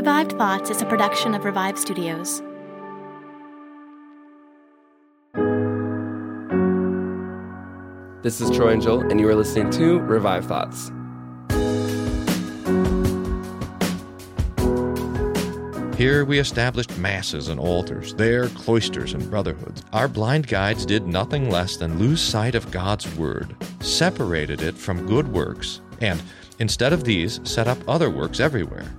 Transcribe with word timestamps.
Revived 0.00 0.32
Thoughts 0.38 0.70
is 0.70 0.80
a 0.80 0.86
production 0.86 1.34
of 1.34 1.44
Revived 1.44 1.76
Studios. 1.76 2.40
This 8.22 8.40
is 8.40 8.50
Troy 8.50 8.70
and 8.70 8.80
Joel, 8.80 9.10
and 9.10 9.20
you 9.20 9.28
are 9.28 9.34
listening 9.34 9.68
to 9.72 10.00
Revived 10.00 10.48
Thoughts. 10.48 10.90
Here 15.98 16.24
we 16.24 16.38
established 16.38 16.96
masses 16.96 17.48
and 17.48 17.60
altars, 17.60 18.14
there 18.14 18.48
cloisters 18.48 19.12
and 19.12 19.30
brotherhoods. 19.30 19.84
Our 19.92 20.08
blind 20.08 20.46
guides 20.46 20.86
did 20.86 21.06
nothing 21.06 21.50
less 21.50 21.76
than 21.76 21.98
lose 21.98 22.22
sight 22.22 22.54
of 22.54 22.70
God's 22.70 23.06
word, 23.16 23.54
separated 23.80 24.62
it 24.62 24.78
from 24.78 25.06
good 25.06 25.28
works, 25.28 25.82
and 26.00 26.22
instead 26.58 26.94
of 26.94 27.04
these, 27.04 27.38
set 27.44 27.68
up 27.68 27.76
other 27.86 28.08
works 28.08 28.40
everywhere. 28.40 28.90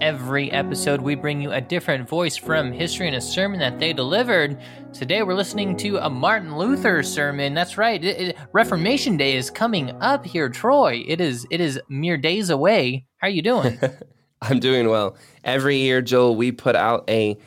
Every 0.00 0.52
episode, 0.52 1.00
we 1.00 1.14
bring 1.14 1.40
you 1.40 1.52
a 1.52 1.60
different 1.60 2.06
voice 2.06 2.36
from 2.36 2.70
history 2.70 3.06
and 3.06 3.16
a 3.16 3.20
sermon 3.20 3.58
that 3.60 3.78
they 3.78 3.94
delivered. 3.94 4.58
Today, 4.92 5.22
we're 5.22 5.34
listening 5.34 5.74
to 5.78 5.96
a 5.96 6.10
Martin 6.10 6.58
Luther 6.58 7.02
sermon. 7.02 7.54
That's 7.54 7.78
right. 7.78 8.04
It, 8.04 8.20
it, 8.20 8.36
Reformation 8.52 9.16
Day 9.16 9.36
is 9.36 9.50
coming 9.50 9.90
up 10.02 10.26
here, 10.26 10.50
Troy. 10.50 11.02
It 11.06 11.22
is. 11.22 11.46
It 11.50 11.62
is 11.62 11.80
mere 11.88 12.18
days 12.18 12.50
away. 12.50 13.06
How 13.16 13.28
are 13.28 13.30
you 13.30 13.40
doing? 13.40 13.80
I'm 14.42 14.60
doing 14.60 14.90
well. 14.90 15.16
Every 15.44 15.78
year, 15.78 16.02
Joel, 16.02 16.36
we 16.36 16.52
put 16.52 16.76
out 16.76 17.08
a 17.08 17.38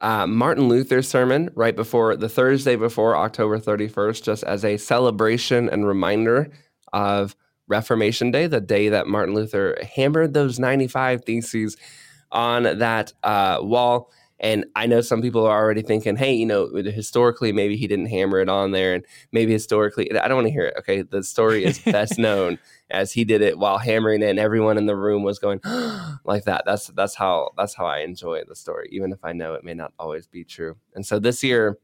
uh, 0.00 0.28
Martin 0.28 0.68
Luther 0.68 1.02
sermon 1.02 1.50
right 1.56 1.74
before 1.74 2.14
the 2.14 2.28
Thursday 2.28 2.76
before 2.76 3.16
October 3.16 3.58
31st, 3.58 4.22
just 4.22 4.44
as 4.44 4.64
a 4.64 4.76
celebration 4.76 5.68
and 5.68 5.84
reminder 5.84 6.50
of 6.92 7.34
Reformation 7.68 8.30
Day, 8.30 8.46
the 8.46 8.60
day 8.60 8.88
that 8.88 9.06
Martin 9.06 9.34
Luther 9.34 9.76
hammered 9.94 10.34
those 10.34 10.58
95 10.58 11.24
theses 11.24 11.76
on 12.32 12.64
that 12.64 13.12
uh, 13.22 13.58
wall. 13.60 14.10
And 14.38 14.66
I 14.76 14.86
know 14.86 15.00
some 15.00 15.22
people 15.22 15.46
are 15.46 15.58
already 15.58 15.80
thinking, 15.80 16.16
hey, 16.16 16.34
you 16.34 16.44
know, 16.44 16.68
historically, 16.74 17.52
maybe 17.52 17.76
he 17.76 17.86
didn't 17.86 18.06
hammer 18.06 18.40
it 18.40 18.50
on 18.50 18.72
there. 18.72 18.92
And 18.94 19.04
maybe 19.32 19.52
historically, 19.52 20.12
I 20.12 20.28
don't 20.28 20.36
want 20.36 20.46
to 20.46 20.52
hear 20.52 20.66
it. 20.66 20.74
Okay. 20.80 21.02
The 21.02 21.22
story 21.22 21.64
is 21.64 21.78
best 21.84 22.18
known 22.18 22.58
as 22.90 23.12
he 23.12 23.24
did 23.24 23.40
it 23.40 23.58
while 23.58 23.78
hammering 23.78 24.22
it 24.22 24.28
and 24.28 24.38
everyone 24.38 24.76
in 24.76 24.84
the 24.84 24.94
room 24.94 25.22
was 25.22 25.38
going 25.38 25.60
like 26.24 26.44
that. 26.44 26.64
That's, 26.66 26.88
that's 26.88 27.14
how, 27.14 27.50
that's 27.56 27.74
how 27.74 27.86
I 27.86 28.00
enjoy 28.00 28.42
the 28.46 28.54
story, 28.54 28.90
even 28.92 29.10
if 29.10 29.18
I 29.24 29.32
know 29.32 29.54
it 29.54 29.64
may 29.64 29.74
not 29.74 29.92
always 29.98 30.26
be 30.26 30.44
true. 30.44 30.76
And 30.94 31.06
so 31.06 31.18
this 31.18 31.42
year, 31.42 31.78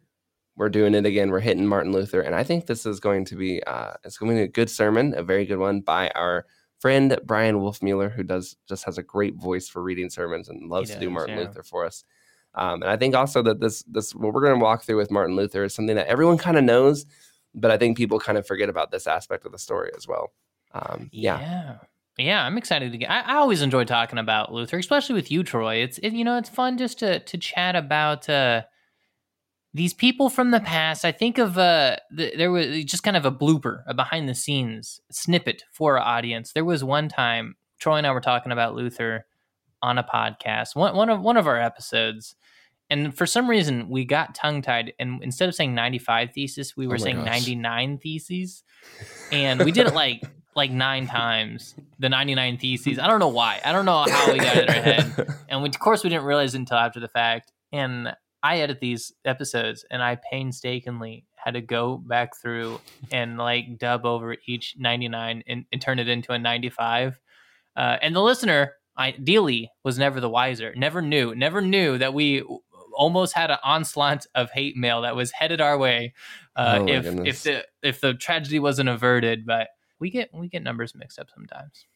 we're 0.56 0.69
doing 0.69 0.95
it 0.95 1.06
again. 1.06 1.31
We're 1.31 1.41
hitting 1.41 1.67
Martin 1.67 1.92
Luther, 1.92 2.20
and 2.20 2.34
I 2.34 2.45
think 2.45 2.67
this 2.67 2.86
is 2.86 3.00
going 3.00 3.25
to 3.27 3.36
be 3.36 3.62
uh, 3.64 3.95
it's 4.05 4.19
going 4.19 4.33
to 4.33 4.36
be 4.36 4.42
a 4.42 4.48
good 4.48 4.70
sermon, 4.70 5.14
a 5.17 5.22
very 5.22 5.47
good 5.47 5.58
one 5.58 5.81
by 5.81 6.11
our 6.11 6.47
friend 6.78 7.19
Bryan 7.25 7.61
Wolfmueller, 7.61 8.12
who 8.12 8.22
does 8.22 8.56
just 8.69 8.84
has 8.84 8.98
a 8.98 9.03
great 9.03 9.36
voice 9.36 9.69
for 9.69 9.83
reading 9.83 10.11
sermons 10.11 10.48
and 10.48 10.69
loves 10.69 10.89
does, 10.89 10.97
to 10.97 11.00
do 11.00 11.11
Martin 11.11 11.39
yeah. 11.39 11.45
Luther 11.45 11.62
for 11.62 11.86
us. 11.86 12.05
Um, 12.55 12.83
and 12.83 12.91
I 12.91 12.97
think 12.97 13.14
also 13.14 13.42
that 13.42 13.61
this 13.61 13.83
this 13.84 14.14
what 14.14 14.34
we're 14.34 14.42
going 14.42 14.58
to 14.58 14.62
walk 14.62 14.83
through 14.83 14.98
with 14.98 15.11
Martin 15.11 15.36
Luther 15.36 15.64
is 15.64 15.75
something 15.75 15.97
that 15.97 16.08
everyone 16.08 16.39
kind 16.39 16.58
of 16.58 16.64
knows, 16.64 17.07
but 17.55 17.70
I 17.70 17.79
think 17.79 17.96
people 17.96 18.19
kind 18.19 18.36
of 18.36 18.46
forget 18.46 18.69
about 18.69 18.90
this 18.90 19.07
aspect 19.07 19.46
of 19.46 19.52
the 19.52 19.58
story 19.58 19.90
as 19.96 20.07
well. 20.07 20.33
Um, 20.74 21.08
yeah. 21.13 21.40
yeah. 21.40 21.77
Yeah, 22.19 22.45
I'm 22.45 22.58
excited 22.58 22.92
to 22.92 22.98
get. 22.98 23.11
I, 23.11 23.20
I, 23.20 23.34
always 23.36 23.63
enjoy 23.63 23.84
talking 23.84 24.19
about 24.19 24.52
Luther, 24.52 24.77
especially 24.77 25.14
with 25.14 25.30
you, 25.30 25.42
Troy. 25.42 25.77
It's 25.77 25.96
it, 25.98 26.13
you 26.13 26.24
know 26.24 26.36
it's 26.36 26.51
fun 26.51 26.77
just 26.77 26.98
to 26.98 27.20
to 27.20 27.39
chat 27.39 27.74
about 27.74 28.29
uh, 28.29 28.64
these 29.74 29.94
people 29.94 30.28
from 30.28 30.50
the 30.50 30.60
past. 30.60 31.05
I 31.05 31.12
think 31.12 31.38
of 31.38 31.56
uh, 31.56 31.96
the, 32.10 32.33
there 32.36 32.50
was 32.50 32.84
just 32.84 33.02
kind 33.02 33.16
of 33.16 33.24
a 33.24 33.33
blooper, 33.33 33.83
a 33.86 33.94
behind 33.94 34.28
the 34.28 34.34
scenes 34.34 35.00
snippet 35.10 35.64
for 35.72 35.98
our 35.98 36.05
audience. 36.05 36.52
There 36.52 36.64
was 36.64 36.84
one 36.84 37.08
time 37.08 37.56
Troy 37.78 37.96
and 37.96 38.06
I 38.06 38.12
were 38.12 38.20
talking 38.20 38.52
about 38.52 38.74
Luther 38.74 39.27
on 39.83 39.98
a 39.98 40.05
podcast, 40.05 40.77
one 40.77 40.94
one 40.94 41.08
of 41.08 41.20
one 41.20 41.36
of 41.36 41.46
our 41.46 41.58
episodes, 41.60 42.36
and 42.90 43.16
for 43.16 43.27
some 43.27 43.48
reason 43.48 43.88
we 43.88 44.05
got 44.05 44.34
tongue 44.34 44.62
tied, 44.62 44.92
and 44.98 45.22
instead 45.22 45.48
of 45.48 45.55
saying 45.55 45.74
ninety 45.74 45.98
five 45.98 46.33
thesis, 46.33 46.77
we 46.77 46.86
were 46.86 46.94
oh 46.94 46.98
saying 46.98 47.24
ninety 47.24 47.54
nine 47.54 47.98
theses, 47.98 48.62
and 49.33 49.64
we 49.64 49.72
did 49.72 49.86
it 49.86 49.94
like. 49.94 50.22
like 50.54 50.70
nine 50.70 51.06
times 51.06 51.74
the 51.98 52.10
99 52.10 52.58
theses. 52.58 52.98
I 52.98 53.06
don't 53.06 53.20
know 53.20 53.28
why. 53.28 53.58
I 53.64 53.72
don't 53.72 53.86
know 53.86 54.04
how 54.06 54.30
we 54.30 54.39
got 54.39 54.56
it 54.58 54.68
in 54.68 54.74
our 54.77 54.83
head. 54.83 55.34
And 55.48 55.62
we, 55.62 55.70
of 55.70 55.78
course, 55.78 56.04
we 56.04 56.10
didn't 56.10 56.27
realize 56.27 56.54
it 56.54 56.58
until 56.58 56.77
after 56.77 57.00
the 57.00 57.08
fact. 57.08 57.52
And 57.72 58.14
I 58.42 58.58
edit 58.58 58.80
these 58.80 59.13
episodes 59.25 59.85
and 59.91 60.03
I 60.03 60.19
painstakingly 60.30 61.25
had 61.36 61.55
to 61.55 61.61
go 61.61 61.97
back 61.97 62.36
through 62.36 62.80
and 63.11 63.39
like 63.39 63.79
dub 63.79 64.05
over 64.05 64.36
each 64.47 64.75
99 64.79 65.45
and, 65.47 65.64
and 65.73 65.83
turn 65.83 65.98
it 65.98 66.08
into 66.08 66.33
a 66.33 66.39
95. 66.39 67.20
Uh, 67.77 67.97
and 68.02 68.14
the 68.14 68.20
listener, 68.20 68.75
ideally, 68.98 69.70
was 69.85 69.98
never 69.98 70.20
the 70.20 70.29
wiser, 70.29 70.75
never 70.77 71.01
knew, 71.01 71.35
never 71.35 71.61
knew 71.61 71.98
that 71.98 72.14
we 72.14 72.42
almost 72.95 73.35
had 73.35 73.51
an 73.51 73.58
onslaught 73.64 74.27
of 74.35 74.51
hate 74.51 74.77
mail 74.77 75.02
that 75.02 75.17
was 75.17 75.31
headed 75.31 75.61
our 75.61 75.79
way 75.79 76.13
uh, 76.57 76.79
oh 76.81 76.86
if 76.86 77.05
goodness. 77.05 77.29
if 77.29 77.42
the 77.42 77.89
if 77.89 78.01
the 78.01 78.14
tragedy 78.14 78.58
wasn't 78.58 78.89
averted. 78.89 79.47
But 79.47 79.69
we 79.98 80.11
get 80.11 80.31
we 80.35 80.48
get 80.48 80.63
numbers 80.63 80.95
mixed 80.95 81.19
up 81.19 81.29
sometimes. 81.35 81.86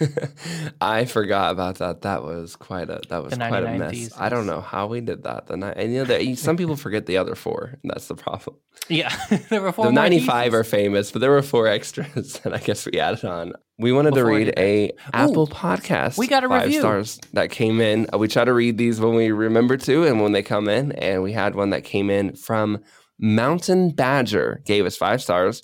I 0.80 1.04
forgot 1.04 1.52
about 1.52 1.76
that. 1.76 2.02
That 2.02 2.22
was 2.22 2.56
quite 2.56 2.88
a 2.88 3.00
that 3.08 3.22
was 3.22 3.34
quite 3.34 3.64
a 3.64 3.78
mess. 3.78 3.90
Thesis. 3.90 4.14
I 4.18 4.28
don't 4.28 4.46
know 4.46 4.60
how 4.60 4.86
we 4.86 5.00
did 5.00 5.24
that. 5.24 5.46
The 5.46 5.56
night 5.56 5.74
and 5.76 5.92
you 5.92 5.98
know 6.00 6.04
that 6.04 6.38
some 6.38 6.56
people 6.56 6.76
forget 6.86 7.06
the 7.06 7.16
other 7.16 7.34
four. 7.34 7.78
that's 7.84 8.08
the 8.08 8.14
problem. 8.14 8.56
Yeah, 8.88 9.14
there 9.50 9.60
were 9.60 9.72
four. 9.72 9.86
The 9.86 9.92
ninety 9.92 10.20
five 10.20 10.54
are 10.54 10.64
famous, 10.64 11.10
but 11.10 11.20
there 11.20 11.30
were 11.30 11.42
four 11.42 11.66
extras 11.66 12.34
that 12.40 12.54
I 12.54 12.58
guess 12.58 12.86
we 12.86 12.98
added 12.98 13.24
on. 13.24 13.52
We 13.78 13.92
wanted 13.92 14.14
Before 14.14 14.30
to 14.30 14.36
read 14.36 14.54
a 14.58 14.92
Apple 15.12 15.46
Podcast. 15.46 16.18
We 16.18 16.26
got 16.26 16.44
a 16.44 16.48
five 16.48 16.64
review. 16.64 16.80
stars 16.80 17.18
that 17.32 17.50
came 17.50 17.80
in. 17.80 18.06
Uh, 18.12 18.18
we 18.18 18.28
try 18.28 18.44
to 18.44 18.52
read 18.52 18.76
these 18.76 19.00
when 19.00 19.14
we 19.14 19.30
remember 19.30 19.76
to 19.78 20.04
and 20.04 20.20
when 20.20 20.32
they 20.32 20.42
come 20.42 20.68
in. 20.68 20.92
And 20.92 21.22
we 21.22 21.32
had 21.32 21.54
one 21.54 21.70
that 21.70 21.84
came 21.84 22.10
in 22.10 22.34
from 22.34 22.82
Mountain 23.18 23.92
Badger. 23.92 24.60
Gave 24.66 24.84
us 24.84 24.96
five 24.96 25.22
stars. 25.22 25.62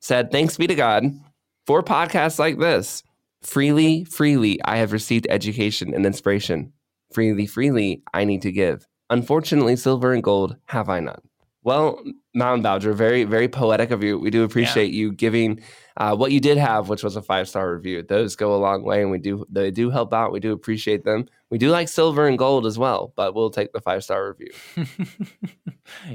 Said 0.00 0.30
thanks 0.30 0.58
be 0.58 0.66
to 0.66 0.74
God 0.74 1.04
for 1.66 1.82
podcasts 1.82 2.38
like 2.38 2.58
this. 2.58 3.02
Freely, 3.44 4.04
freely, 4.04 4.58
I 4.64 4.78
have 4.78 4.92
received 4.92 5.26
education 5.28 5.94
and 5.94 6.06
inspiration. 6.06 6.72
Freely, 7.12 7.46
freely, 7.46 8.02
I 8.12 8.24
need 8.24 8.42
to 8.42 8.50
give. 8.50 8.86
Unfortunately, 9.10 9.76
silver 9.76 10.12
and 10.12 10.22
gold 10.22 10.56
have 10.66 10.88
I 10.88 11.00
none. 11.00 11.20
Well, 11.62 12.02
Mountain 12.34 12.62
Badger, 12.62 12.94
very, 12.94 13.24
very 13.24 13.48
poetic 13.48 13.90
of 13.90 14.02
you. 14.02 14.18
We 14.18 14.30
do 14.30 14.44
appreciate 14.44 14.92
yeah. 14.92 14.98
you 14.98 15.12
giving 15.12 15.60
uh, 15.96 16.16
what 16.16 16.32
you 16.32 16.40
did 16.40 16.58
have, 16.58 16.88
which 16.88 17.04
was 17.04 17.14
a 17.14 17.22
five 17.22 17.48
star 17.48 17.72
review. 17.72 18.02
Those 18.02 18.34
go 18.34 18.54
a 18.54 18.58
long 18.58 18.82
way, 18.82 19.00
and 19.00 19.10
we 19.10 19.18
do 19.18 19.46
they 19.48 19.70
do 19.70 19.90
help 19.90 20.12
out. 20.12 20.32
We 20.32 20.40
do 20.40 20.52
appreciate 20.52 21.04
them. 21.04 21.26
We 21.50 21.58
do 21.58 21.70
like 21.70 21.88
silver 21.88 22.26
and 22.26 22.36
gold 22.36 22.66
as 22.66 22.76
well, 22.76 23.12
but 23.14 23.34
we'll 23.34 23.50
take 23.50 23.72
the 23.72 23.80
five 23.80 24.02
star 24.02 24.28
review. 24.28 24.52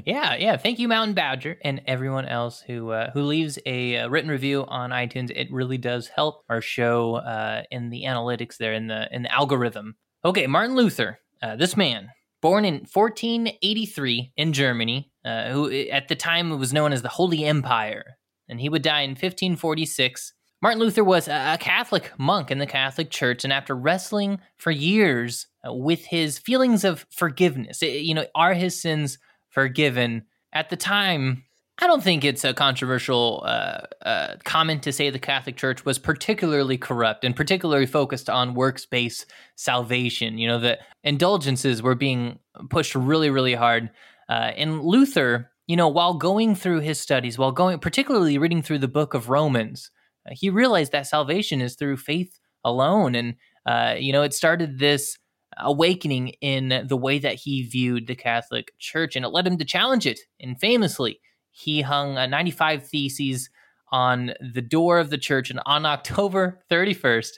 yeah, 0.04 0.34
yeah. 0.34 0.56
Thank 0.58 0.78
you, 0.78 0.88
Mountain 0.88 1.14
Badger, 1.14 1.56
and 1.62 1.80
everyone 1.86 2.26
else 2.26 2.60
who 2.60 2.90
uh, 2.90 3.10
who 3.12 3.22
leaves 3.22 3.58
a, 3.64 3.98
uh, 3.98 4.08
written 4.08 4.30
review 4.30 4.66
on 4.68 4.90
iTunes. 4.90 5.30
It 5.34 5.50
really 5.50 5.78
does 5.78 6.08
help 6.08 6.44
our 6.50 6.60
show 6.60 7.16
uh, 7.16 7.62
in 7.70 7.88
the 7.88 8.04
analytics 8.04 8.58
there 8.58 8.74
in 8.74 8.86
the 8.86 9.08
in 9.10 9.22
the 9.22 9.32
algorithm. 9.32 9.96
Okay, 10.26 10.46
Martin 10.46 10.76
Luther, 10.76 11.18
uh, 11.42 11.56
this 11.56 11.76
man 11.76 12.10
born 12.42 12.64
in 12.64 12.86
1483 12.92 14.32
in 14.36 14.52
Germany, 14.52 15.10
uh, 15.24 15.50
who 15.50 15.70
at 15.70 16.08
the 16.08 16.16
time 16.16 16.58
was 16.58 16.72
known 16.72 16.92
as 16.92 17.02
the 17.02 17.08
Holy 17.08 17.44
Empire 17.44 18.18
and 18.50 18.60
he 18.60 18.68
would 18.68 18.82
die 18.82 19.02
in 19.02 19.10
1546. 19.10 20.34
Martin 20.62 20.80
Luther 20.80 21.04
was 21.04 21.26
a 21.26 21.56
Catholic 21.58 22.12
monk 22.18 22.50
in 22.50 22.58
the 22.58 22.66
Catholic 22.66 23.10
Church, 23.10 23.44
and 23.44 23.52
after 23.52 23.74
wrestling 23.74 24.40
for 24.58 24.70
years 24.70 25.46
uh, 25.66 25.72
with 25.72 26.04
his 26.04 26.38
feelings 26.38 26.84
of 26.84 27.06
forgiveness, 27.10 27.80
you 27.80 28.12
know, 28.12 28.26
are 28.34 28.52
his 28.52 28.78
sins 28.78 29.18
forgiven? 29.48 30.24
At 30.52 30.68
the 30.68 30.76
time, 30.76 31.44
I 31.82 31.86
don't 31.86 32.02
think 32.02 32.24
it's 32.24 32.44
a 32.44 32.52
controversial 32.52 33.42
uh, 33.46 33.80
uh, 34.04 34.36
comment 34.44 34.82
to 34.82 34.92
say 34.92 35.08
the 35.08 35.18
Catholic 35.18 35.56
Church 35.56 35.86
was 35.86 35.98
particularly 35.98 36.76
corrupt 36.76 37.24
and 37.24 37.34
particularly 37.34 37.86
focused 37.86 38.28
on 38.28 38.54
works 38.54 38.84
based 38.84 39.24
salvation. 39.56 40.36
You 40.36 40.48
know, 40.48 40.58
the 40.58 40.78
indulgences 41.04 41.80
were 41.80 41.94
being 41.94 42.38
pushed 42.68 42.94
really, 42.94 43.30
really 43.30 43.54
hard. 43.54 43.90
Uh, 44.28 44.52
and 44.56 44.82
Luther 44.82 45.50
you 45.70 45.76
know, 45.76 45.86
while 45.86 46.14
going 46.14 46.56
through 46.56 46.80
his 46.80 46.98
studies, 46.98 47.38
while 47.38 47.52
going, 47.52 47.78
particularly 47.78 48.38
reading 48.38 48.60
through 48.60 48.80
the 48.80 48.88
book 48.88 49.14
of 49.14 49.28
Romans, 49.28 49.92
uh, 50.26 50.34
he 50.34 50.50
realized 50.50 50.90
that 50.90 51.06
salvation 51.06 51.60
is 51.60 51.76
through 51.76 51.96
faith 51.96 52.40
alone. 52.64 53.14
And, 53.14 53.36
uh, 53.64 53.94
you 53.96 54.12
know, 54.12 54.22
it 54.22 54.34
started 54.34 54.80
this 54.80 55.16
awakening 55.58 56.30
in 56.40 56.84
the 56.88 56.96
way 56.96 57.20
that 57.20 57.36
he 57.36 57.62
viewed 57.62 58.08
the 58.08 58.16
Catholic 58.16 58.72
Church, 58.80 59.14
and 59.14 59.24
it 59.24 59.28
led 59.28 59.46
him 59.46 59.58
to 59.58 59.64
challenge 59.64 60.08
it. 60.08 60.18
And 60.40 60.58
famously, 60.58 61.20
he 61.52 61.82
hung 61.82 62.18
uh, 62.18 62.26
95 62.26 62.88
theses 62.88 63.48
on 63.92 64.32
the 64.40 64.62
door 64.62 64.98
of 64.98 65.10
the 65.10 65.18
church, 65.18 65.50
and 65.50 65.60
on 65.66 65.86
October 65.96 66.64
31st, 66.68 67.34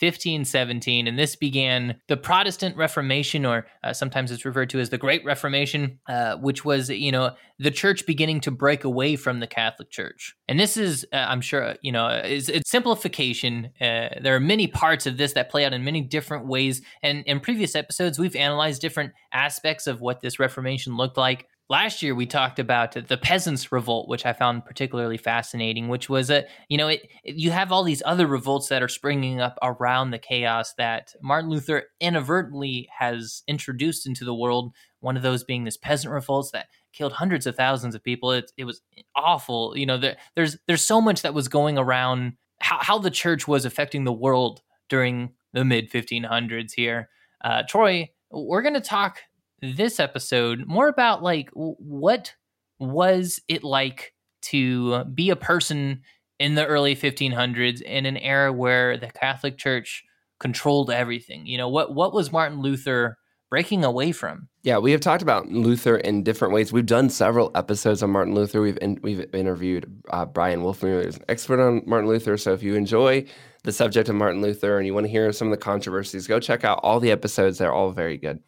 1517, 0.00 1.06
and 1.06 1.18
this 1.18 1.36
began 1.36 2.00
the 2.08 2.16
Protestant 2.16 2.76
Reformation, 2.76 3.46
or 3.46 3.66
uh, 3.84 3.92
sometimes 3.92 4.30
it's 4.30 4.44
referred 4.44 4.70
to 4.70 4.80
as 4.80 4.90
the 4.90 4.98
Great 4.98 5.24
Reformation, 5.24 5.98
uh, 6.08 6.36
which 6.36 6.64
was, 6.64 6.88
you 6.88 7.12
know, 7.12 7.34
the 7.58 7.70
church 7.70 8.06
beginning 8.06 8.40
to 8.40 8.50
break 8.50 8.84
away 8.84 9.16
from 9.16 9.40
the 9.40 9.46
Catholic 9.46 9.90
Church. 9.90 10.34
And 10.48 10.58
this 10.58 10.76
is, 10.76 11.06
uh, 11.12 11.16
I'm 11.16 11.40
sure, 11.40 11.76
you 11.82 11.92
know, 11.92 12.08
is 12.08 12.48
it's 12.48 12.70
simplification. 12.70 13.70
Uh, 13.80 14.08
there 14.20 14.34
are 14.34 14.40
many 14.40 14.66
parts 14.66 15.06
of 15.06 15.16
this 15.16 15.34
that 15.34 15.50
play 15.50 15.64
out 15.64 15.72
in 15.72 15.84
many 15.84 16.00
different 16.00 16.46
ways. 16.46 16.82
And 17.02 17.24
in 17.26 17.40
previous 17.40 17.76
episodes, 17.76 18.18
we've 18.18 18.34
analyzed 18.34 18.80
different 18.80 19.12
aspects 19.32 19.86
of 19.86 20.00
what 20.00 20.20
this 20.20 20.38
Reformation 20.38 20.96
looked 20.96 21.16
like 21.16 21.46
last 21.72 22.02
year 22.02 22.14
we 22.14 22.26
talked 22.26 22.58
about 22.58 22.92
the 22.92 23.16
peasants 23.16 23.72
revolt 23.72 24.08
which 24.08 24.26
i 24.26 24.32
found 24.32 24.64
particularly 24.64 25.16
fascinating 25.16 25.88
which 25.88 26.08
was 26.10 26.28
a 26.28 26.44
you 26.68 26.76
know 26.76 26.88
it, 26.88 27.08
you 27.24 27.50
have 27.50 27.72
all 27.72 27.82
these 27.82 28.02
other 28.04 28.26
revolts 28.26 28.68
that 28.68 28.82
are 28.82 28.88
springing 28.88 29.40
up 29.40 29.58
around 29.62 30.10
the 30.10 30.18
chaos 30.18 30.74
that 30.76 31.14
martin 31.22 31.48
luther 31.48 31.84
inadvertently 31.98 32.88
has 32.98 33.42
introduced 33.48 34.06
into 34.06 34.24
the 34.24 34.34
world. 34.34 34.74
One 35.00 35.16
of 35.16 35.22
those 35.22 35.44
being 35.44 35.64
this 35.64 35.76
peasant 35.76 36.12
revolts 36.12 36.50
that 36.52 36.66
killed 36.92 37.12
hundreds 37.12 37.46
of 37.46 37.56
thousands 37.56 37.94
of 37.94 38.04
people. 38.04 38.32
It, 38.32 38.52
it 38.56 38.64
was 38.64 38.82
awful. 39.16 39.76
You 39.76 39.86
know 39.86 39.98
there, 39.98 40.16
there's 40.36 40.56
there's 40.66 40.84
so 40.84 41.00
much 41.00 41.22
that 41.22 41.34
was 41.34 41.48
going 41.48 41.78
around 41.78 42.34
how, 42.60 42.78
how 42.80 42.98
the 42.98 43.10
church 43.10 43.48
was 43.48 43.64
affecting 43.64 44.04
the 44.04 44.12
world 44.12 44.62
during 44.88 45.30
the 45.52 45.64
mid 45.64 45.90
1500s 45.90 46.72
here. 46.74 47.08
Uh, 47.42 47.62
troy 47.68 48.08
we're 48.30 48.62
going 48.62 48.74
to 48.74 48.80
talk 48.80 49.18
this 49.62 50.00
episode 50.00 50.66
more 50.66 50.88
about 50.88 51.22
like 51.22 51.48
what 51.54 52.34
was 52.78 53.40
it 53.48 53.62
like 53.62 54.12
to 54.42 55.04
be 55.04 55.30
a 55.30 55.36
person 55.36 56.02
in 56.40 56.56
the 56.56 56.66
early 56.66 56.96
1500s 56.96 57.80
in 57.82 58.04
an 58.04 58.16
era 58.16 58.52
where 58.52 58.96
the 58.96 59.06
Catholic 59.06 59.56
Church 59.56 60.02
controlled 60.40 60.90
everything. 60.90 61.46
You 61.46 61.56
know, 61.56 61.68
what 61.68 61.94
what 61.94 62.12
was 62.12 62.32
Martin 62.32 62.60
Luther 62.60 63.16
breaking 63.48 63.84
away 63.84 64.10
from? 64.10 64.48
Yeah, 64.62 64.78
we 64.78 64.90
have 64.90 65.00
talked 65.00 65.22
about 65.22 65.48
Luther 65.48 65.96
in 65.96 66.24
different 66.24 66.52
ways. 66.52 66.72
We've 66.72 66.84
done 66.84 67.08
several 67.10 67.52
episodes 67.54 68.02
on 68.02 68.10
Martin 68.10 68.34
Luther. 68.34 68.60
We've 68.60 68.78
in, 68.82 68.98
we've 69.02 69.24
interviewed 69.32 70.02
uh, 70.10 70.26
Bryan 70.26 70.62
Wolfmueller, 70.62 71.04
who's 71.04 71.16
an 71.16 71.24
expert 71.28 71.60
on 71.60 71.82
Martin 71.86 72.08
Luther. 72.08 72.36
So 72.36 72.52
if 72.52 72.62
you 72.62 72.74
enjoy 72.74 73.24
the 73.62 73.72
subject 73.72 74.08
of 74.08 74.16
Martin 74.16 74.42
Luther 74.42 74.78
and 74.78 74.86
you 74.86 74.94
want 74.94 75.06
to 75.06 75.10
hear 75.10 75.32
some 75.32 75.46
of 75.48 75.52
the 75.52 75.64
controversies, 75.64 76.26
go 76.26 76.40
check 76.40 76.64
out 76.64 76.80
all 76.82 76.98
the 76.98 77.12
episodes. 77.12 77.58
They're 77.58 77.72
all 77.72 77.92
very 77.92 78.16
good. 78.16 78.40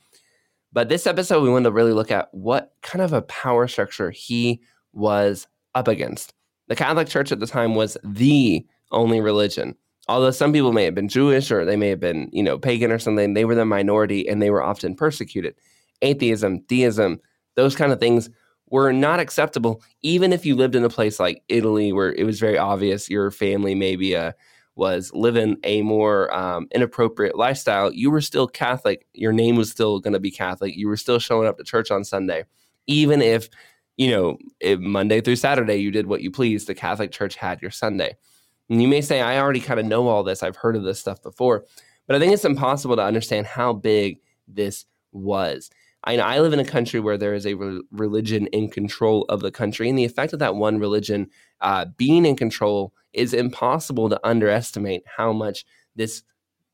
But 0.75 0.89
this 0.89 1.07
episode, 1.07 1.41
we 1.41 1.49
want 1.49 1.67
to 1.67 1.71
really 1.71 1.93
look 1.93 2.11
at 2.11 2.35
what 2.35 2.73
kind 2.83 3.01
of 3.01 3.13
a 3.13 3.23
power 3.23 3.69
structure 3.69 4.11
he 4.11 4.61
was 4.93 5.47
up 5.77 5.87
against. 5.87 6.35
The 6.67 6.75
Catholic 6.75 7.09
Church 7.09 7.31
at 7.31 7.39
the 7.39 7.47
time 7.47 7.77
was 7.77 7.97
the 8.03 8.67
only 8.91 9.21
religion. 9.21 9.77
Although 10.09 10.33
some 10.33 10.53
people 10.53 10.73
may 10.73 10.85
have 10.85 10.95
been 10.95 11.09
Jewish 11.09 11.53
or 11.53 11.65
they 11.65 11.77
may 11.77 11.91
have 11.91 12.01
been, 12.01 12.29
you 12.33 12.43
know, 12.43 12.59
pagan 12.59 12.91
or 12.91 12.99
something, 12.99 13.35
they 13.35 13.45
were 13.45 13.55
the 13.55 13.65
minority 13.65 14.29
and 14.29 14.43
they 14.43 14.51
were 14.51 14.65
often 14.65 14.97
persecuted. 14.97 15.55
Atheism, 16.03 16.59
deism, 16.67 17.21
those 17.55 17.77
kind 17.77 17.93
of 17.93 18.01
things 18.01 18.29
were 18.69 18.93
not 18.93 19.21
acceptable, 19.21 19.81
even 20.03 20.33
if 20.33 20.45
you 20.45 20.57
lived 20.57 20.75
in 20.75 20.85
a 20.85 20.91
place 20.91 21.21
like 21.21 21.45
Italy 21.49 21.93
where 21.93 22.13
it 22.13 22.25
was 22.25 22.41
very 22.41 22.59
obvious 22.59 23.09
your 23.09 23.31
family 23.31 23.77
may 23.77 23.95
be 23.95 24.15
a 24.15 24.35
was 24.77 25.13
living 25.15 25.57
a 25.65 25.83
more 25.83 26.35
um, 26.35 26.67
inappropriate 26.73 27.37
lifestyle, 27.37 27.93
you 27.93 28.11
were 28.11 28.21
still 28.21 28.49
Catholic. 28.49 29.07
Your 29.15 29.33
name 29.33 29.57
was 29.57 29.71
still 29.71 30.01
going 30.01 30.15
to 30.15 30.21
be 30.21 30.31
Catholic. 30.31 30.77
You 30.77 30.89
were 30.89 30.97
still 30.97 31.19
showing 31.19 31.47
up 31.47 31.59
to 31.59 31.65
church 31.65 31.91
on 31.91 32.05
Sunday, 32.05 32.45
even 32.87 33.23
if 33.23 33.49
you 33.97 34.11
know 34.11 34.37
Monday 34.79 35.21
through 35.21 35.37
Saturday 35.37 35.77
you 35.77 35.91
did 35.91 36.07
what 36.07 36.23
you 36.23 36.31
pleased. 36.31 36.67
The 36.67 36.75
Catholic 36.75 37.13
Church 37.13 37.37
had 37.37 37.63
your 37.63 37.71
Sunday. 37.71 38.17
And 38.69 38.81
you 38.81 38.89
may 38.89 39.03
say, 39.03 39.21
I 39.21 39.39
already 39.39 39.61
kind 39.61 39.79
of 39.79 39.87
know 39.87 40.09
all 40.09 40.25
this. 40.25 40.43
I've 40.43 40.57
heard 40.57 40.75
of 40.75 40.85
this 40.85 40.99
stuff 40.99 41.23
before, 41.23 41.65
but 42.07 42.17
I 42.17 42.19
think 42.19 42.33
it's 42.33 42.45
impossible 42.45 42.97
to 42.97 43.05
understand 43.05 43.47
how 43.47 43.75
big 43.75 44.21
this 44.49 44.87
was. 45.13 45.71
I, 46.05 46.19
I 46.19 46.41
live 46.41 46.53
in 46.53 46.61
a 46.61 46.65
country 46.65 47.01
where 47.01 47.19
there 47.19 47.35
is 47.35 47.47
a 47.47 47.55
re- 47.55 47.83
religion 47.91 48.47
in 48.49 48.69
control 48.71 49.25
of 49.29 49.41
the 49.41 49.51
country, 49.51 49.89
and 49.89 49.99
the 49.99 50.05
effect 50.05 50.33
of 50.33 50.39
that 50.39 50.57
one 50.57 50.79
religion 50.79 51.29
uh, 51.61 51.87
being 51.97 52.27
in 52.27 52.37
control 52.37 52.93
is 53.13 53.33
impossible 53.33 54.09
to 54.11 54.21
underestimate 54.25 55.03
how 55.17 55.33
much 55.33 55.65
this 55.97 56.23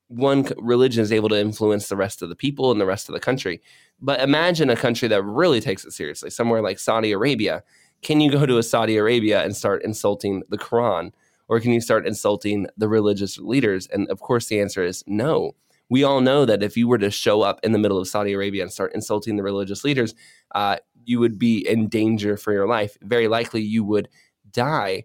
one 0.09 0.45
religion 0.59 1.03
is 1.03 1.13
able 1.13 1.29
to 1.29 1.39
influence 1.39 1.89
the 1.89 1.97
rest 1.97 2.21
of 2.21 2.29
the 2.29 2.35
people 2.35 2.73
and 2.73 2.81
the 2.81 2.87
rest 2.87 3.09
of 3.09 3.13
the 3.13 3.21
country. 3.21 3.63
But 4.01 4.21
imagine 4.21 4.69
a 4.69 4.77
country 4.77 5.07
that 5.09 5.23
really 5.23 5.61
takes 5.61 5.85
it 5.85 5.93
seriously, 5.93 6.31
somewhere 6.31 6.63
like 6.63 6.81
Saudi 6.81 7.13
Arabia. 7.13 7.63
Can 8.03 8.21
you 8.21 8.31
go 8.31 8.45
to 8.45 8.59
a 8.59 8.63
Saudi 8.63 8.97
Arabia 8.97 9.45
and 9.45 9.55
start 9.55 9.85
insulting 9.85 10.43
the 10.49 10.59
Quran? 10.59 11.13
Or 11.49 11.61
can 11.61 11.73
you 11.73 11.81
start 11.81 12.07
insulting 12.07 12.67
the 12.77 12.89
religious 12.89 13.39
leaders? 13.39 13.87
And 13.89 14.09
of 14.09 14.21
course, 14.21 14.47
the 14.47 14.61
answer 14.61 14.83
is 14.83 15.05
no. 15.07 15.55
We 15.91 16.05
all 16.05 16.21
know 16.21 16.45
that 16.47 16.63
if 16.63 16.77
you 16.77 16.89
were 16.89 16.99
to 16.99 17.11
show 17.11 17.43
up 17.43 17.61
in 17.63 17.73
the 17.73 17.79
middle 17.79 17.99
of 17.99 18.09
Saudi 18.09 18.33
Arabia 18.33 18.63
and 18.63 18.73
start 18.73 18.95
insulting 18.95 19.37
the 19.37 19.43
religious 19.43 19.85
leaders, 19.85 20.15
uh, 20.55 20.77
you 21.05 21.19
would 21.19 21.39
be 21.39 21.59
in 21.69 21.89
danger 21.89 22.37
for 22.37 22.53
your 22.53 22.67
life. 22.67 22.97
Very 23.03 23.29
likely, 23.29 23.61
you 23.61 23.85
would 23.85 24.09
die. 24.53 25.05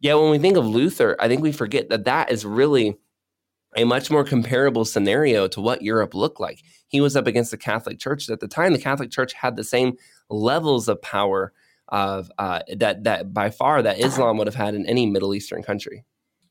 Yet 0.00 0.18
when 0.18 0.30
we 0.30 0.38
think 0.38 0.56
of 0.56 0.66
Luther, 0.66 1.16
I 1.18 1.28
think 1.28 1.42
we 1.42 1.50
forget 1.50 1.88
that 1.88 2.04
that 2.04 2.30
is 2.30 2.44
really 2.44 2.96
a 3.76 3.84
much 3.84 4.10
more 4.10 4.24
comparable 4.24 4.84
scenario 4.84 5.48
to 5.48 5.60
what 5.60 5.82
Europe 5.82 6.14
looked 6.14 6.40
like. 6.40 6.62
He 6.88 7.00
was 7.00 7.16
up 7.16 7.26
against 7.26 7.50
the 7.50 7.56
Catholic 7.56 7.98
Church. 7.98 8.28
At 8.30 8.40
the 8.40 8.48
time, 8.48 8.72
the 8.72 8.78
Catholic 8.78 9.10
Church 9.10 9.32
had 9.32 9.56
the 9.56 9.64
same 9.64 9.96
levels 10.30 10.88
of 10.88 11.02
power 11.02 11.52
of 11.88 12.30
uh, 12.38 12.60
that 12.76 13.04
that 13.04 13.32
by 13.32 13.50
far 13.50 13.82
that 13.82 13.98
Islam 13.98 14.36
would 14.36 14.46
have 14.46 14.54
had 14.54 14.74
in 14.74 14.86
any 14.86 15.06
Middle 15.06 15.34
Eastern 15.34 15.62
country. 15.62 16.04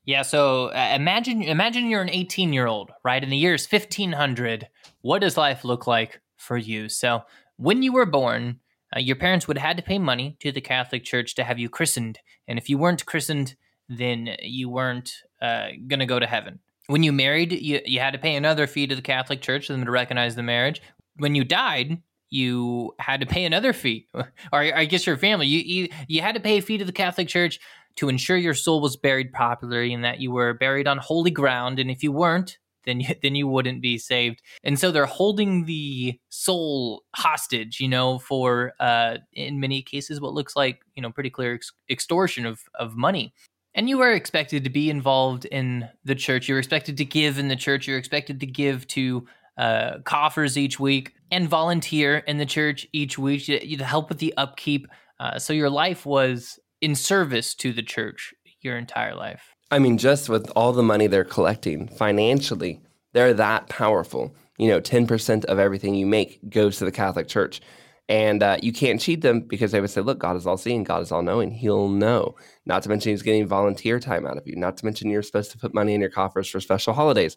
Yeah, 0.08 0.22
so 0.22 0.68
uh, 0.68 0.92
imagine 0.94 1.42
imagine 1.42 1.90
you're 1.90 2.00
an 2.00 2.08
18 2.08 2.54
year 2.54 2.66
old, 2.66 2.92
right? 3.04 3.22
In 3.22 3.28
the 3.28 3.36
years 3.36 3.70
1500, 3.70 4.66
what 5.02 5.18
does 5.18 5.36
life 5.36 5.66
look 5.66 5.86
like 5.86 6.22
for 6.38 6.56
you? 6.56 6.88
So 6.88 7.24
when 7.58 7.82
you 7.82 7.92
were 7.92 8.06
born, 8.06 8.60
uh, 8.96 9.00
your 9.00 9.16
parents 9.16 9.46
would 9.46 9.58
have 9.58 9.66
had 9.66 9.76
to 9.76 9.82
pay 9.82 9.98
money 9.98 10.38
to 10.40 10.50
the 10.50 10.62
Catholic 10.62 11.04
Church 11.04 11.34
to 11.34 11.44
have 11.44 11.58
you 11.58 11.68
christened. 11.68 12.20
And 12.48 12.58
if 12.58 12.70
you 12.70 12.78
weren't 12.78 13.04
christened, 13.04 13.54
then 13.90 14.34
you 14.40 14.70
weren't 14.70 15.12
uh, 15.42 15.72
to 15.90 16.06
go 16.06 16.18
to 16.18 16.26
heaven. 16.26 16.60
When 16.86 17.02
you 17.02 17.12
married, 17.12 17.52
you, 17.52 17.82
you 17.84 18.00
had 18.00 18.14
to 18.14 18.18
pay 18.18 18.34
another 18.34 18.66
fee 18.66 18.86
to 18.86 18.96
the 18.96 19.02
Catholic 19.02 19.42
Church 19.42 19.66
for 19.66 19.74
them 19.74 19.84
to 19.84 19.90
recognize 19.90 20.36
the 20.36 20.42
marriage. 20.42 20.80
When 21.16 21.34
you 21.34 21.44
died, 21.44 22.00
you 22.30 22.94
had 22.98 23.20
to 23.20 23.26
pay 23.26 23.44
another 23.44 23.74
fee, 23.74 24.06
or 24.14 24.24
I 24.52 24.86
guess 24.86 25.06
your 25.06 25.18
family, 25.18 25.46
you, 25.46 25.60
you, 25.60 25.88
you 26.06 26.22
had 26.22 26.34
to 26.34 26.40
pay 26.40 26.56
a 26.56 26.62
fee 26.62 26.78
to 26.78 26.84
the 26.86 26.92
Catholic 26.92 27.28
Church 27.28 27.60
to 27.96 28.08
ensure 28.08 28.36
your 28.36 28.54
soul 28.54 28.80
was 28.80 28.96
buried 28.96 29.32
properly 29.32 29.92
and 29.92 30.04
that 30.04 30.20
you 30.20 30.30
were 30.30 30.54
buried 30.54 30.86
on 30.86 30.98
holy 30.98 31.30
ground. 31.30 31.78
And 31.78 31.90
if 31.90 32.02
you 32.02 32.12
weren't, 32.12 32.58
then 32.84 33.00
you, 33.00 33.14
then 33.22 33.34
you 33.34 33.46
wouldn't 33.46 33.80
be 33.80 33.98
saved. 33.98 34.42
And 34.64 34.78
so 34.78 34.90
they're 34.90 35.06
holding 35.06 35.66
the 35.66 36.18
soul 36.30 37.04
hostage, 37.14 37.80
you 37.80 37.88
know, 37.88 38.18
for 38.18 38.72
uh, 38.80 39.18
in 39.32 39.60
many 39.60 39.82
cases 39.82 40.20
what 40.20 40.34
looks 40.34 40.56
like 40.56 40.80
you 40.96 41.02
know 41.02 41.10
pretty 41.10 41.30
clear 41.30 41.54
ex- 41.54 41.72
extortion 41.88 42.46
of 42.46 42.60
of 42.74 42.96
money. 42.96 43.34
And 43.74 43.88
you 43.88 44.00
are 44.00 44.12
expected 44.12 44.64
to 44.64 44.70
be 44.70 44.90
involved 44.90 45.44
in 45.44 45.88
the 46.04 46.14
church. 46.14 46.48
You're 46.48 46.58
expected 46.58 46.96
to 46.96 47.04
give 47.04 47.38
in 47.38 47.46
the 47.46 47.54
church. 47.54 47.86
You're 47.86 47.98
expected 47.98 48.40
to 48.40 48.46
give 48.46 48.86
to 48.88 49.26
uh, 49.56 49.98
coffers 50.04 50.56
each 50.56 50.80
week 50.80 51.14
and 51.30 51.48
volunteer 51.48 52.18
in 52.18 52.38
the 52.38 52.46
church 52.46 52.88
each 52.92 53.18
week 53.18 53.44
to, 53.46 53.76
to 53.76 53.84
help 53.84 54.08
with 54.08 54.18
the 54.18 54.34
upkeep. 54.36 54.88
Uh, 55.20 55.38
so 55.38 55.52
your 55.52 55.70
life 55.70 56.06
was 56.06 56.58
in 56.80 56.94
service 56.94 57.54
to 57.56 57.72
the 57.72 57.82
church 57.82 58.34
your 58.60 58.76
entire 58.76 59.14
life. 59.14 59.54
I 59.70 59.78
mean, 59.78 59.98
just 59.98 60.28
with 60.28 60.50
all 60.56 60.72
the 60.72 60.82
money 60.82 61.06
they're 61.06 61.24
collecting 61.24 61.88
financially, 61.88 62.80
they're 63.12 63.34
that 63.34 63.68
powerful. 63.68 64.34
You 64.56 64.68
know, 64.68 64.80
10% 64.80 65.44
of 65.44 65.58
everything 65.58 65.94
you 65.94 66.06
make 66.06 66.40
goes 66.48 66.78
to 66.78 66.84
the 66.84 66.92
Catholic 66.92 67.28
Church. 67.28 67.60
And 68.08 68.42
uh, 68.42 68.56
you 68.62 68.72
can't 68.72 69.00
cheat 69.00 69.20
them 69.20 69.42
because 69.42 69.70
they 69.70 69.82
would 69.82 69.90
say, 69.90 70.00
look, 70.00 70.18
God 70.18 70.36
is 70.36 70.46
all 70.46 70.56
seeing, 70.56 70.82
God 70.82 71.02
is 71.02 71.12
all 71.12 71.22
knowing. 71.22 71.50
He'll 71.50 71.88
know. 71.88 72.36
Not 72.64 72.82
to 72.84 72.88
mention, 72.88 73.10
he's 73.10 73.22
getting 73.22 73.46
volunteer 73.46 74.00
time 74.00 74.26
out 74.26 74.38
of 74.38 74.46
you. 74.46 74.56
Not 74.56 74.78
to 74.78 74.84
mention, 74.86 75.10
you're 75.10 75.22
supposed 75.22 75.52
to 75.52 75.58
put 75.58 75.74
money 75.74 75.94
in 75.94 76.00
your 76.00 76.10
coffers 76.10 76.48
for 76.48 76.58
special 76.58 76.94
holidays. 76.94 77.36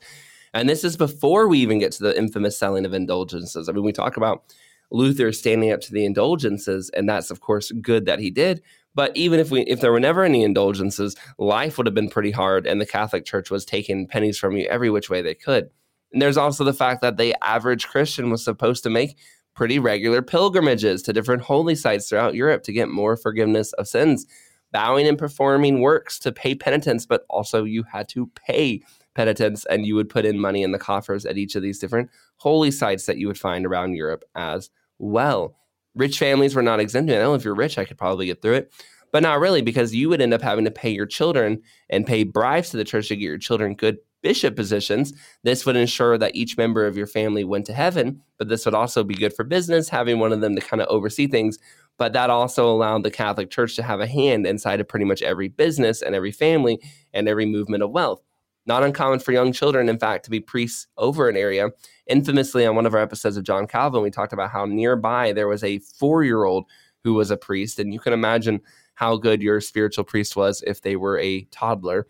And 0.53 0.69
this 0.69 0.83
is 0.83 0.95
before 0.95 1.47
we 1.47 1.59
even 1.59 1.79
get 1.79 1.91
to 1.93 2.03
the 2.03 2.17
infamous 2.17 2.57
selling 2.57 2.85
of 2.85 2.93
indulgences. 2.93 3.67
I 3.67 3.73
mean, 3.73 3.83
we 3.83 3.91
talk 3.91 4.15
about 4.15 4.43
Luther 4.91 5.31
standing 5.31 5.71
up 5.71 5.81
to 5.81 5.93
the 5.93 6.05
indulgences, 6.05 6.89
and 6.91 7.07
that's, 7.07 7.31
of 7.31 7.41
course, 7.41 7.71
good 7.71 8.05
that 8.05 8.19
he 8.19 8.29
did. 8.29 8.61
But 8.93 9.15
even 9.15 9.39
if 9.39 9.51
we 9.51 9.61
if 9.61 9.79
there 9.79 9.91
were 9.91 9.99
never 9.99 10.23
any 10.23 10.43
indulgences, 10.43 11.15
life 11.37 11.77
would 11.77 11.87
have 11.87 11.93
been 11.95 12.09
pretty 12.09 12.31
hard, 12.31 12.67
and 12.67 12.81
the 12.81 12.85
Catholic 12.85 13.25
Church 13.25 13.49
was 13.49 13.65
taking 13.65 14.07
pennies 14.07 14.37
from 14.37 14.57
you 14.57 14.65
every 14.67 14.89
which 14.89 15.09
way 15.09 15.21
they 15.21 15.35
could. 15.35 15.69
And 16.11 16.21
there's 16.21 16.37
also 16.37 16.63
the 16.63 16.73
fact 16.73 17.01
that 17.01 17.17
the 17.17 17.35
average 17.43 17.87
Christian 17.87 18.29
was 18.29 18.43
supposed 18.43 18.83
to 18.83 18.89
make 18.89 19.17
pretty 19.55 19.79
regular 19.79 20.21
pilgrimages 20.21 21.01
to 21.03 21.13
different 21.13 21.43
holy 21.43 21.75
sites 21.75 22.09
throughout 22.09 22.35
Europe 22.35 22.63
to 22.63 22.73
get 22.73 22.89
more 22.89 23.15
forgiveness 23.15 23.73
of 23.73 23.87
sins, 23.87 24.25
bowing 24.71 25.07
and 25.07 25.17
performing 25.17 25.81
works 25.81 26.19
to 26.19 26.31
pay 26.31 26.55
penitence, 26.55 27.05
but 27.05 27.25
also 27.29 27.63
you 27.63 27.83
had 27.83 28.09
to 28.09 28.29
pay 28.47 28.81
penitence 29.13 29.65
and 29.65 29.85
you 29.85 29.95
would 29.95 30.09
put 30.09 30.25
in 30.25 30.39
money 30.39 30.63
in 30.63 30.71
the 30.71 30.79
coffers 30.79 31.25
at 31.25 31.37
each 31.37 31.55
of 31.55 31.61
these 31.61 31.79
different 31.79 32.09
holy 32.37 32.71
sites 32.71 33.05
that 33.05 33.17
you 33.17 33.27
would 33.27 33.37
find 33.37 33.65
around 33.65 33.93
Europe 33.93 34.23
as 34.35 34.69
well. 34.99 35.55
Rich 35.95 36.19
families 36.19 36.55
were 36.55 36.61
not 36.61 36.79
exempt. 36.79 37.11
I 37.11 37.15
don't 37.15 37.23
know 37.23 37.33
if 37.35 37.43
you're 37.43 37.55
rich, 37.55 37.77
I 37.77 37.85
could 37.85 37.97
probably 37.97 38.25
get 38.25 38.41
through 38.41 38.53
it, 38.53 38.73
but 39.11 39.23
not 39.23 39.39
really 39.39 39.61
because 39.61 39.93
you 39.93 40.09
would 40.09 40.21
end 40.21 40.33
up 40.33 40.41
having 40.41 40.65
to 40.65 40.71
pay 40.71 40.89
your 40.89 41.05
children 41.05 41.61
and 41.89 42.05
pay 42.05 42.23
bribes 42.23 42.69
to 42.69 42.77
the 42.77 42.83
church 42.83 43.09
to 43.09 43.15
get 43.15 43.23
your 43.23 43.37
children 43.37 43.75
good 43.75 43.97
bishop 44.21 44.55
positions. 44.55 45.13
This 45.43 45.65
would 45.65 45.75
ensure 45.75 46.17
that 46.17 46.35
each 46.35 46.57
member 46.57 46.85
of 46.85 46.95
your 46.95 47.07
family 47.07 47.43
went 47.43 47.65
to 47.65 47.73
heaven, 47.73 48.21
but 48.37 48.47
this 48.47 48.65
would 48.65 48.75
also 48.75 49.03
be 49.03 49.15
good 49.15 49.33
for 49.33 49.43
business, 49.43 49.89
having 49.89 50.19
one 50.19 50.31
of 50.31 50.41
them 50.41 50.55
to 50.55 50.61
kind 50.61 50.81
of 50.81 50.87
oversee 50.87 51.27
things. 51.27 51.57
But 51.97 52.13
that 52.13 52.29
also 52.29 52.71
allowed 52.71 53.03
the 53.03 53.11
Catholic 53.11 53.49
Church 53.49 53.75
to 53.75 53.83
have 53.83 53.99
a 53.99 54.07
hand 54.07 54.47
inside 54.47 54.79
of 54.79 54.87
pretty 54.87 55.05
much 55.05 55.21
every 55.21 55.49
business 55.49 56.01
and 56.01 56.15
every 56.15 56.31
family 56.31 56.79
and 57.13 57.27
every 57.27 57.45
movement 57.45 57.83
of 57.83 57.91
wealth. 57.91 58.21
Not 58.65 58.83
uncommon 58.83 59.19
for 59.19 59.31
young 59.31 59.51
children, 59.51 59.89
in 59.89 59.97
fact, 59.97 60.25
to 60.25 60.31
be 60.31 60.39
priests 60.39 60.87
over 60.97 61.27
an 61.27 61.35
area. 61.35 61.69
Infamously, 62.07 62.65
on 62.65 62.75
one 62.75 62.85
of 62.85 62.93
our 62.93 63.01
episodes 63.01 63.37
of 63.37 63.43
John 63.43 63.65
Calvin, 63.67 64.03
we 64.03 64.11
talked 64.11 64.33
about 64.33 64.51
how 64.51 64.65
nearby 64.65 65.33
there 65.33 65.47
was 65.47 65.63
a 65.63 65.79
four 65.79 66.23
year 66.23 66.43
old 66.43 66.65
who 67.03 67.13
was 67.13 67.31
a 67.31 67.37
priest. 67.37 67.79
And 67.79 67.93
you 67.93 67.99
can 67.99 68.13
imagine 68.13 68.61
how 68.95 69.17
good 69.17 69.41
your 69.41 69.61
spiritual 69.61 70.03
priest 70.03 70.35
was 70.35 70.63
if 70.67 70.81
they 70.81 70.95
were 70.95 71.17
a 71.19 71.41
toddler. 71.45 72.07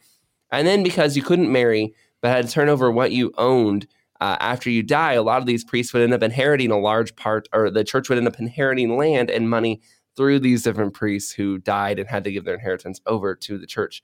And 0.51 0.67
then 0.67 0.83
because 0.83 1.15
you 1.15 1.23
couldn't 1.23 1.51
marry, 1.51 1.93
but 2.21 2.31
had 2.31 2.47
to 2.47 2.51
turn 2.51 2.69
over 2.69 2.91
what 2.91 3.11
you 3.11 3.31
owned 3.37 3.87
uh, 4.19 4.37
after 4.39 4.69
you 4.69 4.83
die, 4.83 5.13
a 5.13 5.23
lot 5.23 5.39
of 5.39 5.47
these 5.47 5.63
priests 5.63 5.93
would 5.93 6.03
end 6.03 6.13
up 6.13 6.21
inheriting 6.21 6.69
a 6.69 6.77
large 6.77 7.15
part, 7.15 7.49
or 7.53 7.71
the 7.71 7.83
church 7.83 8.07
would 8.07 8.19
end 8.19 8.27
up 8.27 8.39
inheriting 8.39 8.95
land 8.95 9.31
and 9.31 9.49
money 9.49 9.81
through 10.15 10.39
these 10.39 10.61
different 10.61 10.93
priests 10.93 11.31
who 11.31 11.57
died 11.57 11.97
and 11.97 12.07
had 12.07 12.23
to 12.23 12.31
give 12.31 12.45
their 12.45 12.53
inheritance 12.53 13.01
over 13.07 13.33
to 13.33 13.57
the 13.57 13.65
church. 13.65 14.03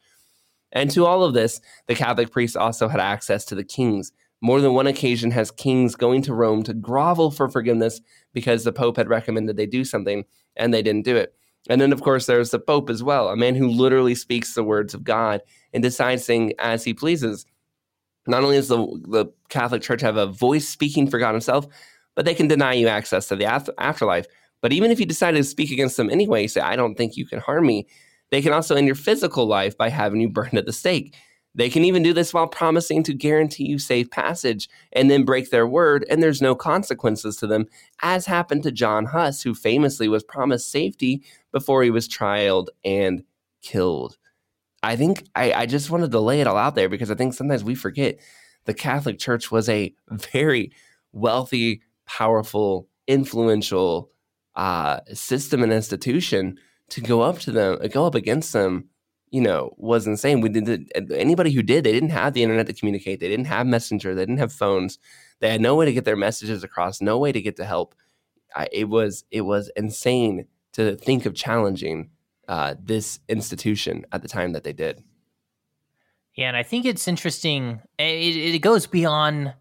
And 0.71 0.91
to 0.91 1.05
all 1.05 1.23
of 1.23 1.33
this, 1.33 1.61
the 1.87 1.95
Catholic 1.95 2.31
priests 2.31 2.55
also 2.55 2.87
had 2.87 2.99
access 2.99 3.45
to 3.45 3.55
the 3.55 3.63
kings. 3.63 4.11
More 4.41 4.61
than 4.61 4.73
one 4.73 4.87
occasion 4.87 5.31
has 5.31 5.49
kings 5.49 5.95
going 5.95 6.21
to 6.23 6.33
Rome 6.33 6.63
to 6.63 6.73
grovel 6.73 7.31
for 7.31 7.49
forgiveness 7.49 8.01
because 8.33 8.63
the 8.63 8.73
Pope 8.73 8.97
had 8.97 9.09
recommended 9.09 9.57
they 9.57 9.65
do 9.65 9.83
something 9.83 10.25
and 10.55 10.73
they 10.73 10.81
didn't 10.81 11.05
do 11.05 11.15
it. 11.15 11.33
And 11.69 11.81
then, 11.81 11.91
of 11.91 12.01
course, 12.01 12.25
there's 12.25 12.51
the 12.51 12.59
Pope 12.59 12.89
as 12.89 13.03
well, 13.03 13.29
a 13.29 13.35
man 13.35 13.55
who 13.55 13.67
literally 13.67 14.15
speaks 14.15 14.53
the 14.53 14.63
words 14.63 14.93
of 14.93 15.03
God 15.03 15.41
and 15.73 15.83
decides 15.83 16.25
things 16.25 16.53
as 16.59 16.83
he 16.83 16.93
pleases. 16.93 17.45
Not 18.27 18.43
only 18.43 18.57
does 18.57 18.67
the, 18.67 18.77
the 19.07 19.25
Catholic 19.49 19.81
Church 19.81 20.01
have 20.01 20.17
a 20.17 20.27
voice 20.27 20.67
speaking 20.67 21.09
for 21.09 21.17
God 21.17 21.31
Himself, 21.31 21.65
but 22.15 22.25
they 22.25 22.33
can 22.33 22.47
deny 22.47 22.73
you 22.73 22.87
access 22.87 23.27
to 23.27 23.35
the 23.35 23.45
after- 23.45 23.73
afterlife. 23.77 24.27
But 24.61 24.73
even 24.73 24.91
if 24.91 24.99
you 24.99 25.05
decide 25.05 25.31
to 25.31 25.43
speak 25.43 25.71
against 25.71 25.97
them 25.97 26.09
anyway, 26.09 26.47
say, 26.47 26.61
I 26.61 26.75
don't 26.75 26.95
think 26.95 27.15
you 27.15 27.25
can 27.25 27.39
harm 27.39 27.65
me, 27.65 27.87
they 28.31 28.41
can 28.41 28.53
also 28.53 28.75
end 28.75 28.87
your 28.87 28.95
physical 28.95 29.45
life 29.45 29.77
by 29.77 29.89
having 29.89 30.21
you 30.21 30.29
burned 30.29 30.57
at 30.57 30.65
the 30.65 30.73
stake. 30.73 31.15
They 31.55 31.69
can 31.69 31.83
even 31.85 32.03
do 32.03 32.13
this 32.13 32.35
while 32.35 32.47
promising 32.47 33.01
to 33.03 33.15
guarantee 33.15 33.65
you 33.65 33.79
safe 33.79 34.11
passage 34.11 34.69
and 34.93 35.09
then 35.09 35.25
break 35.25 35.49
their 35.49 35.65
word, 35.65 36.05
and 36.09 36.21
there's 36.21 36.41
no 36.41 36.53
consequences 36.53 37.35
to 37.37 37.47
them, 37.47 37.65
as 38.03 38.27
happened 38.27 38.61
to 38.63 38.71
John 38.71 39.05
Huss, 39.05 39.41
who 39.41 39.55
famously 39.55 40.07
was 40.07 40.23
promised 40.23 40.69
safety 40.69 41.23
before 41.51 41.81
he 41.81 41.89
was 41.89 42.07
trialed 42.07 42.67
and 42.85 43.23
killed. 43.63 44.17
I 44.83 44.95
think 44.95 45.23
I, 45.35 45.51
I 45.51 45.65
just 45.65 45.89
wanted 45.89 46.11
to 46.11 46.19
lay 46.19 46.41
it 46.41 46.47
all 46.47 46.57
out 46.57 46.75
there 46.75 46.89
because 46.89 47.09
I 47.09 47.15
think 47.15 47.33
sometimes 47.33 47.63
we 47.63 47.73
forget 47.73 48.19
the 48.65 48.75
Catholic 48.75 49.17
Church 49.17 49.49
was 49.49 49.67
a 49.67 49.95
very 50.11 50.71
wealthy, 51.11 51.81
powerful, 52.05 52.87
influential 53.07 54.11
uh, 54.55 54.99
system 55.13 55.63
and 55.63 55.73
institution 55.73 56.59
to 56.89 57.01
go 57.01 57.21
up 57.21 57.39
to 57.39 57.51
them, 57.51 57.79
go 57.91 58.05
up 58.05 58.15
against 58.15 58.53
them, 58.53 58.89
you 59.29 59.41
know, 59.41 59.73
was 59.77 60.07
insane. 60.07 60.41
We 60.41 60.49
did 60.49 60.91
anybody 61.11 61.51
who 61.51 61.61
did, 61.61 61.83
they 61.83 61.91
didn't 61.91 62.09
have 62.09 62.33
the 62.33 62.43
internet 62.43 62.67
to 62.67 62.73
communicate. 62.73 63.19
They 63.19 63.27
didn't 63.27 63.45
have 63.45 63.67
messenger. 63.67 64.15
They 64.15 64.21
didn't 64.21 64.37
have 64.37 64.53
phones. 64.53 64.99
They 65.39 65.49
had 65.49 65.61
no 65.61 65.75
way 65.75 65.85
to 65.85 65.93
get 65.93 66.05
their 66.05 66.15
messages 66.15 66.63
across. 66.63 67.01
No 67.01 67.17
way 67.17 67.31
to 67.31 67.41
get 67.41 67.57
to 67.57 67.65
help. 67.65 67.93
I, 68.55 68.67
it 68.71 68.85
was 68.85 69.25
it 69.29 69.41
was 69.41 69.69
insane 69.75 70.47
to 70.73 70.95
think 70.95 71.25
of 71.25 71.35
challenging 71.35 72.11
uh, 72.47 72.75
this 72.81 73.19
institution 73.27 74.05
at 74.11 74.21
the 74.21 74.27
time 74.27 74.53
that 74.53 74.63
they 74.63 74.73
did. 74.73 75.03
Yeah, 76.35 76.47
and 76.47 76.57
I 76.57 76.63
think 76.63 76.85
it's 76.85 77.07
interesting. 77.07 77.81
It, 77.97 78.55
it 78.55 78.59
goes 78.59 78.87
beyond 78.87 79.53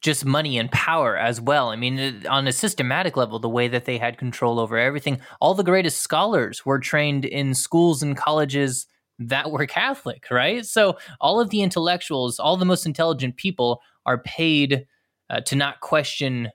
just 0.00 0.24
money 0.24 0.58
and 0.58 0.70
power 0.72 1.16
as 1.16 1.40
well. 1.40 1.68
I 1.68 1.76
mean, 1.76 2.26
on 2.26 2.46
a 2.46 2.52
systematic 2.52 3.16
level, 3.16 3.38
the 3.38 3.48
way 3.48 3.68
that 3.68 3.84
they 3.84 3.98
had 3.98 4.18
control 4.18 4.58
over 4.58 4.78
everything, 4.78 5.20
all 5.40 5.54
the 5.54 5.62
greatest 5.62 6.00
scholars 6.00 6.64
were 6.64 6.78
trained 6.78 7.24
in 7.24 7.54
schools 7.54 8.02
and 8.02 8.16
colleges 8.16 8.86
that 9.18 9.50
were 9.50 9.66
Catholic, 9.66 10.24
right? 10.30 10.64
So 10.64 10.96
all 11.20 11.40
of 11.40 11.50
the 11.50 11.60
intellectuals, 11.60 12.38
all 12.38 12.56
the 12.56 12.64
most 12.64 12.86
intelligent 12.86 13.36
people 13.36 13.82
are 14.06 14.18
paid 14.18 14.86
uh, 15.28 15.40
to 15.42 15.56
not 15.56 15.80
question 15.80 16.48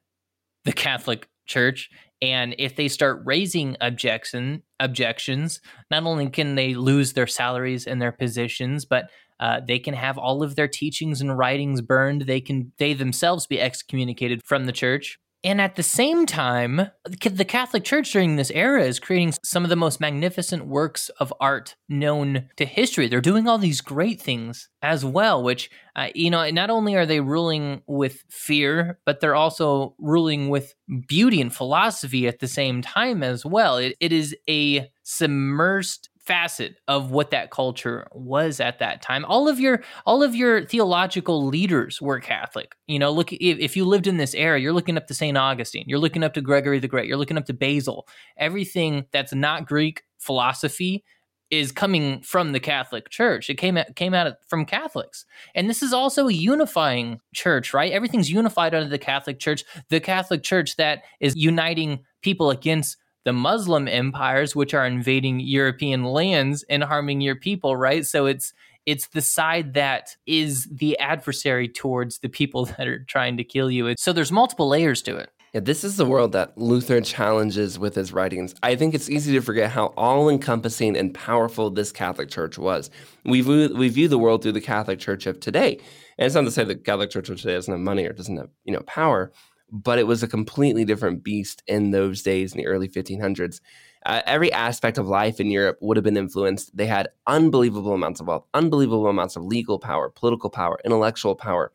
the 0.63 0.73
Catholic 0.73 1.29
Church. 1.45 1.89
And 2.21 2.55
if 2.57 2.75
they 2.75 2.87
start 2.87 3.21
raising 3.23 3.77
objection 3.81 4.63
objections, 4.79 5.61
not 5.91 6.03
only 6.03 6.29
can 6.29 6.55
they 6.55 6.73
lose 6.73 7.13
their 7.13 7.27
salaries 7.27 7.85
and 7.85 8.01
their 8.01 8.11
positions, 8.11 8.83
but 8.83 9.11
uh, 9.39 9.61
they 9.65 9.79
can 9.79 9.93
have 9.93 10.17
all 10.17 10.43
of 10.43 10.55
their 10.55 10.67
teachings 10.67 11.21
and 11.21 11.37
writings 11.37 11.81
burned. 11.81 12.23
They 12.23 12.41
can 12.41 12.71
they 12.77 12.93
themselves 12.93 13.47
be 13.47 13.61
excommunicated 13.61 14.41
from 14.43 14.65
the 14.65 14.71
church. 14.71 15.19
And 15.45 15.61
at 15.61 15.75
the 15.75 15.83
same 15.83 16.25
time, 16.25 16.89
the 17.21 17.45
Catholic 17.45 17.83
Church 17.83 18.11
during 18.11 18.35
this 18.35 18.49
era 18.49 18.83
is 18.83 18.99
creating 18.99 19.35
some 19.43 19.63
of 19.63 19.69
the 19.69 19.75
most 19.75 20.01
magnificent 20.01 20.65
works 20.65 21.09
of 21.19 21.31
art 21.39 21.75
known 21.87 22.49
to 22.55 22.65
history. 22.65 23.07
They're 23.07 23.21
doing 23.21 23.47
all 23.47 23.59
these 23.59 23.79
great 23.79 24.19
things 24.19 24.69
as 24.81 25.05
well, 25.05 25.43
which, 25.43 25.69
uh, 25.95 26.07
you 26.15 26.31
know, 26.31 26.49
not 26.49 26.71
only 26.71 26.95
are 26.95 27.05
they 27.05 27.19
ruling 27.19 27.83
with 27.85 28.23
fear, 28.27 28.97
but 29.05 29.19
they're 29.19 29.35
also 29.35 29.93
ruling 29.99 30.49
with 30.49 30.73
beauty 31.07 31.39
and 31.41 31.53
philosophy 31.53 32.27
at 32.27 32.39
the 32.39 32.47
same 32.47 32.81
time 32.81 33.21
as 33.21 33.45
well. 33.45 33.77
it, 33.77 33.95
it 33.99 34.11
is 34.11 34.35
a 34.49 34.89
submersed 35.05 36.09
facet 36.25 36.79
of 36.87 37.11
what 37.11 37.31
that 37.31 37.51
culture 37.51 38.07
was 38.13 38.59
at 38.59 38.79
that 38.79 39.01
time. 39.01 39.25
All 39.25 39.47
of 39.47 39.59
your 39.59 39.83
all 40.05 40.23
of 40.23 40.35
your 40.35 40.65
theological 40.65 41.45
leaders 41.45 42.01
were 42.01 42.19
Catholic. 42.19 42.75
You 42.87 42.99
know, 42.99 43.11
look 43.11 43.31
if, 43.33 43.59
if 43.59 43.77
you 43.77 43.85
lived 43.85 44.07
in 44.07 44.17
this 44.17 44.33
era, 44.33 44.59
you're 44.59 44.73
looking 44.73 44.97
up 44.97 45.07
to 45.07 45.13
St. 45.13 45.37
Augustine, 45.37 45.85
you're 45.87 45.99
looking 45.99 46.23
up 46.23 46.33
to 46.33 46.41
Gregory 46.41 46.79
the 46.79 46.87
Great, 46.87 47.07
you're 47.07 47.17
looking 47.17 47.37
up 47.37 47.45
to 47.45 47.53
Basil. 47.53 48.07
Everything 48.37 49.05
that's 49.11 49.33
not 49.33 49.67
Greek 49.67 50.03
philosophy 50.17 51.03
is 51.51 51.71
coming 51.71 52.21
from 52.21 52.51
the 52.51 52.59
Catholic 52.59 53.09
Church. 53.09 53.49
It 53.49 53.55
came 53.55 53.77
out, 53.77 53.95
came 53.95 54.13
out 54.13 54.33
from 54.47 54.65
Catholics. 54.65 55.25
And 55.53 55.69
this 55.69 55.83
is 55.83 55.93
also 55.93 56.27
a 56.27 56.33
unifying 56.33 57.19
church, 57.33 57.73
right? 57.73 57.91
Everything's 57.91 58.31
unified 58.31 58.73
under 58.73 58.89
the 58.89 58.97
Catholic 58.97 59.39
Church, 59.39 59.63
the 59.89 59.99
Catholic 59.99 60.41
Church 60.41 60.75
that 60.77 61.03
is 61.19 61.35
uniting 61.35 61.99
people 62.21 62.49
against 62.49 62.97
the 63.25 63.33
Muslim 63.33 63.87
empires, 63.87 64.55
which 64.55 64.73
are 64.73 64.85
invading 64.85 65.41
European 65.41 66.05
lands 66.05 66.63
and 66.69 66.83
harming 66.83 67.21
your 67.21 67.35
people, 67.35 67.75
right? 67.75 68.05
So 68.05 68.25
it's 68.27 68.53
it's 68.85 69.07
the 69.07 69.21
side 69.21 69.73
that 69.73 70.15
is 70.27 70.67
the 70.71 70.97
adversary 70.99 71.67
towards 71.67 72.19
the 72.19 72.29
people 72.29 72.65
that 72.77 72.87
are 72.87 73.03
trying 73.03 73.35
to 73.37 73.43
kill 73.43 73.69
you. 73.69 73.93
So 73.97 74.13
there's 74.13 74.31
multiple 74.31 74.69
layers 74.69 75.01
to 75.03 75.17
it. 75.17 75.31
Yeah, 75.53 75.61
this 75.61 75.85
is 75.85 75.95
the 75.95 76.05
world 76.05 76.33
that 76.33 76.57
Luther 76.57 76.99
challenges 76.99 77.79
with 77.79 77.95
his 77.95 78.11
writings. 78.11 78.53
I 78.61 78.75
think 78.75 78.93
it's 78.93 79.09
easy 79.09 79.31
to 79.33 79.41
forget 79.41 79.71
how 79.71 79.93
all 79.95 80.27
encompassing 80.27 80.97
and 80.97 81.13
powerful 81.13 81.69
this 81.69 81.93
Catholic 81.93 82.29
Church 82.29 82.57
was. 82.57 82.91
We 83.23 83.39
view, 83.39 83.73
we 83.73 83.87
view 83.87 84.09
the 84.09 84.19
world 84.19 84.43
through 84.43 84.51
the 84.51 84.61
Catholic 84.61 84.99
Church 84.99 85.25
of 85.25 85.39
today. 85.39 85.79
And 86.17 86.25
it's 86.25 86.35
not 86.35 86.41
to 86.41 86.51
say 86.51 86.65
the 86.65 86.75
Catholic 86.75 87.09
Church 87.09 87.29
of 87.29 87.39
today 87.39 87.53
doesn't 87.53 87.73
have 87.73 87.79
money 87.79 88.05
or 88.05 88.11
doesn't 88.11 88.35
have 88.35 88.49
you 88.65 88.73
know 88.73 88.81
power, 88.81 89.31
but 89.71 89.99
it 89.99 90.07
was 90.07 90.23
a 90.23 90.27
completely 90.27 90.85
different 90.85 91.23
beast 91.23 91.63
in 91.67 91.91
those 91.91 92.21
days 92.21 92.53
in 92.53 92.57
the 92.57 92.67
early 92.67 92.87
1500s. 92.87 93.61
Uh, 94.05 94.21
every 94.27 94.51
aspect 94.53 94.97
of 94.97 95.07
life 95.07 95.39
in 95.39 95.49
Europe 95.49 95.77
would 95.81 95.97
have 95.97 96.03
been 96.03 96.17
influenced. 96.17 96.75
They 96.77 96.85
had 96.85 97.09
unbelievable 97.25 97.93
amounts 97.93 98.19
of 98.19 98.27
wealth, 98.27 98.45
unbelievable 98.53 99.07
amounts 99.07 99.35
of 99.35 99.43
legal 99.43 99.79
power, 99.79 100.09
political 100.09 100.49
power, 100.49 100.79
intellectual 100.85 101.35
power. 101.35 101.71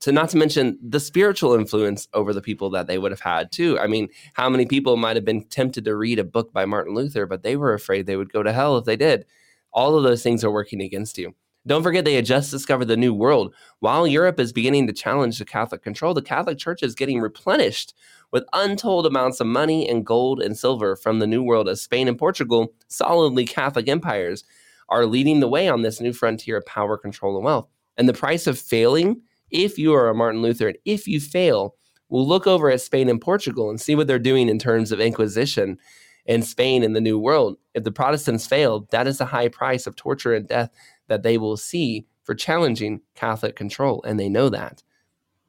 To 0.00 0.12
not 0.12 0.28
to 0.30 0.36
mention 0.36 0.78
the 0.82 1.00
spiritual 1.00 1.54
influence 1.54 2.06
over 2.12 2.34
the 2.34 2.42
people 2.42 2.68
that 2.70 2.86
they 2.86 2.98
would 2.98 3.12
have 3.12 3.20
had 3.20 3.50
too. 3.50 3.78
I 3.78 3.86
mean, 3.86 4.08
how 4.34 4.48
many 4.50 4.66
people 4.66 4.96
might 4.96 5.16
have 5.16 5.24
been 5.24 5.44
tempted 5.44 5.86
to 5.86 5.96
read 5.96 6.18
a 6.18 6.24
book 6.24 6.52
by 6.52 6.66
Martin 6.66 6.94
Luther, 6.94 7.26
but 7.26 7.42
they 7.42 7.56
were 7.56 7.72
afraid 7.72 8.04
they 8.04 8.16
would 8.16 8.32
go 8.32 8.42
to 8.42 8.52
hell 8.52 8.76
if 8.76 8.84
they 8.84 8.96
did. 8.96 9.24
All 9.72 9.96
of 9.96 10.04
those 10.04 10.22
things 10.22 10.44
are 10.44 10.50
working 10.50 10.82
against 10.82 11.16
you. 11.16 11.34
Don't 11.66 11.82
forget, 11.82 12.04
they 12.04 12.14
had 12.14 12.24
just 12.24 12.52
discovered 12.52 12.84
the 12.84 12.96
New 12.96 13.12
World. 13.12 13.52
While 13.80 14.06
Europe 14.06 14.38
is 14.38 14.52
beginning 14.52 14.86
to 14.86 14.92
challenge 14.92 15.38
the 15.38 15.44
Catholic 15.44 15.82
control, 15.82 16.14
the 16.14 16.22
Catholic 16.22 16.58
Church 16.58 16.82
is 16.82 16.94
getting 16.94 17.20
replenished 17.20 17.92
with 18.30 18.44
untold 18.52 19.04
amounts 19.04 19.40
of 19.40 19.48
money 19.48 19.88
and 19.88 20.06
gold 20.06 20.40
and 20.40 20.56
silver 20.56 20.94
from 20.94 21.18
the 21.18 21.26
New 21.26 21.42
World 21.42 21.68
as 21.68 21.82
Spain 21.82 22.06
and 22.06 22.18
Portugal, 22.18 22.72
solidly 22.86 23.46
Catholic 23.46 23.88
empires, 23.88 24.44
are 24.88 25.06
leading 25.06 25.40
the 25.40 25.48
way 25.48 25.68
on 25.68 25.82
this 25.82 26.00
new 26.00 26.12
frontier 26.12 26.58
of 26.58 26.66
power, 26.66 26.96
control, 26.96 27.34
and 27.34 27.44
wealth. 27.44 27.68
And 27.96 28.08
the 28.08 28.14
price 28.14 28.46
of 28.46 28.58
failing, 28.58 29.22
if 29.50 29.76
you 29.76 29.92
are 29.92 30.08
a 30.08 30.14
Martin 30.14 30.42
Luther, 30.42 30.68
and 30.68 30.78
if 30.84 31.08
you 31.08 31.18
fail, 31.18 31.74
we'll 32.08 32.28
look 32.28 32.46
over 32.46 32.70
at 32.70 32.80
Spain 32.80 33.08
and 33.08 33.20
Portugal 33.20 33.70
and 33.70 33.80
see 33.80 33.96
what 33.96 34.06
they're 34.06 34.20
doing 34.20 34.48
in 34.48 34.60
terms 34.60 34.92
of 34.92 35.00
Inquisition 35.00 35.78
in 36.26 36.42
Spain 36.42 36.82
and 36.82 36.94
the 36.94 37.00
New 37.00 37.18
World. 37.18 37.56
If 37.74 37.84
the 37.84 37.92
Protestants 37.92 38.46
failed, 38.46 38.90
that 38.90 39.06
is 39.06 39.18
the 39.18 39.26
high 39.26 39.48
price 39.48 39.86
of 39.86 39.96
torture 39.96 40.34
and 40.34 40.46
death 40.46 40.70
that 41.08 41.22
they 41.22 41.38
will 41.38 41.56
see 41.56 42.06
for 42.22 42.34
challenging 42.34 43.00
Catholic 43.14 43.56
control, 43.56 44.02
and 44.06 44.18
they 44.18 44.28
know 44.28 44.48
that. 44.48 44.82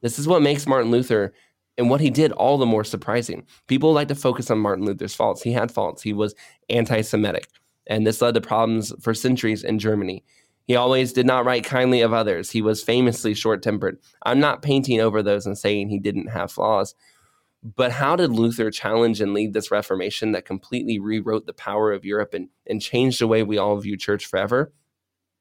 This 0.01 0.19
is 0.19 0.27
what 0.27 0.41
makes 0.41 0.67
Martin 0.67 0.91
Luther 0.91 1.33
and 1.77 1.89
what 1.89 2.01
he 2.01 2.09
did 2.09 2.31
all 2.33 2.57
the 2.57 2.65
more 2.65 2.83
surprising. 2.83 3.45
People 3.67 3.93
like 3.93 4.07
to 4.09 4.15
focus 4.15 4.49
on 4.51 4.59
Martin 4.59 4.85
Luther's 4.85 5.15
faults. 5.15 5.41
He 5.41 5.53
had 5.53 5.71
faults. 5.71 6.01
He 6.01 6.13
was 6.13 6.35
anti 6.69 7.01
Semitic, 7.01 7.47
and 7.87 8.05
this 8.05 8.21
led 8.21 8.35
to 8.35 8.41
problems 8.41 8.93
for 9.01 9.13
centuries 9.13 9.63
in 9.63 9.79
Germany. 9.79 10.23
He 10.67 10.75
always 10.75 11.13
did 11.13 11.25
not 11.25 11.45
write 11.45 11.63
kindly 11.63 12.01
of 12.01 12.11
others. 12.11 12.51
He 12.51 12.61
was 12.61 12.83
famously 12.83 13.33
short 13.33 13.63
tempered. 13.63 13.99
I'm 14.23 14.39
not 14.39 14.61
painting 14.61 14.99
over 14.99 15.23
those 15.23 15.45
and 15.45 15.57
saying 15.57 15.87
he 15.87 15.99
didn't 15.99 16.27
have 16.27 16.51
flaws. 16.51 16.93
But 17.63 17.91
how 17.91 18.15
did 18.17 18.31
Luther 18.31 18.69
challenge 18.69 19.21
and 19.21 19.33
lead 19.33 19.53
this 19.53 19.71
Reformation 19.71 20.33
that 20.33 20.45
completely 20.45 20.99
rewrote 20.99 21.45
the 21.45 21.53
power 21.53 21.91
of 21.91 22.05
Europe 22.05 22.33
and, 22.33 22.49
and 22.67 22.81
changed 22.81 23.19
the 23.19 23.27
way 23.27 23.43
we 23.43 23.57
all 23.57 23.77
view 23.77 23.97
church 23.97 24.25
forever? 24.25 24.73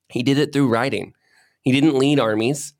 He 0.08 0.22
did 0.22 0.38
it 0.38 0.52
through 0.52 0.68
writing. 0.68 1.14
He 1.62 1.72
didn't 1.72 1.98
lead 1.98 2.20
armies. 2.20 2.74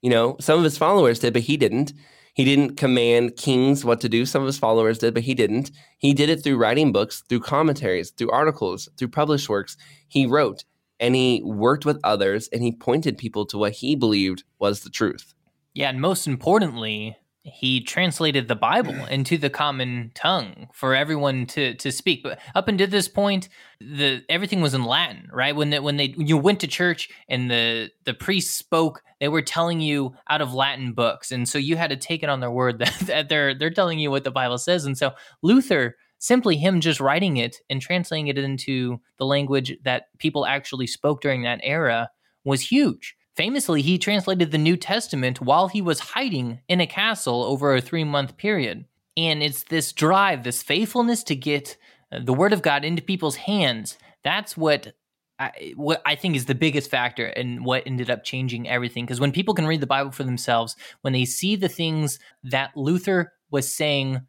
You 0.00 0.10
know, 0.10 0.36
some 0.40 0.58
of 0.58 0.64
his 0.64 0.78
followers 0.78 1.20
did, 1.20 1.32
but 1.32 1.42
he 1.42 1.56
didn't. 1.56 1.92
He 2.34 2.44
didn't 2.44 2.76
command 2.76 3.36
kings 3.36 3.84
what 3.84 4.00
to 4.00 4.08
do. 4.08 4.24
Some 4.24 4.42
of 4.42 4.46
his 4.46 4.58
followers 4.58 4.98
did, 4.98 5.14
but 5.14 5.22
he 5.22 5.34
didn't. 5.34 5.70
He 5.98 6.14
did 6.14 6.30
it 6.30 6.42
through 6.42 6.56
writing 6.56 6.90
books, 6.90 7.22
through 7.28 7.40
commentaries, 7.40 8.10
through 8.10 8.30
articles, 8.30 8.88
through 8.96 9.08
published 9.08 9.48
works. 9.48 9.76
He 10.08 10.26
wrote 10.26 10.64
and 10.98 11.14
he 11.14 11.42
worked 11.44 11.84
with 11.84 12.00
others 12.04 12.48
and 12.52 12.62
he 12.62 12.72
pointed 12.72 13.18
people 13.18 13.44
to 13.46 13.58
what 13.58 13.72
he 13.72 13.94
believed 13.94 14.44
was 14.58 14.80
the 14.80 14.90
truth. 14.90 15.34
Yeah, 15.74 15.90
and 15.90 16.00
most 16.00 16.26
importantly, 16.26 17.16
he 17.44 17.80
translated 17.80 18.46
the 18.46 18.54
Bible 18.54 18.94
into 19.10 19.36
the 19.36 19.50
common 19.50 20.12
tongue 20.14 20.68
for 20.72 20.94
everyone 20.94 21.46
to 21.46 21.74
to 21.74 21.90
speak. 21.90 22.22
But 22.22 22.38
up 22.54 22.68
until 22.68 22.86
this 22.86 23.08
point, 23.08 23.48
the 23.80 24.22
everything 24.28 24.60
was 24.60 24.74
in 24.74 24.84
Latin, 24.84 25.28
right? 25.32 25.54
When 25.54 25.70
the, 25.70 25.82
when 25.82 25.96
they 25.96 26.14
you 26.16 26.36
went 26.36 26.60
to 26.60 26.66
church 26.66 27.08
and 27.28 27.50
the 27.50 27.90
the 28.04 28.14
priest 28.14 28.56
spoke, 28.56 29.02
they 29.20 29.28
were 29.28 29.42
telling 29.42 29.80
you 29.80 30.14
out 30.28 30.40
of 30.40 30.54
Latin 30.54 30.92
books, 30.92 31.32
and 31.32 31.48
so 31.48 31.58
you 31.58 31.76
had 31.76 31.90
to 31.90 31.96
take 31.96 32.22
it 32.22 32.28
on 32.28 32.40
their 32.40 32.50
word 32.50 32.78
that, 32.80 32.94
that 33.00 33.28
they're 33.28 33.54
they're 33.54 33.70
telling 33.70 33.98
you 33.98 34.10
what 34.10 34.24
the 34.24 34.30
Bible 34.30 34.58
says. 34.58 34.84
And 34.84 34.96
so 34.96 35.12
Luther 35.42 35.96
simply 36.18 36.56
him 36.56 36.80
just 36.80 37.00
writing 37.00 37.36
it 37.36 37.56
and 37.68 37.82
translating 37.82 38.28
it 38.28 38.38
into 38.38 39.00
the 39.18 39.26
language 39.26 39.76
that 39.82 40.04
people 40.18 40.46
actually 40.46 40.86
spoke 40.86 41.20
during 41.20 41.42
that 41.42 41.58
era 41.64 42.08
was 42.44 42.60
huge. 42.60 43.16
Famously, 43.36 43.82
he 43.82 43.98
translated 43.98 44.50
the 44.50 44.58
New 44.58 44.76
Testament 44.76 45.40
while 45.40 45.68
he 45.68 45.80
was 45.80 46.00
hiding 46.00 46.60
in 46.68 46.80
a 46.80 46.86
castle 46.86 47.42
over 47.44 47.74
a 47.74 47.80
three 47.80 48.04
month 48.04 48.36
period. 48.36 48.84
And 49.16 49.42
it's 49.42 49.64
this 49.64 49.92
drive, 49.92 50.44
this 50.44 50.62
faithfulness 50.62 51.22
to 51.24 51.36
get 51.36 51.76
uh, 52.10 52.20
the 52.22 52.34
Word 52.34 52.52
of 52.52 52.62
God 52.62 52.84
into 52.84 53.02
people's 53.02 53.36
hands. 53.36 53.98
That's 54.24 54.56
what 54.56 54.94
I, 55.38 55.72
what 55.76 56.02
I 56.06 56.14
think 56.14 56.36
is 56.36 56.44
the 56.44 56.54
biggest 56.54 56.90
factor 56.90 57.26
and 57.26 57.64
what 57.64 57.82
ended 57.86 58.10
up 58.10 58.22
changing 58.22 58.68
everything. 58.68 59.04
Because 59.04 59.20
when 59.20 59.32
people 59.32 59.54
can 59.54 59.66
read 59.66 59.80
the 59.80 59.86
Bible 59.86 60.12
for 60.12 60.24
themselves, 60.24 60.76
when 61.00 61.12
they 61.12 61.24
see 61.24 61.56
the 61.56 61.68
things 61.68 62.18
that 62.44 62.76
Luther 62.76 63.32
was 63.50 63.72
saying 63.72 64.20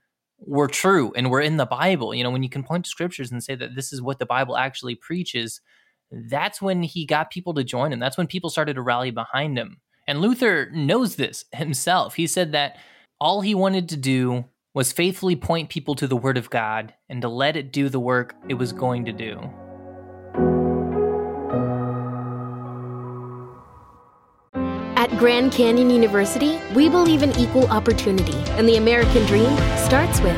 were 0.46 0.68
true 0.68 1.14
and 1.16 1.30
were 1.30 1.42
in 1.42 1.58
the 1.58 1.66
Bible. 1.66 2.14
You 2.14 2.24
know, 2.24 2.32
when 2.32 2.44
you 2.44 2.50
can 2.50 2.64
point 2.64 2.86
to 2.86 2.90
scriptures 2.90 3.32
and 3.32 3.44
say 3.44 3.56
that 3.56 3.76
this 3.76 3.94
is 3.94 4.02
what 4.02 4.20
the 4.20 4.26
Bible 4.26 4.58
actually 4.58 4.96
preaches, 4.96 5.62
that's 6.13 6.62
when 6.62 6.84
he 6.84 7.05
got 7.05 7.32
people 7.32 7.53
to 7.55 7.63
join 7.63 7.91
him. 7.91 8.00
That's 8.00 8.17
when 8.17 8.27
people 8.27 8.50
started 8.50 8.75
to 8.75 8.82
rally 8.82 9.12
behind 9.12 9.58
him. 9.58 9.77
And 10.08 10.22
Luther 10.22 10.70
knows 10.72 11.15
this 11.15 11.46
himself. 11.53 12.15
He 12.15 12.27
said 12.27 12.51
that 12.51 12.77
all 13.20 13.41
he 13.41 13.55
wanted 13.55 13.89
to 13.89 13.98
do 13.98 14.46
was 14.74 14.91
faithfully 14.91 15.36
point 15.36 15.70
people 15.70 15.96
to 15.96 16.08
the 16.08 16.17
Word 16.17 16.38
of 16.38 16.50
God 16.50 16.93
and 17.08 17.22
to 17.22 17.29
let 17.29 17.55
it 17.55 17.72
do 17.72 17.89
the 17.89 18.00
work 18.00 18.36
it 18.50 18.55
was 18.55 18.74
going 18.74 19.05
to 19.05 19.13
do. 19.13 19.39
At 24.96 25.10
Grand 25.20 25.51
Canyon 25.51 25.89
University, 25.89 26.60
we 26.74 26.89
believe 26.89 27.24
in 27.24 27.38
equal 27.38 27.67
opportunity, 27.67 28.38
and 28.58 28.67
the 28.67 28.77
American 28.77 29.25
dream 29.25 29.55
starts 29.77 30.20
with 30.22 30.38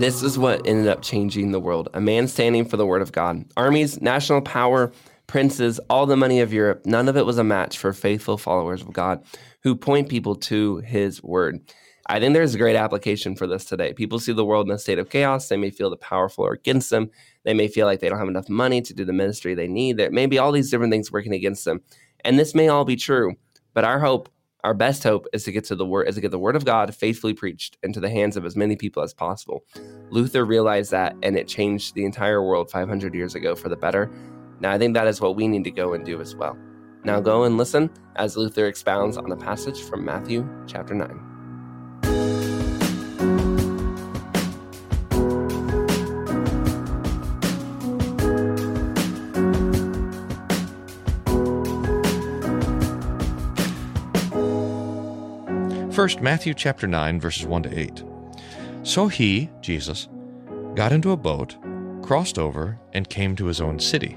This 0.00 0.22
is 0.22 0.38
what 0.38 0.66
ended 0.66 0.88
up 0.88 1.02
changing 1.02 1.52
the 1.52 1.60
world. 1.60 1.90
A 1.92 2.00
man 2.00 2.26
standing 2.26 2.64
for 2.64 2.78
the 2.78 2.86
word 2.86 3.02
of 3.02 3.12
God. 3.12 3.44
Armies, 3.58 4.00
national 4.00 4.40
power, 4.40 4.92
princes, 5.26 5.78
all 5.90 6.06
the 6.06 6.16
money 6.16 6.40
of 6.40 6.54
Europe, 6.54 6.86
none 6.86 7.06
of 7.06 7.18
it 7.18 7.26
was 7.26 7.36
a 7.36 7.44
match 7.44 7.76
for 7.76 7.92
faithful 7.92 8.38
followers 8.38 8.80
of 8.80 8.94
God 8.94 9.22
who 9.62 9.76
point 9.76 10.08
people 10.08 10.36
to 10.36 10.78
his 10.78 11.22
word. 11.22 11.60
I 12.06 12.18
think 12.18 12.32
there's 12.32 12.54
a 12.54 12.58
great 12.58 12.76
application 12.76 13.36
for 13.36 13.46
this 13.46 13.66
today. 13.66 13.92
People 13.92 14.18
see 14.18 14.32
the 14.32 14.42
world 14.42 14.66
in 14.66 14.74
a 14.74 14.78
state 14.78 14.98
of 14.98 15.10
chaos. 15.10 15.48
They 15.48 15.58
may 15.58 15.68
feel 15.68 15.90
the 15.90 15.98
powerful 15.98 16.46
are 16.46 16.52
against 16.52 16.88
them. 16.88 17.10
They 17.44 17.52
may 17.52 17.68
feel 17.68 17.84
like 17.84 18.00
they 18.00 18.08
don't 18.08 18.18
have 18.18 18.26
enough 18.26 18.48
money 18.48 18.80
to 18.80 18.94
do 18.94 19.04
the 19.04 19.12
ministry 19.12 19.54
they 19.54 19.68
need. 19.68 19.98
There 19.98 20.10
may 20.10 20.24
be 20.24 20.38
all 20.38 20.50
these 20.50 20.70
different 20.70 20.94
things 20.94 21.12
working 21.12 21.34
against 21.34 21.66
them. 21.66 21.82
And 22.24 22.38
this 22.38 22.54
may 22.54 22.68
all 22.68 22.86
be 22.86 22.96
true. 22.96 23.34
But 23.74 23.84
our 23.84 24.00
hope 24.00 24.30
our 24.64 24.74
best 24.74 25.02
hope 25.02 25.26
is 25.32 25.44
to 25.44 25.52
get 25.52 25.64
to 25.64 25.74
the 25.74 25.86
word 25.86 26.08
is 26.08 26.14
to 26.16 26.20
get 26.20 26.30
the 26.30 26.38
word 26.38 26.56
of 26.56 26.64
God 26.64 26.94
faithfully 26.94 27.34
preached 27.34 27.78
into 27.82 28.00
the 28.00 28.10
hands 28.10 28.36
of 28.36 28.44
as 28.44 28.56
many 28.56 28.76
people 28.76 29.02
as 29.02 29.14
possible. 29.14 29.64
Luther 30.10 30.44
realized 30.44 30.90
that 30.90 31.16
and 31.22 31.36
it 31.36 31.48
changed 31.48 31.94
the 31.94 32.04
entire 32.04 32.42
world 32.42 32.70
500 32.70 33.14
years 33.14 33.34
ago 33.34 33.54
for 33.54 33.68
the 33.68 33.76
better. 33.76 34.10
Now 34.60 34.72
I 34.72 34.78
think 34.78 34.94
that 34.94 35.06
is 35.06 35.20
what 35.20 35.36
we 35.36 35.48
need 35.48 35.64
to 35.64 35.70
go 35.70 35.94
and 35.94 36.04
do 36.04 36.20
as 36.20 36.34
well. 36.34 36.56
Now 37.04 37.20
go 37.20 37.44
and 37.44 37.56
listen 37.56 37.90
as 38.16 38.36
Luther 38.36 38.66
expounds 38.66 39.16
on 39.16 39.28
the 39.28 39.36
passage 39.36 39.80
from 39.82 40.04
Matthew 40.04 40.48
chapter 40.66 40.94
9. 40.94 41.29
First, 56.00 56.22
Matthew 56.22 56.54
chapter 56.54 56.86
9, 56.86 57.20
verses 57.20 57.44
1 57.44 57.64
to 57.64 57.78
8. 57.78 58.04
So 58.84 59.08
he, 59.08 59.50
Jesus, 59.60 60.08
got 60.74 60.92
into 60.92 61.10
a 61.10 61.16
boat, 61.18 61.58
crossed 62.00 62.38
over, 62.38 62.80
and 62.94 63.10
came 63.10 63.36
to 63.36 63.44
his 63.44 63.60
own 63.60 63.78
city. 63.78 64.16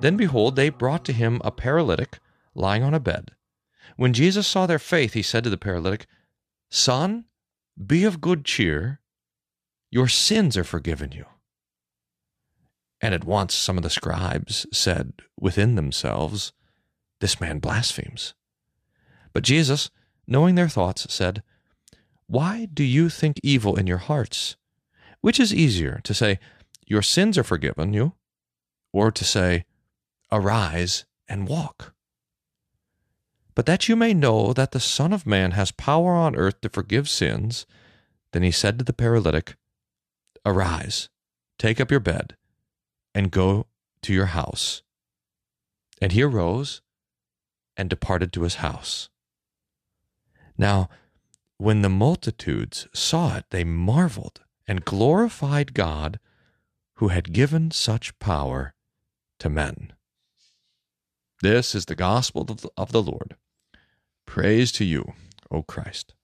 Then 0.00 0.16
behold, 0.16 0.56
they 0.56 0.70
brought 0.70 1.04
to 1.04 1.12
him 1.12 1.42
a 1.44 1.50
paralytic 1.50 2.20
lying 2.54 2.82
on 2.82 2.94
a 2.94 3.00
bed. 3.00 3.32
When 3.98 4.14
Jesus 4.14 4.46
saw 4.46 4.64
their 4.64 4.78
faith, 4.78 5.12
he 5.12 5.20
said 5.20 5.44
to 5.44 5.50
the 5.50 5.58
paralytic, 5.58 6.06
Son, 6.70 7.26
be 7.86 8.04
of 8.04 8.22
good 8.22 8.46
cheer, 8.46 9.00
your 9.90 10.08
sins 10.08 10.56
are 10.56 10.64
forgiven 10.64 11.12
you. 11.12 11.26
And 13.02 13.12
at 13.12 13.24
once 13.24 13.52
some 13.52 13.76
of 13.76 13.82
the 13.82 13.90
scribes 13.90 14.66
said 14.72 15.12
within 15.38 15.74
themselves, 15.74 16.54
This 17.20 17.42
man 17.42 17.58
blasphemes. 17.58 18.32
But 19.34 19.42
Jesus, 19.42 19.90
knowing 20.28 20.54
their 20.54 20.68
thoughts, 20.68 21.12
said, 21.12 21.42
Why 22.26 22.66
do 22.66 22.84
you 22.84 23.08
think 23.08 23.40
evil 23.42 23.76
in 23.76 23.86
your 23.86 23.98
hearts? 23.98 24.56
Which 25.22 25.40
is 25.40 25.54
easier, 25.54 26.00
to 26.04 26.14
say, 26.14 26.38
Your 26.86 27.02
sins 27.02 27.38
are 27.38 27.42
forgiven 27.42 27.92
you, 27.92 28.12
or 28.92 29.10
to 29.10 29.24
say, 29.24 29.64
Arise 30.30 31.06
and 31.28 31.48
walk? 31.48 31.94
But 33.54 33.66
that 33.66 33.88
you 33.88 33.96
may 33.96 34.14
know 34.14 34.52
that 34.52 34.70
the 34.70 34.78
Son 34.78 35.12
of 35.12 35.26
Man 35.26 35.52
has 35.52 35.72
power 35.72 36.12
on 36.12 36.36
earth 36.36 36.60
to 36.60 36.68
forgive 36.68 37.08
sins, 37.08 37.66
then 38.32 38.42
he 38.42 38.52
said 38.52 38.78
to 38.78 38.84
the 38.84 38.92
paralytic, 38.92 39.56
Arise, 40.46 41.08
take 41.58 41.80
up 41.80 41.90
your 41.90 42.00
bed, 42.00 42.36
and 43.14 43.32
go 43.32 43.66
to 44.02 44.12
your 44.12 44.26
house. 44.26 44.82
And 46.00 46.12
he 46.12 46.22
arose 46.22 46.82
and 47.76 47.90
departed 47.90 48.32
to 48.34 48.42
his 48.42 48.56
house. 48.56 49.08
Now, 50.58 50.88
when 51.56 51.82
the 51.82 51.88
multitudes 51.88 52.88
saw 52.92 53.36
it, 53.36 53.46
they 53.50 53.64
marveled 53.64 54.40
and 54.66 54.84
glorified 54.84 55.72
God 55.72 56.18
who 56.96 57.08
had 57.08 57.32
given 57.32 57.70
such 57.70 58.18
power 58.18 58.74
to 59.38 59.48
men. 59.48 59.92
This 61.40 61.74
is 61.74 61.86
the 61.86 61.94
gospel 61.94 62.46
of 62.76 62.92
the 62.92 63.02
Lord. 63.02 63.36
Praise 64.26 64.72
to 64.72 64.84
you, 64.84 65.14
O 65.50 65.62
Christ. 65.62 66.14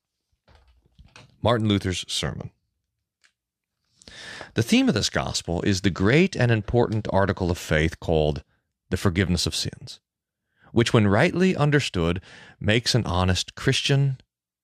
Martin 1.40 1.68
Luther's 1.68 2.04
Sermon. 2.08 2.50
The 4.54 4.62
theme 4.62 4.88
of 4.88 4.94
this 4.94 5.10
gospel 5.10 5.62
is 5.62 5.80
the 5.80 5.90
great 5.90 6.34
and 6.36 6.50
important 6.50 7.06
article 7.12 7.50
of 7.50 7.58
faith 7.58 8.00
called 8.00 8.42
the 8.90 8.96
forgiveness 8.96 9.46
of 9.46 9.54
sins, 9.54 10.00
which, 10.72 10.92
when 10.92 11.06
rightly 11.06 11.54
understood, 11.56 12.20
makes 12.60 12.94
an 12.94 13.06
honest 13.06 13.54
Christian 13.54 14.18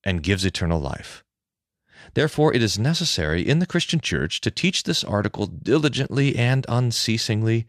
and 0.04 0.22
gives 0.22 0.44
eternal 0.44 0.80
life. 0.80 1.24
Therefore, 2.14 2.52
it 2.54 2.62
is 2.62 2.78
necessary 2.78 3.46
in 3.46 3.58
the 3.58 3.66
Christian 3.66 4.00
church 4.00 4.40
to 4.40 4.50
teach 4.50 4.82
this 4.82 5.04
article 5.04 5.46
diligently 5.46 6.36
and 6.36 6.66
unceasingly, 6.68 7.66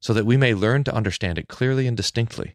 so 0.00 0.12
that 0.12 0.26
we 0.26 0.36
may 0.36 0.54
learn 0.54 0.84
to 0.84 0.94
understand 0.94 1.38
it 1.38 1.48
clearly 1.48 1.86
and 1.86 1.96
distinctly. 1.96 2.54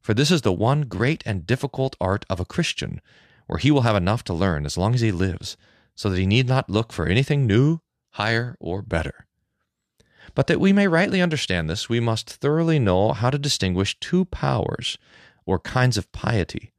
For 0.00 0.14
this 0.14 0.30
is 0.30 0.42
the 0.42 0.52
one 0.52 0.82
great 0.82 1.22
and 1.26 1.46
difficult 1.46 1.96
art 2.00 2.24
of 2.28 2.40
a 2.40 2.44
Christian, 2.44 3.00
where 3.46 3.58
he 3.58 3.70
will 3.70 3.82
have 3.82 3.96
enough 3.96 4.24
to 4.24 4.34
learn 4.34 4.66
as 4.66 4.76
long 4.76 4.94
as 4.94 5.00
he 5.00 5.12
lives, 5.12 5.56
so 5.94 6.10
that 6.10 6.18
he 6.18 6.26
need 6.26 6.46
not 6.46 6.70
look 6.70 6.92
for 6.92 7.06
anything 7.06 7.46
new, 7.46 7.80
higher, 8.10 8.56
or 8.60 8.82
better. 8.82 9.26
But 10.34 10.46
that 10.48 10.60
we 10.60 10.72
may 10.72 10.86
rightly 10.86 11.22
understand 11.22 11.68
this, 11.68 11.88
we 11.88 12.00
must 12.00 12.30
thoroughly 12.30 12.78
know 12.78 13.12
how 13.12 13.30
to 13.30 13.38
distinguish 13.38 13.98
two 13.98 14.26
powers, 14.26 14.98
or 15.46 15.58
kinds 15.58 15.96
of 15.96 16.12
piety 16.12 16.72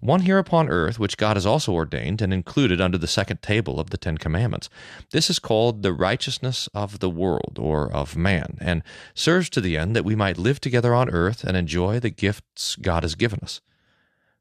one 0.00 0.20
here 0.20 0.38
upon 0.38 0.68
earth, 0.68 0.98
which 0.98 1.16
God 1.16 1.36
has 1.36 1.46
also 1.46 1.72
ordained 1.72 2.22
and 2.22 2.32
included 2.32 2.80
under 2.80 2.98
the 2.98 3.06
second 3.06 3.42
table 3.42 3.80
of 3.80 3.90
the 3.90 3.96
Ten 3.96 4.18
Commandments. 4.18 4.68
This 5.10 5.30
is 5.30 5.38
called 5.38 5.82
the 5.82 5.92
righteousness 5.92 6.68
of 6.74 6.98
the 6.98 7.10
world, 7.10 7.58
or 7.60 7.92
of 7.92 8.16
man, 8.16 8.58
and 8.60 8.82
serves 9.14 9.50
to 9.50 9.60
the 9.60 9.76
end 9.76 9.96
that 9.96 10.04
we 10.04 10.14
might 10.14 10.38
live 10.38 10.60
together 10.60 10.94
on 10.94 11.10
earth 11.10 11.44
and 11.44 11.56
enjoy 11.56 11.98
the 12.00 12.10
gifts 12.10 12.76
God 12.76 13.02
has 13.02 13.14
given 13.14 13.40
us. 13.42 13.60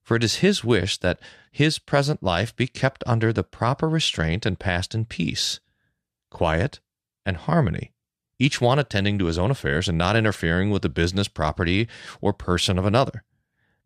For 0.02 0.16
it 0.16 0.24
is 0.24 0.38
His 0.38 0.64
wish 0.64 0.98
that 1.00 1.20
His 1.52 1.80
present 1.80 2.24
life 2.24 2.56
be 2.56 2.68
kept 2.68 3.04
under 3.06 3.34
the 3.34 3.44
proper 3.44 3.90
restraint 3.90 4.46
and 4.46 4.60
passed 4.60 4.96
in 4.96 5.06
peace, 5.06 5.60
quiet, 6.30 6.80
and 7.26 7.38
harmony, 7.38 7.92
each 8.40 8.62
one 8.62 8.80
attending 8.80 9.20
to 9.20 9.26
his 9.26 9.38
own 9.38 9.52
affairs 9.52 9.88
and 9.90 9.98
not 9.98 10.16
interfering 10.16 10.70
with 10.70 10.82
the 10.82 10.90
business, 10.90 11.28
property, 11.28 11.88
or 12.22 12.34
person 12.34 12.78
of 12.78 12.86
another. 12.86 13.24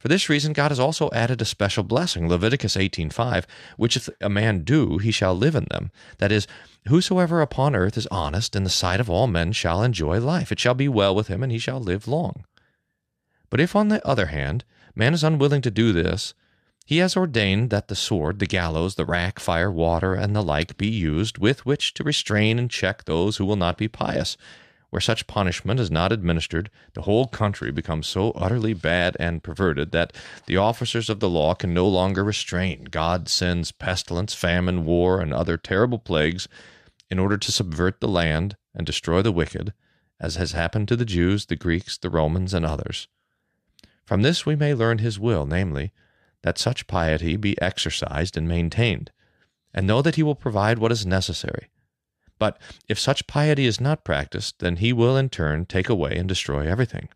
For 0.01 0.07
this 0.07 0.29
reason, 0.29 0.53
God 0.53 0.71
has 0.71 0.79
also 0.79 1.11
added 1.13 1.43
a 1.43 1.45
special 1.45 1.83
blessing, 1.83 2.27
Leviticus 2.27 2.75
18:5, 2.75 3.45
which 3.77 3.95
if 3.95 4.09
a 4.19 4.29
man 4.29 4.63
do, 4.63 4.97
he 4.97 5.11
shall 5.11 5.35
live 5.35 5.53
in 5.53 5.67
them. 5.69 5.91
That 6.17 6.31
is, 6.31 6.47
whosoever 6.87 7.39
upon 7.39 7.75
earth 7.75 7.95
is 7.99 8.07
honest 8.07 8.55
in 8.55 8.63
the 8.63 8.71
sight 8.71 8.99
of 8.99 9.11
all 9.11 9.27
men 9.27 9.51
shall 9.51 9.83
enjoy 9.83 10.19
life. 10.19 10.51
It 10.51 10.59
shall 10.59 10.73
be 10.73 10.87
well 10.87 11.13
with 11.13 11.27
him, 11.27 11.43
and 11.43 11.51
he 11.51 11.59
shall 11.59 11.79
live 11.79 12.07
long. 12.07 12.45
But 13.51 13.59
if, 13.59 13.75
on 13.75 13.89
the 13.89 14.03
other 14.03 14.25
hand, 14.25 14.63
man 14.95 15.13
is 15.13 15.23
unwilling 15.23 15.61
to 15.61 15.69
do 15.69 15.93
this, 15.93 16.33
he 16.83 16.97
has 16.97 17.15
ordained 17.15 17.69
that 17.69 17.87
the 17.87 17.95
sword, 17.95 18.39
the 18.39 18.47
gallows, 18.47 18.95
the 18.95 19.05
rack, 19.05 19.39
fire, 19.39 19.71
water, 19.71 20.15
and 20.15 20.35
the 20.35 20.41
like 20.41 20.77
be 20.77 20.89
used, 20.89 21.37
with 21.37 21.63
which 21.63 21.93
to 21.93 22.03
restrain 22.03 22.57
and 22.57 22.71
check 22.71 23.05
those 23.05 23.37
who 23.37 23.45
will 23.45 23.55
not 23.55 23.77
be 23.77 23.87
pious 23.87 24.35
where 24.91 25.01
such 25.01 25.25
punishment 25.25 25.79
is 25.79 25.89
not 25.89 26.11
administered, 26.11 26.69
the 26.93 27.03
whole 27.03 27.25
country 27.25 27.71
becomes 27.71 28.05
so 28.05 28.31
utterly 28.31 28.73
bad 28.73 29.15
and 29.19 29.41
perverted 29.41 29.91
that 29.93 30.13
the 30.45 30.57
officers 30.57 31.09
of 31.09 31.21
the 31.21 31.29
law 31.29 31.55
can 31.55 31.73
no 31.73 31.87
longer 31.87 32.23
restrain. 32.23 32.83
God 32.91 33.29
sends 33.29 33.71
pestilence, 33.71 34.33
famine, 34.33 34.85
war, 34.85 35.21
and 35.21 35.33
other 35.33 35.57
terrible 35.57 35.97
plagues 35.97 36.49
in 37.09 37.19
order 37.19 37.37
to 37.37 37.51
subvert 37.53 38.01
the 38.01 38.07
land 38.07 38.57
and 38.75 38.85
destroy 38.85 39.21
the 39.21 39.31
wicked, 39.31 39.73
as 40.19 40.35
has 40.35 40.51
happened 40.51 40.89
to 40.89 40.97
the 40.97 41.05
Jews, 41.05 41.45
the 41.45 41.55
Greeks, 41.55 41.97
the 41.97 42.09
Romans, 42.09 42.53
and 42.53 42.65
others. 42.65 43.07
From 44.03 44.23
this 44.23 44.45
we 44.45 44.57
may 44.57 44.73
learn 44.73 44.97
his 44.97 45.17
will, 45.17 45.45
namely, 45.45 45.93
that 46.43 46.57
such 46.57 46.87
piety 46.87 47.37
be 47.37 47.59
exercised 47.61 48.35
and 48.35 48.45
maintained, 48.45 49.11
and 49.73 49.87
know 49.87 50.01
that 50.01 50.15
he 50.15 50.23
will 50.23 50.35
provide 50.35 50.79
what 50.79 50.91
is 50.91 51.05
necessary 51.05 51.69
but 52.41 52.57
if 52.89 52.97
such 52.97 53.27
piety 53.27 53.67
is 53.67 53.79
not 53.79 54.03
practiced, 54.03 54.57
then 54.57 54.77
he 54.77 54.91
will 54.91 55.15
in 55.15 55.29
turn 55.29 55.63
take 55.63 55.89
away 55.89 56.17
and 56.17 56.27
destroy 56.27 56.67
everything. 56.67 57.07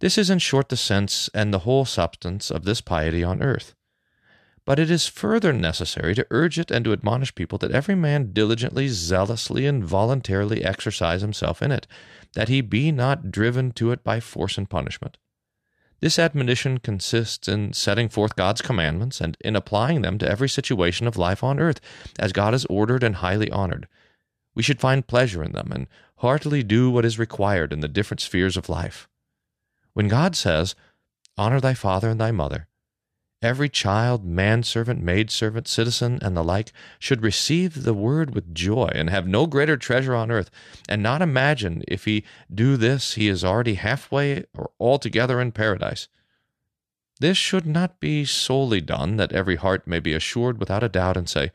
This 0.00 0.18
is 0.18 0.28
in 0.28 0.40
short 0.40 0.70
the 0.70 0.76
sense 0.76 1.30
and 1.32 1.54
the 1.54 1.60
whole 1.60 1.84
substance 1.84 2.50
of 2.50 2.64
this 2.64 2.80
piety 2.80 3.22
on 3.22 3.40
earth. 3.40 3.76
But 4.64 4.80
it 4.80 4.90
is 4.90 5.06
further 5.06 5.52
necessary 5.52 6.16
to 6.16 6.26
urge 6.32 6.58
it 6.58 6.72
and 6.72 6.84
to 6.84 6.92
admonish 6.92 7.36
people 7.36 7.58
that 7.58 7.70
every 7.70 7.94
man 7.94 8.32
diligently, 8.32 8.88
zealously, 8.88 9.66
and 9.66 9.84
voluntarily 9.84 10.64
exercise 10.64 11.20
himself 11.20 11.62
in 11.62 11.70
it, 11.70 11.86
that 12.32 12.48
he 12.48 12.60
be 12.60 12.90
not 12.90 13.30
driven 13.30 13.70
to 13.74 13.92
it 13.92 14.02
by 14.02 14.18
force 14.18 14.58
and 14.58 14.68
punishment. 14.68 15.16
This 16.00 16.18
admonition 16.18 16.78
consists 16.78 17.46
in 17.46 17.72
setting 17.72 18.08
forth 18.08 18.34
God's 18.34 18.62
commandments 18.62 19.20
and 19.20 19.36
in 19.44 19.54
applying 19.54 20.02
them 20.02 20.18
to 20.18 20.28
every 20.28 20.48
situation 20.48 21.06
of 21.06 21.16
life 21.16 21.44
on 21.44 21.60
earth, 21.60 21.80
as 22.18 22.32
God 22.32 22.52
has 22.52 22.64
ordered 22.64 23.04
and 23.04 23.14
highly 23.14 23.48
honored, 23.52 23.86
we 24.54 24.62
should 24.62 24.80
find 24.80 25.06
pleasure 25.06 25.42
in 25.42 25.52
them 25.52 25.70
and 25.72 25.86
heartily 26.16 26.62
do 26.62 26.90
what 26.90 27.04
is 27.04 27.18
required 27.18 27.72
in 27.72 27.80
the 27.80 27.88
different 27.88 28.20
spheres 28.20 28.56
of 28.56 28.68
life. 28.68 29.08
When 29.92 30.08
God 30.08 30.36
says, 30.36 30.74
Honor 31.36 31.60
thy 31.60 31.74
father 31.74 32.08
and 32.08 32.20
thy 32.20 32.30
mother, 32.30 32.68
every 33.42 33.68
child, 33.68 34.24
manservant, 34.24 35.02
maidservant, 35.02 35.68
citizen, 35.68 36.18
and 36.22 36.36
the 36.36 36.42
like 36.42 36.72
should 36.98 37.22
receive 37.22 37.82
the 37.82 37.94
word 37.94 38.34
with 38.34 38.54
joy 38.54 38.90
and 38.94 39.10
have 39.10 39.26
no 39.26 39.46
greater 39.46 39.76
treasure 39.76 40.14
on 40.14 40.30
earth, 40.30 40.50
and 40.88 41.02
not 41.02 41.20
imagine 41.20 41.82
if 41.86 42.04
he 42.04 42.24
do 42.52 42.76
this 42.76 43.14
he 43.14 43.28
is 43.28 43.44
already 43.44 43.74
halfway 43.74 44.44
or 44.56 44.70
altogether 44.80 45.40
in 45.40 45.52
paradise. 45.52 46.08
This 47.20 47.36
should 47.36 47.66
not 47.66 48.00
be 48.00 48.24
solely 48.24 48.80
done 48.80 49.16
that 49.16 49.32
every 49.32 49.56
heart 49.56 49.86
may 49.86 50.00
be 50.00 50.14
assured 50.14 50.58
without 50.58 50.82
a 50.82 50.88
doubt 50.88 51.16
and 51.16 51.28
say, 51.28 51.52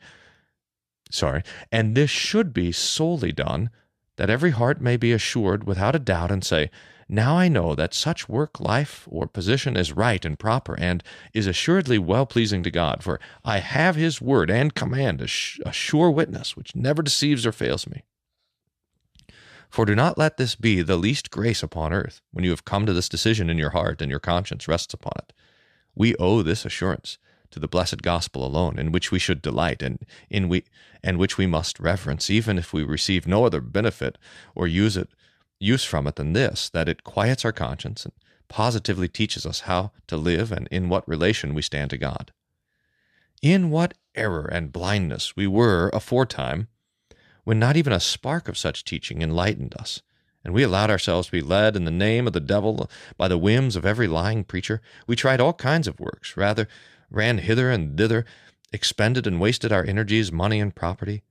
sorry, 1.10 1.42
and 1.70 1.94
this 1.94 2.10
should 2.10 2.52
be 2.52 2.72
solely 2.72 3.32
done 3.32 3.70
that 4.16 4.30
every 4.30 4.50
heart 4.50 4.80
may 4.82 4.98
be 4.98 5.12
assured 5.12 5.64
without 5.64 5.96
a 5.96 5.98
doubt 5.98 6.30
and 6.30 6.44
say, 6.44 6.70
Now 7.08 7.38
I 7.38 7.48
know 7.48 7.74
that 7.74 7.94
such 7.94 8.28
work, 8.28 8.60
life, 8.60 9.08
or 9.10 9.26
position 9.26 9.78
is 9.78 9.92
right 9.92 10.22
and 10.24 10.38
proper, 10.38 10.78
and 10.78 11.02
is 11.32 11.46
assuredly 11.46 11.98
well 11.98 12.26
pleasing 12.26 12.62
to 12.64 12.70
God, 12.70 13.02
for 13.02 13.18
I 13.46 13.60
have 13.60 13.96
His 13.96 14.20
word 14.20 14.50
and 14.50 14.74
command, 14.74 15.22
a, 15.22 15.26
sure 15.26 16.10
witness, 16.10 16.54
which 16.54 16.76
never 16.76 17.02
deceives 17.02 17.46
or 17.46 17.52
fails 17.52 17.88
me. 17.88 18.02
For 19.70 19.86
do 19.86 19.94
not 19.94 20.18
let 20.18 20.36
this 20.36 20.54
be 20.54 20.82
the 20.82 20.98
least 20.98 21.30
grace 21.30 21.62
upon 21.62 21.94
earth, 21.94 22.20
when 22.30 22.44
you 22.44 22.50
have 22.50 22.66
come 22.66 22.84
to 22.84 22.92
this 22.92 23.08
decision 23.08 23.48
in 23.48 23.56
your 23.56 23.70
heart 23.70 24.02
and 24.02 24.10
your 24.10 24.20
conscience 24.20 24.68
rests 24.68 24.92
upon 24.92 25.14
it. 25.16 25.32
We 25.94 26.14
owe 26.16 26.42
this 26.42 26.66
assurance 26.66 27.16
to 27.50 27.58
the 27.58 27.68
blessed 27.68 28.02
gospel 28.02 28.44
alone, 28.44 28.78
in 28.78 28.92
which 28.92 29.10
we 29.10 29.18
should 29.18 29.42
delight 29.42 29.82
and 29.82 30.04
in 30.28 30.48
we 30.48 30.64
and 31.02 31.18
which 31.18 31.38
we 31.38 31.46
must 31.46 31.80
reverence, 31.80 32.30
even 32.30 32.58
if 32.58 32.72
we 32.72 32.82
receive 32.82 33.26
no 33.26 33.44
other 33.44 33.60
benefit 33.60 34.18
or 34.54 34.66
use 34.66 34.96
it 34.96 35.08
use 35.58 35.84
from 35.84 36.06
it 36.06 36.16
than 36.16 36.32
this, 36.32 36.70
that 36.70 36.88
it 36.88 37.04
quiets 37.04 37.44
our 37.44 37.52
conscience 37.52 38.04
and 38.04 38.14
positively 38.48 39.08
teaches 39.08 39.46
us 39.46 39.60
how 39.60 39.92
to 40.06 40.16
live 40.16 40.50
and 40.50 40.66
in 40.70 40.88
what 40.88 41.06
relation 41.06 41.54
we 41.54 41.62
stand 41.62 41.90
to 41.90 41.98
God. 41.98 42.32
In 43.42 43.70
what 43.70 43.94
error 44.14 44.46
and 44.50 44.72
blindness 44.72 45.36
we 45.36 45.46
were 45.46 45.90
aforetime, 45.92 46.68
when 47.44 47.58
not 47.58 47.76
even 47.76 47.92
a 47.92 48.00
spark 48.00 48.48
of 48.48 48.58
such 48.58 48.84
teaching 48.84 49.22
enlightened 49.22 49.74
us, 49.78 50.02
and 50.44 50.54
we 50.54 50.62
allowed 50.62 50.90
ourselves 50.90 51.26
to 51.26 51.32
be 51.32 51.42
led 51.42 51.76
in 51.76 51.84
the 51.84 51.90
name 51.90 52.26
of 52.26 52.32
the 52.32 52.40
devil 52.40 52.90
by 53.16 53.28
the 53.28 53.38
whims 53.38 53.76
of 53.76 53.84
every 53.84 54.08
lying 54.08 54.42
preacher. 54.42 54.80
We 55.06 55.16
tried 55.16 55.40
all 55.40 55.52
kinds 55.52 55.86
of 55.86 56.00
works, 56.00 56.36
rather 56.36 56.66
ran 57.10 57.38
hither 57.38 57.70
and 57.70 57.96
thither, 57.96 58.24
expended 58.72 59.26
and 59.26 59.40
wasted 59.40 59.72
our 59.72 59.84
energies, 59.84 60.30
money, 60.30 60.60
and 60.60 60.74
property. 60.74 61.22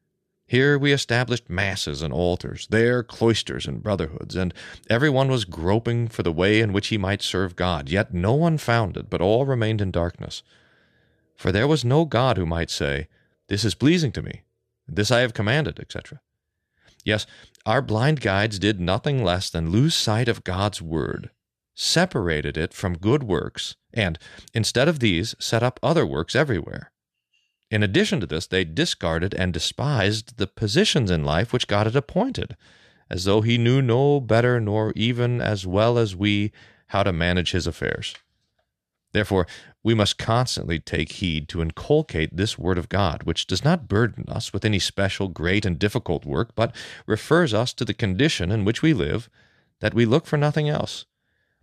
Here 0.45 0.79
we 0.79 0.91
established 0.91 1.49
masses 1.49 2.01
and 2.01 2.11
altars, 2.11 2.67
there 2.71 3.03
cloisters 3.03 3.67
and 3.67 3.83
brotherhoods, 3.83 4.35
and 4.35 4.51
every 4.89 5.09
one 5.09 5.29
was 5.29 5.45
groping 5.45 6.07
for 6.07 6.23
the 6.23 6.31
way 6.31 6.59
in 6.59 6.73
which 6.73 6.87
he 6.87 6.97
might 6.97 7.21
serve 7.21 7.55
God, 7.55 7.87
yet 7.87 8.13
no 8.15 8.33
one 8.33 8.57
found 8.57 8.97
it, 8.97 9.11
but 9.11 9.21
all 9.21 9.45
remained 9.45 9.79
in 9.79 9.91
darkness. 9.91 10.41
For 11.35 11.51
there 11.51 11.67
was 11.67 11.85
no 11.85 12.03
God 12.03 12.37
who 12.37 12.47
might 12.47 12.71
say, 12.71 13.07
This 13.47 13.63
is 13.63 13.75
pleasing 13.75 14.11
to 14.13 14.23
me, 14.23 14.41
this 14.87 15.11
I 15.11 15.19
have 15.19 15.35
commanded, 15.35 15.79
etc. 15.79 16.19
Yes, 17.05 17.27
our 17.65 17.83
blind 17.83 18.19
guides 18.19 18.57
did 18.57 18.79
nothing 18.79 19.23
less 19.23 19.49
than 19.51 19.69
lose 19.69 19.93
sight 19.93 20.27
of 20.27 20.43
God's 20.43 20.81
word, 20.81 21.29
separated 21.81 22.57
it 22.57 22.73
from 22.73 22.97
good 22.97 23.23
works, 23.23 23.77
and, 23.93 24.19
instead 24.53 24.89
of 24.89 24.99
these, 24.99 25.33
set 25.39 25.63
up 25.63 25.79
other 25.81 26.05
works 26.05 26.35
everywhere. 26.35 26.91
In 27.71 27.83
addition 27.83 28.19
to 28.19 28.25
this, 28.25 28.47
they 28.47 28.65
discarded 28.65 29.33
and 29.33 29.53
despised 29.53 30.37
the 30.37 30.47
positions 30.47 31.09
in 31.09 31.23
life 31.23 31.53
which 31.53 31.67
God 31.67 31.85
had 31.87 31.95
appointed, 31.95 32.57
as 33.09 33.23
though 33.23 33.39
He 33.39 33.57
knew 33.57 33.81
no 33.81 34.19
better 34.19 34.59
nor 34.59 34.91
even 34.95 35.39
as 35.39 35.65
well 35.65 35.97
as 35.97 36.17
we 36.17 36.51
how 36.87 37.03
to 37.03 37.13
manage 37.13 37.51
His 37.51 37.65
affairs. 37.65 38.13
Therefore, 39.13 39.47
we 39.81 39.93
must 39.93 40.17
constantly 40.17 40.79
take 40.79 41.13
heed 41.13 41.47
to 41.47 41.61
inculcate 41.61 42.35
this 42.35 42.59
Word 42.59 42.77
of 42.77 42.89
God, 42.89 43.23
which 43.23 43.47
does 43.47 43.63
not 43.63 43.87
burden 43.87 44.25
us 44.27 44.51
with 44.51 44.65
any 44.65 44.79
special 44.79 45.29
great 45.29 45.65
and 45.65 45.79
difficult 45.79 46.25
work, 46.25 46.53
but 46.55 46.75
refers 47.07 47.53
us 47.53 47.73
to 47.75 47.85
the 47.85 47.93
condition 47.93 48.51
in 48.51 48.65
which 48.65 48.81
we 48.81 48.93
live, 48.93 49.29
that 49.79 49.93
we 49.93 50.05
look 50.05 50.25
for 50.25 50.35
nothing 50.35 50.67
else 50.67 51.05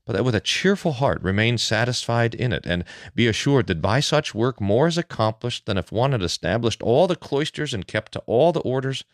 but 0.06 0.14
that 0.14 0.24
with 0.24 0.34
a 0.34 0.40
cheerful 0.40 0.92
heart 0.92 1.20
remain 1.22 1.58
satisfied 1.58 2.34
in 2.34 2.52
it, 2.52 2.64
and 2.64 2.84
be 3.14 3.26
assured 3.26 3.66
that 3.66 3.82
by 3.82 4.00
such 4.00 4.34
work 4.34 4.60
more 4.60 4.86
is 4.86 4.96
accomplished 4.96 5.66
than 5.66 5.76
if 5.76 5.92
one 5.92 6.12
had 6.12 6.22
established 6.22 6.80
all 6.80 7.06
the 7.06 7.16
cloisters 7.16 7.74
and 7.74 7.88
kept 7.88 8.12
to 8.12 8.20
all 8.20 8.52
the 8.52 8.60
orders, 8.60 9.04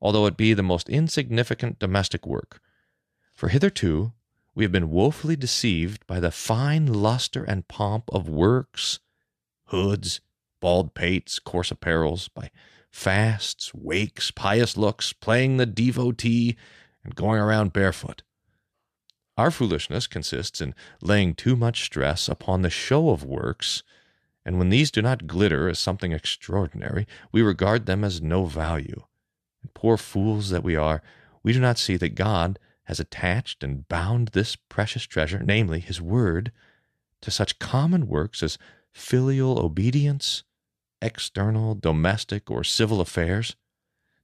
although 0.00 0.26
it 0.26 0.36
be 0.36 0.54
the 0.54 0.62
most 0.62 0.88
insignificant 0.88 1.78
domestic 1.80 2.24
work. 2.24 2.60
For 3.34 3.48
hitherto 3.48 4.12
we 4.54 4.64
have 4.64 4.72
been 4.72 4.90
woefully 4.90 5.36
deceived 5.36 6.06
by 6.06 6.20
the 6.20 6.30
fine 6.30 6.86
lustre 6.86 7.44
and 7.44 7.68
pomp 7.68 8.08
of 8.12 8.28
works, 8.28 9.00
hoods, 9.66 10.20
bald 10.60 10.94
pates, 10.94 11.38
coarse 11.38 11.70
apparels, 11.70 12.28
by 12.32 12.50
fasts, 12.90 13.72
wakes, 13.74 14.30
pious 14.30 14.76
looks, 14.76 15.12
playing 15.12 15.56
the 15.56 15.66
devotee, 15.66 16.56
and 17.04 17.14
going 17.14 17.40
around 17.40 17.72
barefoot. 17.72 18.22
Our 19.38 19.52
foolishness 19.52 20.08
consists 20.08 20.60
in 20.60 20.74
laying 21.00 21.36
too 21.36 21.54
much 21.54 21.84
stress 21.84 22.28
upon 22.28 22.62
the 22.62 22.70
show 22.70 23.10
of 23.10 23.22
works, 23.22 23.84
and 24.44 24.58
when 24.58 24.68
these 24.68 24.90
do 24.90 25.00
not 25.00 25.28
glitter 25.28 25.68
as 25.68 25.78
something 25.78 26.10
extraordinary, 26.10 27.06
we 27.30 27.40
regard 27.40 27.86
them 27.86 28.02
as 28.02 28.20
no 28.20 28.46
value. 28.46 29.04
And 29.62 29.72
poor 29.74 29.96
fools 29.96 30.50
that 30.50 30.64
we 30.64 30.74
are, 30.74 31.02
we 31.44 31.52
do 31.52 31.60
not 31.60 31.78
see 31.78 31.96
that 31.98 32.16
God 32.16 32.58
has 32.86 32.98
attached 32.98 33.62
and 33.62 33.86
bound 33.86 34.28
this 34.28 34.56
precious 34.56 35.04
treasure, 35.04 35.40
namely 35.44 35.78
His 35.78 36.00
Word, 36.00 36.50
to 37.20 37.30
such 37.30 37.60
common 37.60 38.08
works 38.08 38.42
as 38.42 38.58
filial 38.90 39.60
obedience, 39.60 40.42
external, 41.00 41.76
domestic, 41.76 42.50
or 42.50 42.64
civil 42.64 43.00
affairs, 43.00 43.54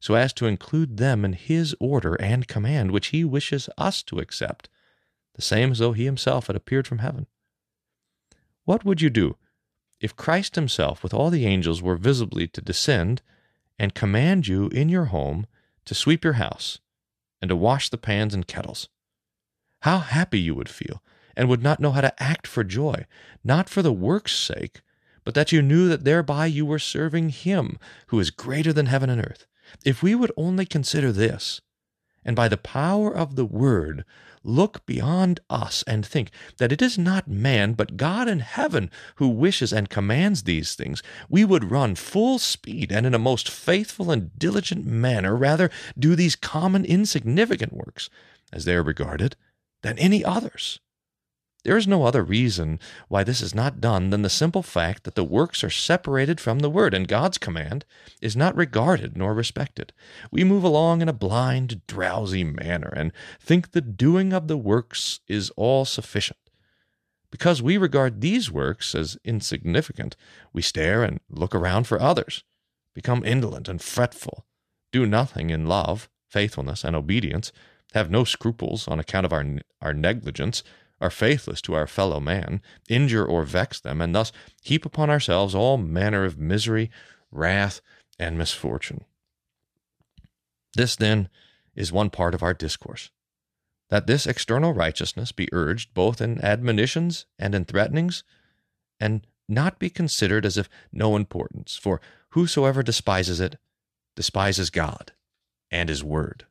so 0.00 0.14
as 0.14 0.32
to 0.32 0.46
include 0.46 0.96
them 0.96 1.24
in 1.24 1.34
His 1.34 1.72
order 1.78 2.16
and 2.16 2.48
command, 2.48 2.90
which 2.90 3.08
He 3.08 3.22
wishes 3.22 3.68
us 3.78 4.02
to 4.02 4.18
accept, 4.18 4.68
the 5.34 5.42
same 5.42 5.72
as 5.72 5.78
though 5.78 5.92
He 5.92 6.04
Himself 6.04 6.46
had 6.46 6.56
appeared 6.56 6.86
from 6.86 6.98
heaven. 6.98 7.26
What 8.64 8.84
would 8.84 9.00
you 9.00 9.10
do 9.10 9.36
if 10.00 10.16
Christ 10.16 10.54
Himself, 10.54 11.02
with 11.02 11.14
all 11.14 11.30
the 11.30 11.46
angels, 11.46 11.82
were 11.82 11.96
visibly 11.96 12.46
to 12.48 12.60
descend 12.60 13.22
and 13.78 13.94
command 13.94 14.46
you 14.46 14.68
in 14.68 14.88
your 14.88 15.06
home 15.06 15.46
to 15.84 15.94
sweep 15.94 16.24
your 16.24 16.34
house 16.34 16.78
and 17.42 17.48
to 17.48 17.56
wash 17.56 17.88
the 17.88 17.98
pans 17.98 18.34
and 18.34 18.46
kettles? 18.46 18.88
How 19.82 19.98
happy 19.98 20.40
you 20.40 20.54
would 20.54 20.68
feel, 20.68 21.02
and 21.36 21.48
would 21.48 21.62
not 21.62 21.80
know 21.80 21.90
how 21.90 22.00
to 22.00 22.22
act 22.22 22.46
for 22.46 22.64
joy, 22.64 23.06
not 23.42 23.68
for 23.68 23.82
the 23.82 23.92
work's 23.92 24.34
sake, 24.34 24.80
but 25.24 25.34
that 25.34 25.52
you 25.52 25.60
knew 25.62 25.88
that 25.88 26.04
thereby 26.04 26.46
you 26.46 26.64
were 26.64 26.78
serving 26.78 27.30
Him 27.30 27.78
who 28.08 28.20
is 28.20 28.30
greater 28.30 28.72
than 28.72 28.86
heaven 28.86 29.10
and 29.10 29.20
earth. 29.20 29.46
If 29.84 30.02
we 30.02 30.14
would 30.14 30.32
only 30.36 30.66
consider 30.66 31.12
this, 31.12 31.60
and 32.24 32.36
by 32.36 32.48
the 32.48 32.56
power 32.56 33.14
of 33.14 33.36
the 33.36 33.44
Word 33.44 34.04
look 34.44 34.84
beyond 34.86 35.40
us 35.48 35.82
and 35.86 36.04
think 36.04 36.30
that 36.58 36.70
it 36.70 36.82
is 36.82 36.98
not 36.98 37.26
man, 37.26 37.72
but 37.72 37.96
God 37.96 38.28
in 38.28 38.40
heaven 38.40 38.90
who 39.16 39.28
wishes 39.28 39.72
and 39.72 39.88
commands 39.88 40.42
these 40.42 40.74
things, 40.74 41.02
we 41.28 41.44
would 41.44 41.70
run 41.70 41.94
full 41.94 42.38
speed 42.38 42.92
and 42.92 43.06
in 43.06 43.14
a 43.14 43.18
most 43.18 43.48
faithful 43.48 44.10
and 44.10 44.38
diligent 44.38 44.86
manner 44.86 45.34
rather 45.34 45.70
do 45.98 46.14
these 46.14 46.36
common 46.36 46.84
insignificant 46.84 47.72
works, 47.72 48.10
as 48.52 48.64
they 48.64 48.74
are 48.74 48.82
regarded, 48.82 49.36
than 49.82 49.98
any 49.98 50.24
others. 50.24 50.80
There 51.64 51.78
is 51.78 51.88
no 51.88 52.04
other 52.04 52.22
reason 52.22 52.78
why 53.08 53.24
this 53.24 53.40
is 53.40 53.54
not 53.54 53.80
done 53.80 54.10
than 54.10 54.20
the 54.20 54.28
simple 54.28 54.62
fact 54.62 55.04
that 55.04 55.14
the 55.14 55.24
works 55.24 55.64
are 55.64 55.70
separated 55.70 56.38
from 56.38 56.58
the 56.58 56.68
Word, 56.68 56.92
and 56.92 57.08
God's 57.08 57.38
command 57.38 57.86
is 58.20 58.36
not 58.36 58.54
regarded 58.54 59.16
nor 59.16 59.32
respected. 59.32 59.94
We 60.30 60.44
move 60.44 60.62
along 60.62 61.00
in 61.00 61.08
a 61.08 61.14
blind, 61.14 61.80
drowsy 61.86 62.44
manner, 62.44 62.92
and 62.94 63.12
think 63.40 63.72
the 63.72 63.80
doing 63.80 64.34
of 64.34 64.46
the 64.46 64.58
works 64.58 65.20
is 65.26 65.50
all 65.56 65.86
sufficient. 65.86 66.38
Because 67.30 67.62
we 67.62 67.78
regard 67.78 68.20
these 68.20 68.50
works 68.50 68.94
as 68.94 69.16
insignificant, 69.24 70.16
we 70.52 70.60
stare 70.60 71.02
and 71.02 71.18
look 71.30 71.54
around 71.54 71.84
for 71.84 72.00
others, 72.00 72.44
become 72.94 73.24
indolent 73.24 73.68
and 73.68 73.80
fretful, 73.80 74.44
do 74.92 75.06
nothing 75.06 75.48
in 75.48 75.66
love, 75.66 76.10
faithfulness, 76.28 76.84
and 76.84 76.94
obedience, 76.94 77.52
have 77.94 78.10
no 78.10 78.22
scruples 78.22 78.86
on 78.86 79.00
account 79.00 79.24
of 79.24 79.32
our, 79.32 79.46
our 79.80 79.94
negligence, 79.94 80.62
are 81.04 81.10
faithless 81.10 81.60
to 81.60 81.74
our 81.74 81.86
fellow 81.86 82.18
man, 82.18 82.62
injure 82.88 83.26
or 83.26 83.44
vex 83.44 83.78
them, 83.78 84.00
and 84.00 84.14
thus 84.14 84.32
heap 84.62 84.86
upon 84.86 85.10
ourselves 85.10 85.54
all 85.54 85.76
manner 85.76 86.24
of 86.24 86.38
misery, 86.38 86.90
wrath, 87.30 87.82
and 88.18 88.38
misfortune. 88.38 89.04
This, 90.74 90.96
then, 90.96 91.28
is 91.74 91.92
one 91.92 92.08
part 92.08 92.34
of 92.34 92.42
our 92.42 92.54
discourse 92.54 93.10
that 93.90 94.06
this 94.06 94.26
external 94.26 94.72
righteousness 94.72 95.30
be 95.30 95.46
urged 95.52 95.92
both 95.92 96.22
in 96.22 96.42
admonitions 96.42 97.26
and 97.38 97.54
in 97.54 97.66
threatenings, 97.66 98.24
and 98.98 99.26
not 99.46 99.78
be 99.78 99.90
considered 99.90 100.46
as 100.46 100.56
of 100.56 100.70
no 100.90 101.16
importance, 101.16 101.76
for 101.76 102.00
whosoever 102.30 102.82
despises 102.82 103.40
it 103.40 103.58
despises 104.16 104.70
God 104.70 105.12
and 105.70 105.90
His 105.90 106.02
Word. 106.02 106.46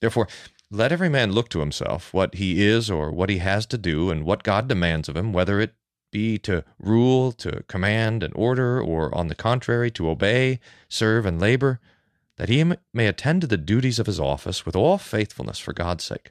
Therefore, 0.00 0.26
let 0.70 0.92
every 0.92 1.08
man 1.08 1.32
look 1.32 1.48
to 1.50 1.60
himself, 1.60 2.12
what 2.12 2.34
he 2.34 2.64
is 2.66 2.90
or 2.90 3.10
what 3.10 3.30
he 3.30 3.38
has 3.38 3.66
to 3.66 3.78
do, 3.78 4.10
and 4.10 4.24
what 4.24 4.42
God 4.42 4.68
demands 4.68 5.08
of 5.08 5.16
him, 5.16 5.32
whether 5.32 5.60
it 5.60 5.74
be 6.10 6.38
to 6.38 6.64
rule, 6.78 7.32
to 7.32 7.62
command 7.68 8.22
and 8.22 8.32
order, 8.36 8.80
or 8.80 9.14
on 9.14 9.28
the 9.28 9.34
contrary, 9.34 9.90
to 9.92 10.08
obey, 10.08 10.60
serve, 10.88 11.26
and 11.26 11.40
labor, 11.40 11.80
that 12.36 12.48
he 12.48 12.64
may 12.94 13.06
attend 13.06 13.40
to 13.40 13.46
the 13.46 13.56
duties 13.56 13.98
of 13.98 14.06
his 14.06 14.20
office 14.20 14.64
with 14.64 14.76
all 14.76 14.98
faithfulness 14.98 15.58
for 15.58 15.72
God's 15.72 16.04
sake. 16.04 16.30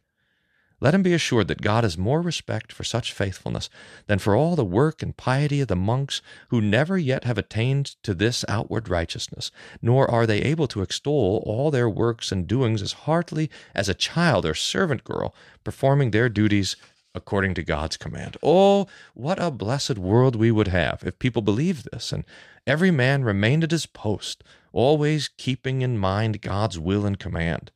Let 0.79 0.93
him 0.93 1.01
be 1.01 1.13
assured 1.13 1.47
that 1.47 1.61
God 1.61 1.83
has 1.83 1.97
more 1.97 2.21
respect 2.21 2.71
for 2.71 2.83
such 2.83 3.11
faithfulness 3.11 3.67
than 4.05 4.19
for 4.19 4.35
all 4.35 4.55
the 4.55 4.63
work 4.63 5.01
and 5.01 5.17
piety 5.17 5.59
of 5.61 5.69
the 5.69 5.75
monks 5.75 6.21
who 6.49 6.61
never 6.61 6.99
yet 6.99 7.23
have 7.23 7.39
attained 7.39 7.95
to 8.03 8.13
this 8.13 8.45
outward 8.47 8.87
righteousness, 8.87 9.49
nor 9.81 10.09
are 10.09 10.27
they 10.27 10.41
able 10.41 10.67
to 10.67 10.83
extol 10.83 11.41
all 11.47 11.71
their 11.71 11.89
works 11.89 12.31
and 12.31 12.47
doings 12.47 12.83
as 12.83 12.91
heartily 12.91 13.49
as 13.73 13.89
a 13.89 13.95
child 13.95 14.45
or 14.45 14.53
servant 14.53 15.03
girl 15.03 15.33
performing 15.63 16.11
their 16.11 16.29
duties 16.29 16.75
according 17.15 17.55
to 17.55 17.63
God's 17.63 17.97
command. 17.97 18.37
Oh, 18.43 18.87
what 19.15 19.41
a 19.41 19.49
blessed 19.49 19.97
world 19.97 20.35
we 20.35 20.51
would 20.51 20.67
have 20.67 21.03
if 21.03 21.17
people 21.17 21.41
believed 21.41 21.89
this 21.91 22.11
and 22.11 22.23
every 22.67 22.91
man 22.91 23.23
remained 23.23 23.63
at 23.63 23.71
his 23.71 23.87
post, 23.87 24.43
always 24.71 25.27
keeping 25.27 25.81
in 25.81 25.97
mind 25.97 26.41
God's 26.41 26.77
will 26.77 27.03
and 27.03 27.17
command. 27.17 27.71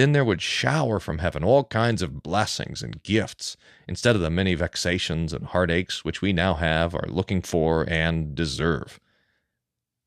Then 0.00 0.12
there 0.12 0.24
would 0.24 0.40
shower 0.40 0.98
from 0.98 1.18
heaven 1.18 1.44
all 1.44 1.64
kinds 1.64 2.00
of 2.00 2.22
blessings 2.22 2.82
and 2.82 3.02
gifts, 3.02 3.58
instead 3.86 4.16
of 4.16 4.22
the 4.22 4.30
many 4.30 4.54
vexations 4.54 5.34
and 5.34 5.44
heartaches 5.44 6.06
which 6.06 6.22
we 6.22 6.32
now 6.32 6.54
have, 6.54 6.94
are 6.94 7.06
looking 7.06 7.42
for, 7.42 7.84
and 7.86 8.34
deserve. 8.34 8.98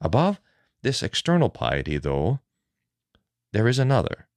Above 0.02 0.42
this 0.82 1.04
external 1.04 1.48
piety, 1.48 2.00
though, 2.00 2.40
there 3.52 3.68
is 3.68 3.78
another, 3.78 4.28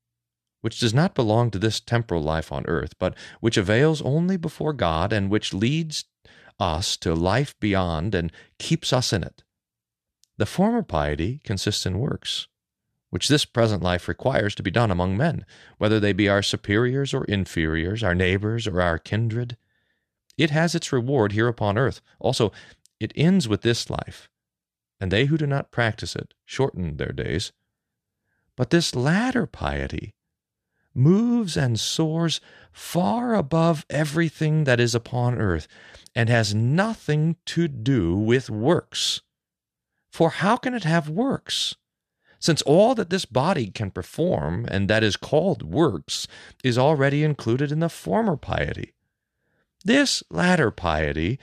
which 0.61 0.79
does 0.79 0.93
not 0.93 1.15
belong 1.15 1.51
to 1.53 1.59
this 1.59 1.81
temporal 1.81 2.23
life 2.23 2.53
on 2.53 2.67
earth, 2.67 2.93
but 2.99 3.17
which 3.41 3.57
avails 3.57 4.03
only 4.03 4.37
before 4.37 4.75
God, 4.75 5.11
and 5.11 5.31
which 5.31 5.55
leads 5.55 6.05
us 6.61 6.99
to 6.99 7.15
life 7.15 7.59
beyond 7.61 8.15
and 8.15 8.31
keeps 8.59 8.93
us 8.93 9.11
in 9.11 9.25
it. 9.25 9.43
The 10.37 10.45
former 10.45 10.83
piety 10.83 11.41
consists 11.45 11.87
in 11.87 11.99
works 11.99 12.47
which 13.11 13.29
this 13.29 13.45
present 13.45 13.83
life 13.83 14.09
requires 14.09 14.55
to 14.55 14.63
be 14.63 14.71
done 14.71 14.91
among 14.91 15.17
men, 15.17 15.45
whether 15.79 16.01
they 16.01 16.13
be 16.13 16.29
our 16.29 16.43
superiors 16.43 17.15
or 17.15 17.25
inferiors, 17.25 18.03
our 18.03 18.15
neighbors 18.15 18.67
or 18.67 18.81
our 18.81 18.99
kindred. 18.99 19.57
It 20.37 20.51
has 20.51 20.75
its 20.75 20.93
reward 20.93 21.33
here 21.33 21.49
upon 21.49 21.79
earth. 21.79 22.01
Also, 22.19 22.53
it 23.01 23.13
ends 23.15 23.49
with 23.49 23.63
this 23.63 23.89
life, 23.89 24.29
and 25.01 25.11
they 25.11 25.27
who 25.27 25.39
do 25.39 25.47
not 25.47 25.71
practice 25.71 26.17
it 26.17 26.35
shorten 26.45 26.97
their 26.97 27.13
days. 27.13 27.53
But 28.57 28.71
this 28.71 28.95
latter 28.95 29.47
piety 29.47 30.15
moves 30.97 31.57
and 31.57 31.79
soars 31.79 32.41
far 32.73 33.35
above 33.35 33.85
everything 33.91 34.65
that 34.65 34.81
is 34.81 34.95
upon 34.95 35.39
earth, 35.39 35.69
and 36.15 36.29
has 36.29 36.55
nothing 36.55 37.37
to 37.45 37.69
do 37.69 38.17
with 38.17 38.49
works. 38.49 39.21
For 40.11 40.31
how 40.31 40.57
can 40.57 40.73
it 40.73 40.85
have 40.85 41.11
works? 41.11 41.77
Since 42.47 42.63
all 42.63 42.95
that 42.95 43.11
this 43.11 43.25
body 43.25 43.73
can 43.73 43.91
perform, 43.91 44.67
and 44.71 44.89
that 44.89 45.03
is 45.03 45.17
called 45.17 45.65
works, 45.65 46.29
is 46.63 46.79
already 46.79 47.25
included 47.25 47.73
in 47.73 47.81
the 47.81 47.89
former 47.89 48.37
piety. 48.37 48.93
This 49.85 50.23
latter 50.31 50.71
piety 50.71 51.41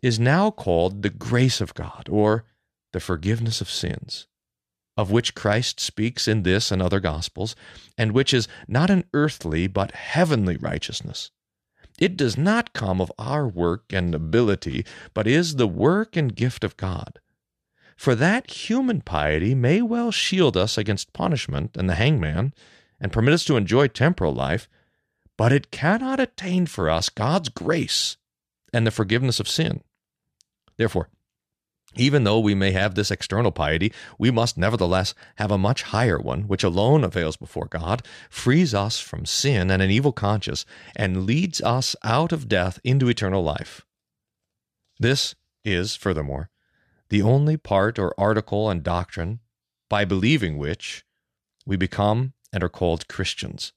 is 0.00 0.20
now 0.20 0.52
called 0.52 1.02
the 1.02 1.10
grace 1.10 1.60
of 1.60 1.74
God, 1.74 2.06
or 2.08 2.44
the 2.92 3.00
forgiveness 3.00 3.60
of 3.60 3.68
sins, 3.68 4.28
of 4.96 5.10
which 5.10 5.34
Christ 5.34 5.80
speaks 5.80 6.28
in 6.28 6.44
this 6.44 6.70
and 6.70 6.80
other 6.80 7.00
Gospels, 7.00 7.56
and 7.98 8.12
which 8.12 8.32
is 8.32 8.46
not 8.68 8.90
an 8.90 9.06
earthly 9.12 9.66
but 9.66 9.90
heavenly 9.90 10.56
righteousness. 10.56 11.32
It 11.98 12.16
does 12.16 12.38
not 12.38 12.72
come 12.72 13.00
of 13.00 13.10
our 13.18 13.48
work 13.48 13.92
and 13.92 14.14
ability, 14.14 14.86
but 15.14 15.26
is 15.26 15.56
the 15.56 15.66
work 15.66 16.16
and 16.16 16.32
gift 16.32 16.62
of 16.62 16.76
God 16.76 17.18
for 17.98 18.14
that 18.14 18.48
human 18.52 19.00
piety 19.00 19.56
may 19.56 19.82
well 19.82 20.12
shield 20.12 20.56
us 20.56 20.78
against 20.78 21.12
punishment 21.12 21.76
and 21.76 21.90
the 21.90 21.96
hangman, 21.96 22.54
and 23.00 23.12
permit 23.12 23.34
us 23.34 23.44
to 23.44 23.56
enjoy 23.56 23.88
temporal 23.88 24.32
life, 24.32 24.68
but 25.36 25.52
it 25.52 25.72
cannot 25.72 26.20
attain 26.20 26.64
for 26.66 26.88
us 26.88 27.08
God's 27.08 27.48
grace 27.48 28.16
and 28.72 28.86
the 28.86 28.92
forgiveness 28.92 29.40
of 29.40 29.48
sin. 29.48 29.82
Therefore, 30.76 31.08
even 31.96 32.22
though 32.22 32.38
we 32.38 32.54
may 32.54 32.70
have 32.70 32.94
this 32.94 33.10
external 33.10 33.50
piety, 33.50 33.92
we 34.16 34.30
must 34.30 34.56
nevertheless 34.56 35.12
have 35.36 35.50
a 35.50 35.58
much 35.58 35.82
higher 35.82 36.20
one, 36.20 36.42
which 36.42 36.62
alone 36.62 37.02
avails 37.02 37.36
before 37.36 37.66
God, 37.66 38.06
frees 38.30 38.74
us 38.74 39.00
from 39.00 39.26
sin 39.26 39.72
and 39.72 39.82
an 39.82 39.90
evil 39.90 40.12
conscience, 40.12 40.64
and 40.94 41.26
leads 41.26 41.60
us 41.60 41.96
out 42.04 42.30
of 42.30 42.48
death 42.48 42.78
into 42.84 43.08
eternal 43.08 43.42
life. 43.42 43.84
This 45.00 45.34
is, 45.64 45.96
furthermore, 45.96 46.50
the 47.10 47.22
only 47.22 47.56
part 47.56 47.98
or 47.98 48.14
article 48.18 48.68
and 48.68 48.82
doctrine 48.82 49.40
by 49.88 50.04
believing 50.04 50.58
which 50.58 51.04
we 51.64 51.76
become 51.76 52.32
and 52.52 52.62
are 52.62 52.68
called 52.68 53.08
Christians, 53.08 53.72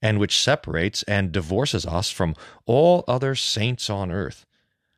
and 0.00 0.18
which 0.18 0.40
separates 0.40 1.02
and 1.04 1.32
divorces 1.32 1.86
us 1.86 2.10
from 2.10 2.34
all 2.66 3.04
other 3.06 3.34
saints 3.34 3.88
on 3.88 4.10
earth. 4.10 4.46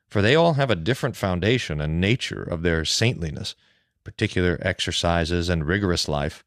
For 0.08 0.22
they 0.22 0.34
all 0.34 0.54
have 0.54 0.70
a 0.70 0.76
different 0.76 1.16
foundation 1.16 1.80
and 1.80 2.00
nature 2.00 2.42
of 2.42 2.62
their 2.62 2.84
saintliness, 2.84 3.54
particular 4.04 4.58
exercises, 4.62 5.48
and 5.48 5.66
rigorous 5.66 6.08
life. 6.08 6.44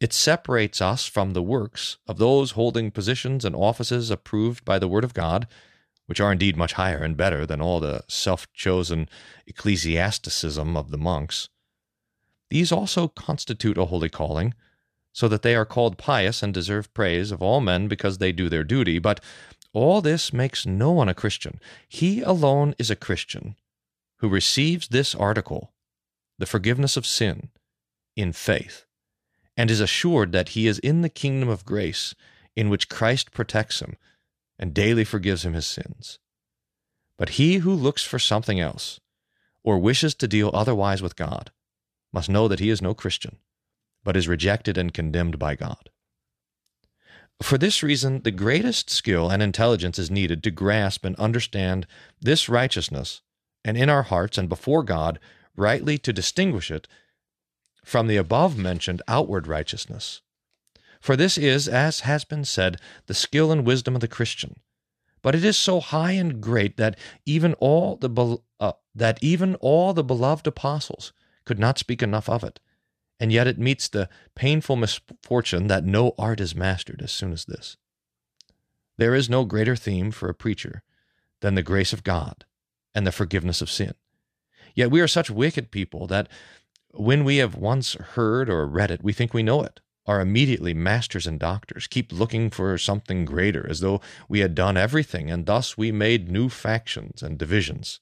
It 0.00 0.12
separates 0.12 0.80
us 0.80 1.06
from 1.06 1.32
the 1.32 1.42
works 1.42 1.98
of 2.06 2.18
those 2.18 2.52
holding 2.52 2.90
positions 2.90 3.44
and 3.44 3.54
offices 3.54 4.10
approved 4.10 4.64
by 4.64 4.78
the 4.78 4.88
Word 4.88 5.04
of 5.04 5.14
God, 5.14 5.46
which 6.10 6.18
are 6.18 6.32
indeed 6.32 6.56
much 6.56 6.72
higher 6.72 7.04
and 7.04 7.16
better 7.16 7.46
than 7.46 7.60
all 7.60 7.78
the 7.78 8.02
self 8.08 8.52
chosen 8.52 9.08
ecclesiasticism 9.46 10.76
of 10.76 10.90
the 10.90 10.98
monks. 10.98 11.48
These 12.48 12.72
also 12.72 13.06
constitute 13.06 13.78
a 13.78 13.84
holy 13.84 14.08
calling, 14.08 14.54
so 15.12 15.28
that 15.28 15.42
they 15.42 15.54
are 15.54 15.64
called 15.64 15.98
pious 15.98 16.42
and 16.42 16.52
deserve 16.52 16.92
praise 16.94 17.30
of 17.30 17.40
all 17.40 17.60
men 17.60 17.86
because 17.86 18.18
they 18.18 18.32
do 18.32 18.48
their 18.48 18.64
duty. 18.64 18.98
But 18.98 19.20
all 19.72 20.00
this 20.00 20.32
makes 20.32 20.66
no 20.66 20.90
one 20.90 21.08
a 21.08 21.14
Christian. 21.14 21.60
He 21.88 22.22
alone 22.22 22.74
is 22.76 22.90
a 22.90 22.96
Christian 22.96 23.54
who 24.16 24.28
receives 24.28 24.88
this 24.88 25.14
article, 25.14 25.70
the 26.40 26.44
forgiveness 26.44 26.96
of 26.96 27.06
sin, 27.06 27.50
in 28.16 28.32
faith, 28.32 28.84
and 29.56 29.70
is 29.70 29.80
assured 29.80 30.32
that 30.32 30.50
he 30.50 30.66
is 30.66 30.80
in 30.80 31.02
the 31.02 31.08
kingdom 31.08 31.48
of 31.48 31.64
grace 31.64 32.16
in 32.56 32.68
which 32.68 32.88
Christ 32.88 33.30
protects 33.30 33.78
him 33.78 33.96
and 34.60 34.74
daily 34.74 35.04
forgives 35.04 35.44
him 35.44 35.54
his 35.54 35.66
sins. 35.66 36.18
But 37.16 37.30
he 37.30 37.56
who 37.56 37.72
looks 37.72 38.04
for 38.04 38.18
something 38.18 38.60
else, 38.60 39.00
or 39.64 39.78
wishes 39.78 40.14
to 40.16 40.28
deal 40.28 40.50
otherwise 40.52 41.02
with 41.02 41.16
God, 41.16 41.50
must 42.12 42.28
know 42.28 42.46
that 42.46 42.60
he 42.60 42.68
is 42.68 42.82
no 42.82 42.94
Christian, 42.94 43.38
but 44.04 44.16
is 44.16 44.28
rejected 44.28 44.76
and 44.76 44.92
condemned 44.92 45.38
by 45.38 45.54
God. 45.54 45.88
For 47.42 47.56
this 47.56 47.82
reason, 47.82 48.20
the 48.22 48.30
greatest 48.30 48.90
skill 48.90 49.30
and 49.30 49.42
intelligence 49.42 49.98
is 49.98 50.10
needed 50.10 50.42
to 50.42 50.50
grasp 50.50 51.06
and 51.06 51.16
understand 51.16 51.86
this 52.20 52.48
righteousness, 52.48 53.22
and 53.64 53.78
in 53.78 53.88
our 53.88 54.02
hearts 54.02 54.36
and 54.36 54.48
before 54.48 54.82
God, 54.82 55.18
rightly 55.56 55.96
to 55.98 56.12
distinguish 56.12 56.70
it 56.70 56.86
from 57.82 58.08
the 58.08 58.18
above 58.18 58.58
mentioned 58.58 59.00
outward 59.08 59.46
righteousness. 59.46 60.20
For 61.00 61.16
this 61.16 61.38
is, 61.38 61.68
as 61.68 62.00
has 62.00 62.24
been 62.24 62.44
said, 62.44 62.78
the 63.06 63.14
skill 63.14 63.50
and 63.50 63.66
wisdom 63.66 63.94
of 63.94 64.00
the 64.00 64.08
Christian. 64.08 64.56
But 65.22 65.34
it 65.34 65.44
is 65.44 65.56
so 65.56 65.80
high 65.80 66.12
and 66.12 66.40
great 66.40 66.76
that 66.76 66.98
even 67.26 67.54
all 67.54 67.96
the 67.96 68.38
uh, 68.58 68.72
that 68.94 69.18
even 69.22 69.54
all 69.56 69.92
the 69.92 70.04
beloved 70.04 70.46
apostles 70.46 71.12
could 71.44 71.58
not 71.58 71.78
speak 71.78 72.02
enough 72.02 72.28
of 72.28 72.44
it 72.44 72.60
and 73.20 73.30
yet 73.30 73.46
it 73.46 73.58
meets 73.58 73.86
the 73.86 74.08
painful 74.34 74.76
misfortune 74.76 75.66
that 75.66 75.84
no 75.84 76.14
art 76.18 76.40
is 76.40 76.56
mastered 76.56 77.02
as 77.02 77.12
soon 77.12 77.32
as 77.32 77.44
this. 77.44 77.76
There 78.96 79.14
is 79.14 79.28
no 79.28 79.44
greater 79.44 79.76
theme 79.76 80.10
for 80.10 80.30
a 80.30 80.34
preacher 80.34 80.82
than 81.40 81.54
the 81.54 81.62
grace 81.62 81.92
of 81.92 82.02
God 82.02 82.46
and 82.94 83.06
the 83.06 83.12
forgiveness 83.12 83.60
of 83.60 83.70
sin. 83.70 83.92
Yet 84.74 84.90
we 84.90 85.02
are 85.02 85.08
such 85.08 85.30
wicked 85.30 85.70
people 85.70 86.06
that 86.06 86.28
when 86.92 87.22
we 87.22 87.36
have 87.36 87.54
once 87.54 87.92
heard 87.94 88.48
or 88.48 88.66
read 88.66 88.90
it, 88.90 89.04
we 89.04 89.12
think 89.12 89.34
we 89.34 89.42
know 89.42 89.62
it, 89.62 89.80
are 90.06 90.20
immediately 90.20 90.74
masters 90.74 91.26
and 91.26 91.38
doctors, 91.38 91.86
keep 91.86 92.12
looking 92.12 92.50
for 92.50 92.76
something 92.78 93.24
greater, 93.24 93.66
as 93.68 93.80
though 93.80 94.00
we 94.28 94.40
had 94.40 94.54
done 94.54 94.76
everything, 94.76 95.30
and 95.30 95.46
thus 95.46 95.76
we 95.76 95.92
made 95.92 96.30
new 96.30 96.48
factions 96.48 97.22
and 97.22 97.38
divisions. 97.38 98.00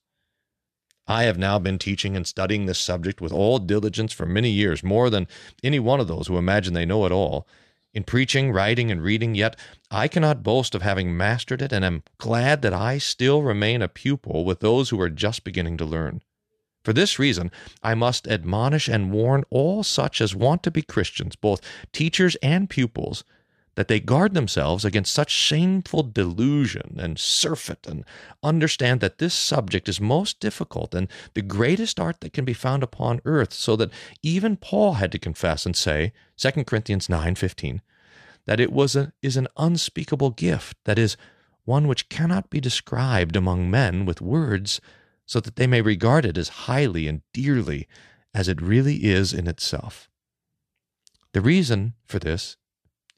I 1.07 1.23
have 1.23 1.39
now 1.39 1.59
been 1.59 1.79
teaching 1.79 2.17
and 2.17 2.27
studying 2.27 2.67
this 2.67 2.79
subject 2.79 3.21
with 3.21 3.33
all 3.33 3.59
diligence 3.59 4.13
for 4.13 4.27
many 4.27 4.51
years, 4.51 4.83
more 4.85 5.09
than 5.09 5.27
any 5.63 5.79
one 5.79 6.01
of 6.01 6.09
those 6.09 6.27
who 6.27 6.37
imagine 6.37 6.75
they 6.75 6.85
know 6.85 7.07
it 7.07 7.13
all. 7.13 7.47
In 7.95 8.05
preaching, 8.05 8.53
writing, 8.53 8.91
and 8.91 9.03
reading, 9.03 9.35
yet 9.35 9.59
I 9.91 10.07
cannot 10.07 10.43
boast 10.43 10.75
of 10.75 10.83
having 10.83 11.17
mastered 11.17 11.63
it, 11.63 11.73
and 11.73 11.85
am 11.85 12.03
glad 12.19 12.61
that 12.61 12.75
I 12.75 12.99
still 12.99 13.43
remain 13.43 13.81
a 13.81 13.89
pupil 13.89 14.45
with 14.45 14.61
those 14.61 14.91
who 14.91 15.01
are 15.01 15.09
just 15.09 15.45
beginning 15.45 15.79
to 15.79 15.87
learn. 15.87 16.23
For 16.89 16.95
this 16.95 17.19
reason, 17.19 17.51
I 17.83 17.95
must 17.95 18.27
admonish 18.27 18.89
and 18.89 19.13
warn 19.13 19.45
all 19.51 19.83
such 19.83 20.23
as 20.23 20.35
want 20.35 20.63
to 20.63 20.71
be 20.71 20.81
Christians, 20.81 21.37
both 21.37 21.61
teachers 21.93 22.35
and 22.37 22.71
pupils, 22.71 23.25
that 23.75 23.89
they 23.89 24.01
guard 24.01 24.33
themselves 24.33 24.87
against 24.87 25.13
such 25.13 25.31
shameful 25.31 26.03
delusion 26.03 26.97
and 26.99 27.19
surfeit 27.19 27.87
and 27.87 28.07
understand 28.43 29.03
that 29.03 29.19
this 29.19 29.35
subject 29.35 29.87
is 29.87 30.01
most 30.01 30.41
difficult 30.41 30.95
and 30.95 31.09
the 31.35 31.43
greatest 31.43 32.01
art 32.01 32.23
that 32.23 32.33
can 32.33 32.47
be 32.47 32.55
found 32.55 32.83
upon 32.83 33.21
earth 33.27 33.53
so 33.53 33.77
that 33.77 33.91
even 34.23 34.57
paul 34.57 34.95
had 34.95 35.13
to 35.13 35.19
confess 35.19 35.67
and 35.67 35.77
say 35.77 36.15
2 36.39 36.65
corinthians 36.65 37.07
9.15 37.07 37.81
that 38.47 38.61
it 38.61 38.73
was 38.73 38.97
a, 38.97 39.13
is 39.21 39.37
an 39.37 39.47
unspeakable 39.59 40.31
gift 40.31 40.79
that 40.85 40.99
is 40.99 41.19
one 41.67 41.87
which 41.87 42.09
cannot 42.09 42.49
be 42.49 42.63
described 42.63 43.37
among 43.37 43.71
men 43.71 44.07
with 44.07 44.23
words 44.23 44.81
so 45.29 45.39
that 45.39 45.55
they 45.55 45.69
may 45.69 45.81
regard 45.81 46.25
it 46.25 46.37
as 46.37 46.49
highly 46.67 47.07
and 47.07 47.23
dearly 47.33 47.87
as 48.35 48.49
it 48.49 48.61
really 48.61 49.05
is 49.05 49.33
in 49.33 49.47
itself 49.47 50.09
the 51.33 51.41
reason 51.41 51.95
for 52.05 52.19
this 52.19 52.57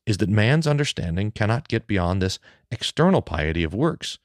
is 0.06 0.18
that 0.18 0.28
man's 0.28 0.66
understanding 0.66 1.30
cannot 1.30 1.68
get 1.68 1.86
beyond 1.86 2.20
this 2.20 2.38
external 2.70 3.22
piety 3.22 3.62
of 3.62 3.74
works 3.74 4.18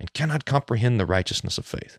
and 0.00 0.12
cannot 0.12 0.44
comprehend 0.44 0.98
the 0.98 1.06
righteousness 1.06 1.58
of 1.58 1.66
faith. 1.66 1.98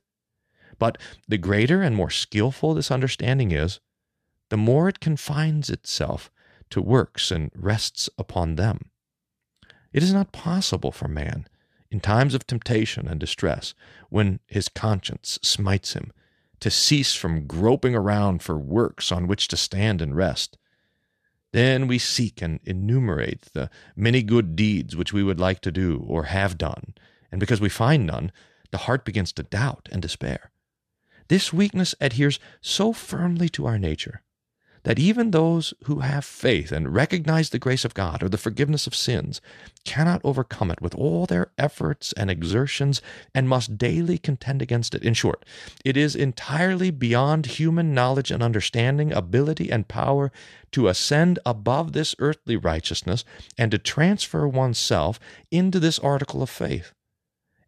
But 0.79 0.97
the 1.27 1.37
greater 1.37 1.81
and 1.81 1.95
more 1.95 2.09
skillful 2.09 2.73
this 2.73 2.91
understanding 2.91 3.51
is, 3.51 3.79
the 4.49 4.57
more 4.57 4.89
it 4.89 4.99
confines 4.99 5.69
itself 5.69 6.31
to 6.69 6.81
works 6.81 7.31
and 7.31 7.51
rests 7.55 8.09
upon 8.17 8.55
them. 8.55 8.91
It 9.93 10.03
is 10.03 10.13
not 10.13 10.31
possible 10.31 10.91
for 10.91 11.07
man, 11.07 11.47
in 11.91 11.99
times 11.99 12.33
of 12.33 12.45
temptation 12.45 13.07
and 13.07 13.19
distress, 13.19 13.73
when 14.09 14.39
his 14.47 14.69
conscience 14.69 15.39
smites 15.41 15.93
him, 15.93 16.11
to 16.59 16.71
cease 16.71 17.13
from 17.13 17.45
groping 17.47 17.95
around 17.95 18.41
for 18.41 18.57
works 18.57 19.11
on 19.11 19.27
which 19.27 19.47
to 19.47 19.57
stand 19.57 20.01
and 20.01 20.15
rest. 20.15 20.57
Then 21.53 21.87
we 21.87 21.97
seek 21.97 22.41
and 22.41 22.59
enumerate 22.63 23.43
the 23.53 23.69
many 23.95 24.21
good 24.21 24.55
deeds 24.55 24.95
which 24.95 25.13
we 25.13 25.23
would 25.23 25.39
like 25.39 25.61
to 25.61 25.71
do 25.71 26.03
or 26.07 26.23
have 26.25 26.57
done, 26.57 26.93
and 27.31 27.39
because 27.39 27.61
we 27.61 27.69
find 27.69 28.05
none, 28.05 28.31
the 28.71 28.79
heart 28.79 29.05
begins 29.05 29.31
to 29.33 29.43
doubt 29.43 29.87
and 29.91 30.01
despair. 30.01 30.51
This 31.29 31.53
weakness 31.53 31.95
adheres 32.01 32.39
so 32.61 32.93
firmly 32.93 33.49
to 33.49 33.65
our 33.65 33.77
nature 33.77 34.23
that 34.87 34.97
even 34.97 35.31
those 35.31 35.73
who 35.83 35.99
have 35.99 36.23
faith 36.23 36.71
and 36.71 36.95
recognize 36.95 37.49
the 37.49 37.59
grace 37.59 37.83
of 37.83 37.93
God 37.93 38.23
or 38.23 38.29
the 38.29 38.37
forgiveness 38.37 38.87
of 38.87 38.95
sins 38.95 39.41
cannot 39.83 40.21
overcome 40.23 40.71
it 40.71 40.81
with 40.81 40.95
all 40.95 41.25
their 41.25 41.51
efforts 41.57 42.13
and 42.13 42.31
exertions 42.31 43.01
and 43.35 43.49
must 43.49 43.77
daily 43.77 44.17
contend 44.17 44.61
against 44.61 44.95
it. 44.95 45.03
In 45.03 45.13
short, 45.13 45.43
it 45.83 45.97
is 45.97 46.15
entirely 46.15 46.89
beyond 46.89 47.47
human 47.47 47.93
knowledge 47.93 48.31
and 48.31 48.41
understanding, 48.41 49.11
ability, 49.11 49.69
and 49.69 49.89
power 49.89 50.31
to 50.71 50.87
ascend 50.87 51.37
above 51.45 51.91
this 51.91 52.15
earthly 52.19 52.55
righteousness 52.55 53.25
and 53.57 53.71
to 53.71 53.77
transfer 53.77 54.47
oneself 54.47 55.19
into 55.51 55.81
this 55.81 55.99
article 55.99 56.41
of 56.41 56.49
faith. 56.49 56.93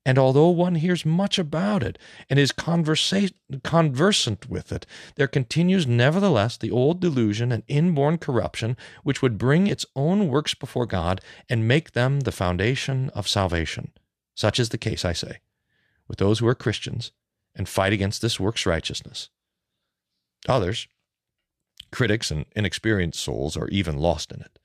And 0.05 0.17
although 0.17 0.49
one 0.49 0.75
hears 0.75 1.05
much 1.05 1.38
about 1.38 1.83
it 1.83 1.99
and 2.29 2.39
is 2.39 2.51
conversa- 2.51 3.33
conversant 3.63 4.49
with 4.49 4.71
it, 4.71 4.85
there 5.15 5.27
continues 5.27 5.85
nevertheless 5.85 6.57
the 6.57 6.71
old 6.71 6.99
delusion 6.99 7.51
and 7.51 7.63
inborn 7.67 8.17
corruption 8.17 8.77
which 9.03 9.21
would 9.21 9.38
bring 9.38 9.67
its 9.67 9.85
own 9.95 10.27
works 10.29 10.53
before 10.53 10.85
God 10.85 11.21
and 11.49 11.67
make 11.67 11.91
them 11.91 12.21
the 12.21 12.31
foundation 12.31 13.09
of 13.09 13.27
salvation. 13.27 13.91
Such 14.35 14.59
is 14.59 14.69
the 14.69 14.77
case, 14.77 15.03
I 15.03 15.13
say, 15.13 15.39
with 16.07 16.17
those 16.17 16.39
who 16.39 16.47
are 16.47 16.55
Christians 16.55 17.12
and 17.54 17.67
fight 17.67 17.91
against 17.91 18.21
this 18.21 18.39
works 18.39 18.65
righteousness. 18.65 19.29
Others, 20.47 20.87
critics 21.91 22.31
and 22.31 22.45
inexperienced 22.56 23.19
souls, 23.19 23.58
are 23.58 23.67
even 23.67 23.97
lost 23.97 24.31
in 24.31 24.39
it. 24.39 24.60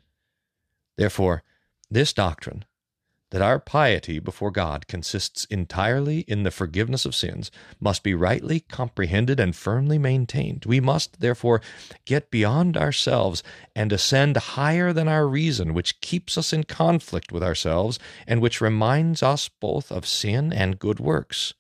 Therefore, 0.96 1.42
this 1.90 2.12
doctrine 2.12 2.64
that 3.34 3.42
our 3.42 3.58
piety 3.58 4.20
before 4.20 4.52
God 4.52 4.86
consists 4.86 5.44
entirely 5.46 6.20
in 6.28 6.44
the 6.44 6.52
forgiveness 6.52 7.04
of 7.04 7.16
sins 7.16 7.50
must 7.80 8.04
be 8.04 8.14
rightly 8.14 8.60
comprehended 8.60 9.40
and 9.40 9.56
firmly 9.56 9.98
maintained. 9.98 10.64
We 10.66 10.78
must, 10.78 11.18
therefore, 11.18 11.60
get 12.04 12.30
beyond 12.30 12.76
ourselves 12.76 13.42
and 13.74 13.92
ascend 13.92 14.36
higher 14.36 14.92
than 14.92 15.08
our 15.08 15.26
reason, 15.26 15.74
which 15.74 16.00
keeps 16.00 16.38
us 16.38 16.52
in 16.52 16.62
conflict 16.62 17.32
with 17.32 17.42
ourselves 17.42 17.98
and 18.24 18.40
which 18.40 18.60
reminds 18.60 19.20
us 19.20 19.48
both 19.48 19.90
of 19.90 20.06
sin 20.06 20.52
and 20.52 20.78
good 20.78 21.00
works. 21.00 21.54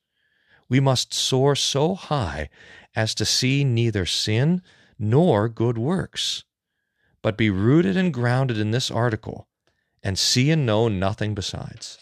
We 0.68 0.78
must 0.78 1.12
soar 1.12 1.56
so 1.56 1.96
high 1.96 2.50
as 2.94 3.16
to 3.16 3.24
see 3.24 3.64
neither 3.64 4.06
sin 4.06 4.62
nor 4.96 5.48
good 5.48 5.76
works, 5.76 6.44
but 7.20 7.36
be 7.36 7.50
rooted 7.50 7.96
and 7.96 8.14
grounded 8.14 8.58
in 8.58 8.70
this 8.70 8.92
article 8.92 9.48
and 10.04 10.18
see 10.18 10.50
and 10.50 10.66
know 10.66 10.86
nothing 10.86 11.34
besides. 11.34 11.98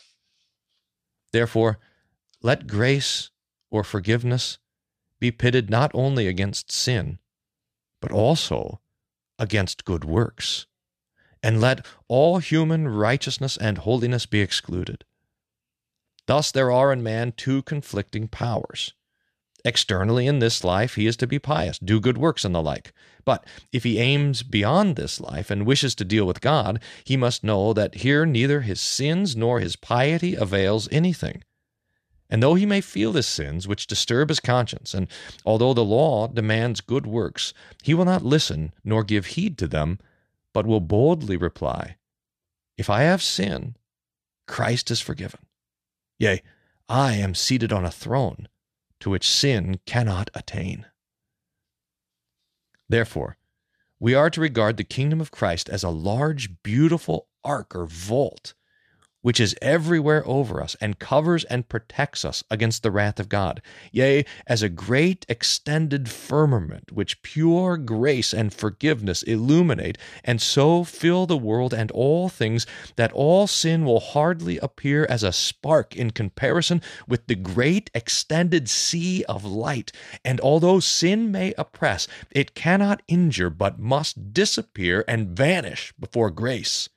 Therefore, 1.32 1.78
let 2.42 2.66
grace 2.66 3.30
or 3.70 3.84
forgiveness 3.84 4.58
be 5.20 5.30
pitted 5.30 5.70
not 5.70 5.92
only 5.94 6.26
against 6.26 6.72
sin, 6.72 7.20
but 8.00 8.10
also 8.10 8.80
against 9.38 9.84
good 9.84 10.04
works. 10.04 10.66
And 11.44 11.60
let 11.60 11.86
all 12.08 12.38
human 12.38 12.88
righteousness 12.88 13.56
and 13.56 13.78
holiness 13.78 14.26
be 14.26 14.40
excluded. 14.40 15.04
Thus 16.26 16.52
there 16.52 16.70
are 16.70 16.92
in 16.92 17.02
man 17.02 17.32
two 17.32 17.62
conflicting 17.62 18.28
powers. 18.28 18.94
Externally 19.64 20.26
in 20.26 20.40
this 20.40 20.64
life, 20.64 20.96
he 20.96 21.06
is 21.06 21.16
to 21.18 21.26
be 21.26 21.38
pious, 21.38 21.78
do 21.78 22.00
good 22.00 22.18
works, 22.18 22.44
and 22.44 22.54
the 22.54 22.60
like. 22.60 22.92
But 23.24 23.46
if 23.72 23.84
he 23.84 24.00
aims 24.00 24.42
beyond 24.42 24.96
this 24.96 25.20
life 25.20 25.50
and 25.50 25.64
wishes 25.64 25.94
to 25.96 26.04
deal 26.04 26.26
with 26.26 26.40
God, 26.40 26.82
he 27.04 27.16
must 27.16 27.44
know 27.44 27.72
that 27.72 27.96
here 27.96 28.26
neither 28.26 28.62
his 28.62 28.80
sins 28.80 29.36
nor 29.36 29.60
his 29.60 29.76
piety 29.76 30.34
avails 30.34 30.88
anything. 30.90 31.44
And 32.28 32.42
though 32.42 32.54
he 32.54 32.66
may 32.66 32.80
feel 32.80 33.12
his 33.12 33.26
sins, 33.26 33.68
which 33.68 33.86
disturb 33.86 34.30
his 34.30 34.40
conscience, 34.40 34.94
and 34.94 35.06
although 35.44 35.74
the 35.74 35.84
law 35.84 36.26
demands 36.26 36.80
good 36.80 37.06
works, 37.06 37.54
he 37.82 37.94
will 37.94 38.06
not 38.06 38.24
listen 38.24 38.72
nor 38.82 39.04
give 39.04 39.26
heed 39.26 39.58
to 39.58 39.68
them, 39.68 40.00
but 40.52 40.66
will 40.66 40.80
boldly 40.80 41.36
reply, 41.36 41.98
If 42.76 42.90
I 42.90 43.02
have 43.02 43.22
sin, 43.22 43.76
Christ 44.48 44.90
is 44.90 45.00
forgiven. 45.00 45.40
Yea, 46.18 46.42
I 46.88 47.14
am 47.14 47.34
seated 47.34 47.72
on 47.72 47.84
a 47.84 47.90
throne 47.90 48.48
to 49.02 49.10
which 49.10 49.28
sin 49.28 49.80
cannot 49.84 50.30
attain. 50.32 50.86
Therefore, 52.88 53.36
we 53.98 54.14
are 54.14 54.30
to 54.30 54.40
regard 54.40 54.76
the 54.76 54.84
kingdom 54.84 55.20
of 55.20 55.32
Christ 55.32 55.68
as 55.68 55.82
a 55.82 55.88
large, 55.88 56.62
beautiful 56.62 57.26
ark 57.42 57.74
or 57.74 57.86
vault 57.86 58.54
which 59.22 59.40
is 59.40 59.56
everywhere 59.62 60.22
over 60.26 60.62
us 60.62 60.76
and 60.80 60.98
covers 60.98 61.44
and 61.44 61.68
protects 61.68 62.24
us 62.24 62.44
against 62.50 62.82
the 62.82 62.90
wrath 62.90 63.18
of 63.18 63.28
God, 63.28 63.62
yea, 63.90 64.24
as 64.46 64.62
a 64.62 64.68
great 64.68 65.24
extended 65.28 66.10
firmament 66.10 66.92
which 66.92 67.22
pure 67.22 67.76
grace 67.76 68.34
and 68.34 68.52
forgiveness 68.52 69.22
illuminate, 69.22 69.96
and 70.24 70.42
so 70.42 70.84
fill 70.84 71.26
the 71.26 71.36
world 71.36 71.72
and 71.72 71.90
all 71.92 72.28
things 72.28 72.66
that 72.96 73.12
all 73.12 73.46
sin 73.46 73.84
will 73.84 74.00
hardly 74.00 74.58
appear 74.58 75.06
as 75.08 75.22
a 75.22 75.32
spark 75.32 75.96
in 75.96 76.10
comparison 76.10 76.82
with 77.08 77.26
the 77.26 77.34
great 77.34 77.90
extended 77.94 78.68
sea 78.68 79.24
of 79.28 79.44
light. 79.44 79.92
And 80.24 80.40
although 80.40 80.80
sin 80.80 81.30
may 81.30 81.54
oppress, 81.56 82.08
it 82.30 82.54
cannot 82.54 83.02
injure, 83.08 83.50
but 83.50 83.78
must 83.78 84.32
disappear 84.32 85.04
and 85.06 85.36
vanish 85.36 85.92
before 85.98 86.30
grace. 86.30 86.88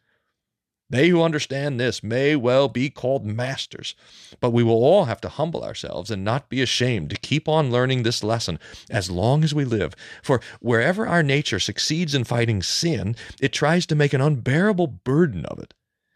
They 0.90 1.10
who 1.10 1.24
understand 1.24 1.80
this 1.80 2.04
may 2.04 2.36
well 2.36 2.68
be 2.68 2.90
called 2.92 3.26
masters, 3.26 3.96
but 4.40 4.52
we 4.52 4.62
will 4.64 4.84
all 4.84 5.06
have 5.06 5.20
to 5.22 5.30
humble 5.30 5.64
ourselves 5.64 6.12
and 6.12 6.24
not 6.24 6.48
be 6.48 6.62
ashamed 6.62 7.10
to 7.10 7.16
keep 7.16 7.48
on 7.48 7.72
learning 7.72 8.04
this 8.04 8.24
lesson 8.24 8.60
as 8.90 9.10
long 9.10 9.44
as 9.44 9.54
we 9.54 9.66
live. 9.66 9.96
For 10.22 10.42
wherever 10.60 11.08
our 11.08 11.24
nature 11.24 11.60
succeeds 11.60 12.14
in 12.14 12.24
fighting 12.24 12.62
sin, 12.62 13.16
it 13.42 13.52
tries 13.52 13.88
to 13.88 13.96
make 13.96 14.14
an 14.14 14.22
unbearable 14.22 14.88
burden 14.88 15.46
of 15.48 15.58
it. 15.58 15.74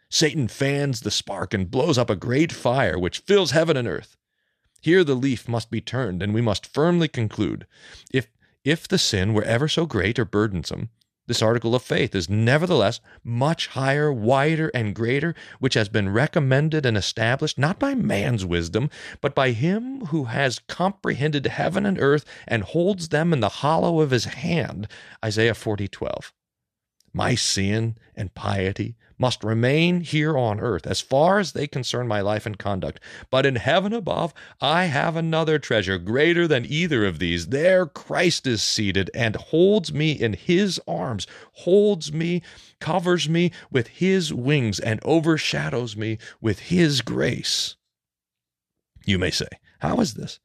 Satan 0.08 0.46
fans 0.46 1.00
the 1.00 1.10
spark 1.10 1.52
and 1.52 1.70
blows 1.70 1.98
up 1.98 2.10
a 2.10 2.16
great 2.16 2.52
fire 2.52 2.98
which 2.98 3.20
fills 3.20 3.50
heaven 3.50 3.76
and 3.76 3.88
earth. 3.88 4.16
Here 4.80 5.04
the 5.04 5.14
leaf 5.14 5.48
must 5.48 5.70
be 5.70 5.80
turned, 5.80 6.22
and 6.22 6.32
we 6.32 6.40
must 6.40 6.66
firmly 6.66 7.08
conclude 7.08 7.66
if 8.12 8.28
if 8.64 8.86
the 8.86 8.98
sin 8.98 9.32
were 9.32 9.42
ever 9.44 9.68
so 9.68 9.86
great 9.86 10.18
or 10.18 10.24
burdensome, 10.24 10.90
this 11.30 11.42
article 11.42 11.76
of 11.76 11.82
faith 11.82 12.12
is 12.16 12.28
nevertheless 12.28 12.98
much 13.22 13.68
higher, 13.68 14.12
wider, 14.12 14.68
and 14.74 14.96
greater, 14.96 15.32
which 15.60 15.74
has 15.74 15.88
been 15.88 16.08
recommended 16.08 16.84
and 16.84 16.96
established 16.96 17.56
not 17.56 17.78
by 17.78 17.94
man's 17.94 18.44
wisdom, 18.44 18.90
but 19.20 19.32
by 19.32 19.52
him 19.52 20.06
who 20.06 20.24
has 20.24 20.58
comprehended 20.66 21.46
heaven 21.46 21.86
and 21.86 22.00
earth 22.00 22.24
and 22.48 22.64
holds 22.64 23.10
them 23.10 23.32
in 23.32 23.38
the 23.38 23.48
hollow 23.48 24.00
of 24.00 24.10
his 24.10 24.24
hand. 24.24 24.88
Isaiah 25.24 25.54
40 25.54 25.86
12. 25.86 26.32
My 27.12 27.34
sin 27.34 27.96
and 28.14 28.34
piety 28.34 28.96
must 29.18 29.44
remain 29.44 30.00
here 30.00 30.36
on 30.38 30.60
earth 30.60 30.86
as 30.86 31.02
far 31.02 31.38
as 31.38 31.52
they 31.52 31.66
concern 31.66 32.08
my 32.08 32.22
life 32.22 32.46
and 32.46 32.58
conduct. 32.58 33.00
But 33.28 33.44
in 33.44 33.56
heaven 33.56 33.92
above, 33.92 34.32
I 34.60 34.86
have 34.86 35.14
another 35.14 35.58
treasure 35.58 35.98
greater 35.98 36.48
than 36.48 36.64
either 36.64 37.04
of 37.04 37.18
these. 37.18 37.48
There 37.48 37.84
Christ 37.84 38.46
is 38.46 38.62
seated 38.62 39.10
and 39.12 39.36
holds 39.36 39.92
me 39.92 40.12
in 40.12 40.32
his 40.32 40.80
arms, 40.88 41.26
holds 41.52 42.12
me, 42.12 42.42
covers 42.80 43.28
me 43.28 43.52
with 43.70 43.88
his 43.88 44.32
wings, 44.32 44.80
and 44.80 45.00
overshadows 45.04 45.96
me 45.96 46.16
with 46.40 46.60
his 46.60 47.02
grace. 47.02 47.76
You 49.04 49.18
may 49.18 49.30
say, 49.30 49.48
How 49.80 50.00
is 50.00 50.14
this? 50.14 50.40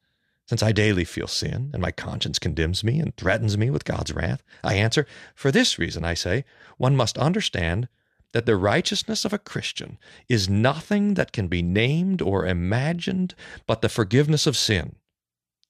Since 0.48 0.62
I 0.62 0.72
daily 0.72 1.06
feel 1.06 1.28
sin, 1.28 1.72
and 1.74 1.82
my 1.82 1.92
conscience 1.92 2.38
condemns 2.38 2.84
me 2.84 3.00
and 3.00 3.16
threatens 3.18 3.58
me 3.58 3.70
with 3.70 3.84
God's 3.84 4.14
wrath, 4.14 4.44
I 4.64 4.76
answer, 4.76 5.08
For 5.34 5.52
this 5.52 5.80
reason, 5.80 6.06
I 6.06 6.14
say, 6.14 6.46
one 6.78 6.96
must 6.96 7.18
understand 7.18 7.88
that 8.32 8.46
the 8.46 8.58
righteousness 8.58 9.26
of 9.26 9.34
a 9.34 9.40
Christian 9.40 9.98
is 10.30 10.50
nothing 10.50 11.16
that 11.16 11.32
can 11.32 11.48
be 11.48 11.62
named 11.62 12.22
or 12.22 12.46
imagined 12.46 13.34
but 13.66 13.82
the 13.82 13.90
forgiveness 13.90 14.46
of 14.46 14.58
sin. 14.58 14.98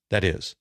That 0.09 0.23
is, 0.23 0.55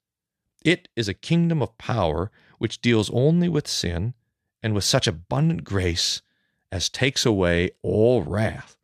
it 0.65 0.89
is 0.95 1.09
a 1.09 1.15
kingdom 1.15 1.61
of 1.61 1.77
power 1.79 2.31
which 2.59 2.81
deals 2.81 3.11
only 3.11 3.49
with 3.49 3.67
sin 3.67 4.15
and 4.63 4.75
with 4.75 4.85
such 4.85 5.07
abundant 5.07 5.65
grace 5.65 6.23
as 6.71 6.89
takes 6.89 7.27
away 7.27 7.71
all 7.83 8.23
wrath. 8.23 8.77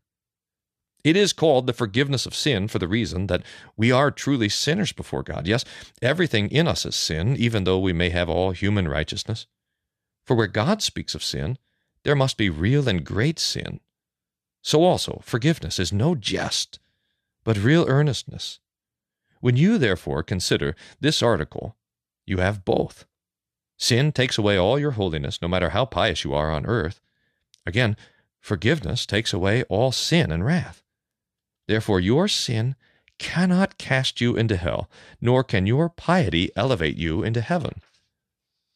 It 1.03 1.16
is 1.16 1.32
called 1.32 1.66
the 1.66 1.72
forgiveness 1.72 2.26
of 2.26 2.34
sin 2.34 2.68
for 2.68 2.78
the 2.78 2.88
reason 2.88 3.26
that 3.28 3.42
we 3.76 3.90
are 3.90 4.11
truly 4.11 4.48
sinners 4.48 4.92
before 4.92 5.22
God. 5.22 5.46
Yes, 5.46 5.64
everything 6.03 6.48
in 6.51 6.68
us 6.68 6.84
is 6.84 6.94
sin, 6.94 7.36
even 7.36 7.64
though 7.64 7.78
we 7.78 7.92
may 7.92 8.11
have 8.11 8.28
all 8.28 8.51
human 8.51 8.86
righteousness. 8.86 9.46
For 10.24 10.36
where 10.36 10.46
God 10.46 10.82
speaks 10.82 11.14
of 11.14 11.24
sin, 11.24 11.57
there 12.05 12.14
must 12.16 12.36
be 12.36 12.51
real 12.51 12.88
and 12.88 13.05
great 13.05 13.38
sin. 13.38 13.80
So 14.62 14.84
also, 14.84 15.22
forgiveness 15.24 15.78
is 15.78 15.92
no 15.92 16.14
jest, 16.14 16.78
but 17.44 17.57
real 17.57 17.86
earnestness. 17.88 18.61
When 19.40 19.57
you, 19.57 19.78
therefore, 19.78 20.22
consider 20.22 20.76
this 21.01 21.22
article, 21.22 21.76
you 22.26 22.38
have 22.38 22.64
both. 22.64 23.07
Sin 23.78 24.12
takes 24.12 24.36
away 24.36 24.59
all 24.59 24.78
your 24.78 24.92
holiness, 24.92 25.40
no 25.40 25.48
matter 25.48 25.70
how 25.70 25.86
pious 25.86 26.24
you 26.24 26.34
are 26.34 26.51
on 26.51 26.66
earth. 26.66 27.01
Again, 27.64 27.96
forgiveness 28.38 29.07
takes 29.07 29.32
away 29.32 29.62
all 29.64 29.92
sin 29.92 30.30
and 30.30 30.44
wrath. 30.44 30.82
Therefore, 31.71 32.01
your 32.01 32.27
sin 32.27 32.75
cannot 33.21 33.79
cast 33.79 34.21
you 34.21 34.35
into 34.37 34.57
hell, 34.57 34.91
nor 35.21 35.45
can 35.45 35.66
your 35.66 35.89
piety 35.89 36.51
elevate 36.57 36.97
you 36.97 37.23
into 37.23 37.41
heaven. 37.41 37.81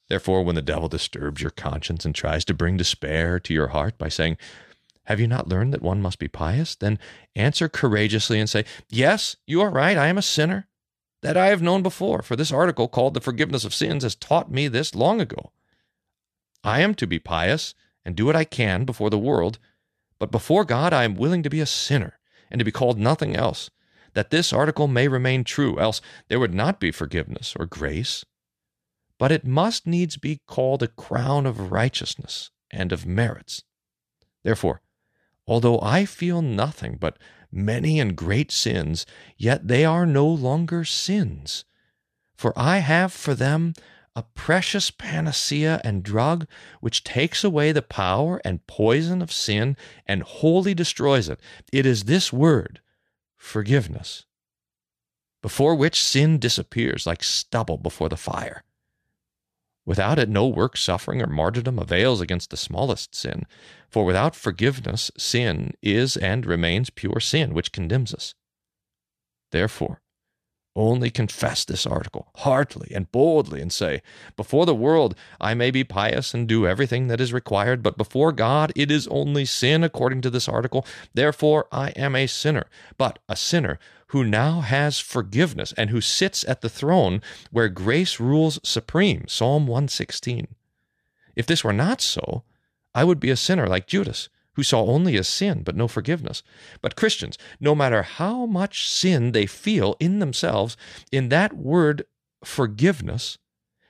Therefore, 0.08 0.44
when 0.44 0.54
the 0.54 0.62
devil 0.62 0.88
disturbs 0.88 1.42
your 1.42 1.50
conscience 1.50 2.04
and 2.04 2.14
tries 2.14 2.44
to 2.44 2.54
bring 2.54 2.76
despair 2.76 3.40
to 3.40 3.52
your 3.52 3.68
heart 3.68 3.98
by 3.98 4.08
saying, 4.08 4.36
Have 5.06 5.18
you 5.18 5.26
not 5.26 5.48
learned 5.48 5.72
that 5.72 5.82
one 5.82 6.00
must 6.00 6.20
be 6.20 6.28
pious? 6.28 6.76
Then 6.76 7.00
answer 7.34 7.68
courageously 7.68 8.38
and 8.38 8.48
say, 8.48 8.64
Yes, 8.88 9.34
you 9.44 9.60
are 9.60 9.70
right. 9.70 9.98
I 9.98 10.06
am 10.06 10.18
a 10.18 10.22
sinner. 10.22 10.68
That 11.20 11.36
I 11.36 11.46
have 11.46 11.62
known 11.62 11.82
before, 11.82 12.22
for 12.22 12.36
this 12.36 12.52
article 12.52 12.86
called 12.86 13.14
The 13.14 13.20
Forgiveness 13.20 13.64
of 13.64 13.74
Sins 13.74 14.04
has 14.04 14.14
taught 14.14 14.52
me 14.52 14.68
this 14.68 14.94
long 14.94 15.20
ago. 15.20 15.50
I 16.62 16.80
am 16.80 16.94
to 16.94 17.08
be 17.08 17.18
pious 17.18 17.74
and 18.04 18.14
do 18.14 18.24
what 18.24 18.36
I 18.36 18.44
can 18.44 18.84
before 18.84 19.10
the 19.10 19.18
world, 19.18 19.58
but 20.20 20.30
before 20.30 20.64
God 20.64 20.92
I 20.92 21.02
am 21.02 21.16
willing 21.16 21.42
to 21.42 21.50
be 21.50 21.58
a 21.58 21.66
sinner 21.66 22.20
and 22.50 22.58
to 22.58 22.64
be 22.64 22.72
called 22.72 22.98
nothing 22.98 23.34
else, 23.34 23.70
that 24.14 24.30
this 24.30 24.52
article 24.52 24.88
may 24.88 25.08
remain 25.08 25.44
true, 25.44 25.78
else 25.78 26.00
there 26.28 26.38
would 26.40 26.54
not 26.54 26.80
be 26.80 26.90
forgiveness 26.90 27.54
or 27.58 27.66
grace. 27.66 28.24
But 29.18 29.32
it 29.32 29.46
must 29.46 29.86
needs 29.86 30.16
be 30.16 30.40
called 30.46 30.82
a 30.82 30.88
crown 30.88 31.46
of 31.46 31.70
righteousness 31.72 32.50
and 32.70 32.92
of 32.92 33.06
merits. 33.06 33.62
Therefore, 34.42 34.82
although 35.46 35.80
I 35.80 36.04
feel 36.04 36.42
nothing 36.42 36.96
but 37.00 37.18
many 37.50 38.00
and 38.00 38.16
great 38.16 38.50
sins, 38.50 39.06
yet 39.36 39.68
they 39.68 39.84
are 39.84 40.06
no 40.06 40.26
longer 40.26 40.84
sins. 40.84 41.64
For 42.36 42.52
I 42.56 42.78
have 42.78 43.12
for 43.12 43.34
them 43.34 43.74
a 44.16 44.22
precious 44.22 44.90
panacea 44.90 45.80
and 45.82 46.02
drug 46.02 46.46
which 46.80 47.04
takes 47.04 47.42
away 47.42 47.72
the 47.72 47.82
power 47.82 48.40
and 48.44 48.66
poison 48.66 49.20
of 49.20 49.32
sin 49.32 49.76
and 50.06 50.22
wholly 50.22 50.74
destroys 50.74 51.28
it. 51.28 51.40
It 51.72 51.84
is 51.84 52.04
this 52.04 52.32
word, 52.32 52.80
forgiveness, 53.36 54.24
before 55.42 55.74
which 55.74 56.02
sin 56.02 56.38
disappears 56.38 57.06
like 57.06 57.24
stubble 57.24 57.76
before 57.76 58.08
the 58.08 58.16
fire. 58.16 58.62
Without 59.86 60.18
it, 60.18 60.28
no 60.30 60.46
work, 60.46 60.76
suffering, 60.76 61.20
or 61.20 61.26
martyrdom 61.26 61.78
avails 61.78 62.20
against 62.20 62.50
the 62.50 62.56
smallest 62.56 63.14
sin. 63.14 63.44
For 63.90 64.04
without 64.04 64.34
forgiveness, 64.34 65.10
sin 65.18 65.74
is 65.82 66.16
and 66.16 66.46
remains 66.46 66.88
pure 66.88 67.20
sin, 67.20 67.52
which 67.52 67.72
condemns 67.72 68.14
us. 68.14 68.34
Therefore, 69.50 70.00
Only 70.76 71.10
confess 71.10 71.64
this 71.64 71.86
article 71.86 72.28
heartily 72.36 72.90
and 72.92 73.10
boldly 73.12 73.60
and 73.60 73.72
say, 73.72 74.02
Before 74.36 74.66
the 74.66 74.74
world 74.74 75.14
I 75.40 75.54
may 75.54 75.70
be 75.70 75.84
pious 75.84 76.34
and 76.34 76.48
do 76.48 76.66
everything 76.66 77.06
that 77.08 77.20
is 77.20 77.32
required, 77.32 77.80
but 77.82 77.96
before 77.96 78.32
God 78.32 78.72
it 78.74 78.90
is 78.90 79.06
only 79.08 79.44
sin 79.44 79.84
according 79.84 80.20
to 80.22 80.30
this 80.30 80.48
article. 80.48 80.84
Therefore 81.12 81.68
I 81.70 81.90
am 81.90 82.16
a 82.16 82.26
sinner, 82.26 82.66
but 82.98 83.20
a 83.28 83.36
sinner 83.36 83.78
who 84.08 84.24
now 84.24 84.62
has 84.62 84.98
forgiveness 84.98 85.72
and 85.76 85.90
who 85.90 86.00
sits 86.00 86.44
at 86.48 86.60
the 86.60 86.68
throne 86.68 87.22
where 87.52 87.68
grace 87.68 88.18
rules 88.18 88.58
supreme. 88.64 89.26
Psalm 89.28 89.68
116. 89.68 90.48
If 91.36 91.46
this 91.46 91.62
were 91.62 91.72
not 91.72 92.00
so, 92.00 92.42
I 92.94 93.04
would 93.04 93.20
be 93.20 93.30
a 93.30 93.36
sinner 93.36 93.68
like 93.68 93.86
Judas 93.86 94.28
who 94.54 94.62
saw 94.62 94.84
only 94.84 95.16
a 95.16 95.24
sin 95.24 95.62
but 95.62 95.76
no 95.76 95.88
forgiveness. 95.88 96.42
But 96.80 96.96
Christians, 96.96 97.38
no 97.60 97.74
matter 97.74 98.02
how 98.02 98.46
much 98.46 98.88
sin 98.88 99.32
they 99.32 99.46
feel 99.46 99.96
in 100.00 100.18
themselves, 100.18 100.76
in 101.12 101.28
that 101.28 101.52
word 101.54 102.04
forgiveness, 102.44 103.38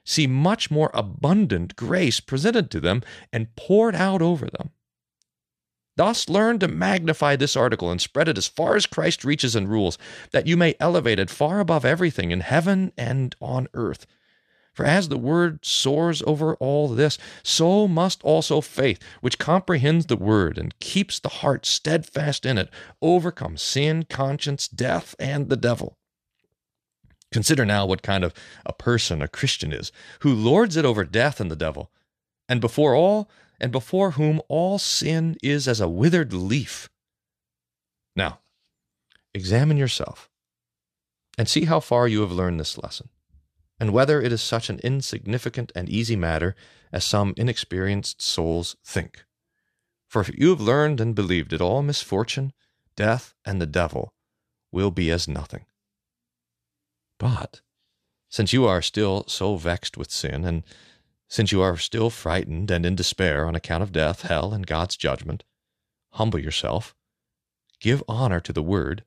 see 0.04 0.26
much 0.26 0.70
more 0.70 0.90
abundant 0.94 1.76
grace 1.76 2.20
presented 2.20 2.70
to 2.70 2.80
them 2.80 3.02
and 3.32 3.54
poured 3.56 3.94
out 3.94 4.22
over 4.22 4.46
them. 4.46 4.70
Thus, 5.96 6.28
learn 6.28 6.58
to 6.58 6.68
magnify 6.68 7.36
this 7.36 7.56
article 7.56 7.90
and 7.90 8.00
spread 8.00 8.28
it 8.28 8.36
as 8.36 8.48
far 8.48 8.74
as 8.74 8.86
Christ 8.86 9.24
reaches 9.24 9.54
and 9.54 9.68
rules, 9.68 9.96
that 10.32 10.46
you 10.46 10.56
may 10.56 10.74
elevate 10.80 11.20
it 11.20 11.30
far 11.30 11.60
above 11.60 11.84
everything 11.84 12.32
in 12.32 12.40
heaven 12.40 12.92
and 12.98 13.34
on 13.40 13.68
earth. 13.74 14.06
For 14.74 14.84
as 14.84 15.08
the 15.08 15.16
word 15.16 15.64
soars 15.64 16.20
over 16.26 16.56
all 16.56 16.88
this, 16.88 17.16
so 17.44 17.86
must 17.86 18.22
also 18.24 18.60
faith, 18.60 18.98
which 19.20 19.38
comprehends 19.38 20.06
the 20.06 20.16
word 20.16 20.58
and 20.58 20.78
keeps 20.80 21.20
the 21.20 21.28
heart 21.28 21.64
steadfast 21.64 22.44
in 22.44 22.58
it, 22.58 22.68
overcome 23.00 23.56
sin, 23.56 24.04
conscience, 24.04 24.66
death, 24.66 25.14
and 25.18 25.48
the 25.48 25.56
devil. 25.56 25.96
Consider 27.30 27.64
now 27.64 27.86
what 27.86 28.02
kind 28.02 28.24
of 28.24 28.34
a 28.66 28.72
person 28.72 29.22
a 29.22 29.28
Christian 29.28 29.72
is, 29.72 29.92
who 30.20 30.34
lords 30.34 30.76
it 30.76 30.84
over 30.84 31.04
death 31.04 31.40
and 31.40 31.50
the 31.50 31.56
devil, 31.56 31.92
and 32.48 32.60
before 32.60 32.96
all, 32.96 33.30
and 33.60 33.70
before 33.70 34.12
whom 34.12 34.40
all 34.48 34.78
sin 34.80 35.36
is 35.40 35.68
as 35.68 35.80
a 35.80 35.88
withered 35.88 36.32
leaf. 36.32 36.88
Now, 38.16 38.40
examine 39.32 39.76
yourself 39.76 40.28
and 41.38 41.48
see 41.48 41.64
how 41.64 41.78
far 41.78 42.08
you 42.08 42.20
have 42.22 42.32
learned 42.32 42.58
this 42.58 42.76
lesson 42.76 43.08
and 43.78 43.92
whether 43.92 44.20
it 44.20 44.32
is 44.32 44.42
such 44.42 44.70
an 44.70 44.80
insignificant 44.84 45.72
and 45.74 45.88
easy 45.88 46.16
matter 46.16 46.54
as 46.92 47.04
some 47.04 47.34
inexperienced 47.36 48.22
souls 48.22 48.76
think. 48.84 49.24
For 50.08 50.20
if 50.22 50.30
you 50.38 50.50
have 50.50 50.60
learned 50.60 51.00
and 51.00 51.14
believed 51.14 51.52
it, 51.52 51.60
all 51.60 51.82
misfortune, 51.82 52.52
death, 52.96 53.34
and 53.44 53.60
the 53.60 53.66
devil 53.66 54.14
will 54.70 54.90
be 54.90 55.10
as 55.10 55.26
nothing. 55.26 55.66
But 57.18 57.62
since 58.28 58.52
you 58.52 58.66
are 58.66 58.82
still 58.82 59.24
so 59.28 59.56
vexed 59.56 59.96
with 59.96 60.10
sin, 60.10 60.44
and 60.44 60.62
since 61.28 61.52
you 61.52 61.62
are 61.62 61.76
still 61.76 62.10
frightened 62.10 62.70
and 62.70 62.84
in 62.84 62.94
despair 62.94 63.46
on 63.46 63.54
account 63.54 63.82
of 63.82 63.92
death, 63.92 64.22
hell, 64.22 64.52
and 64.52 64.66
God's 64.66 64.96
judgment, 64.96 65.42
humble 66.12 66.38
yourself, 66.38 66.94
give 67.80 68.04
honor 68.06 68.40
to 68.40 68.52
the 68.52 68.62
word, 68.62 69.04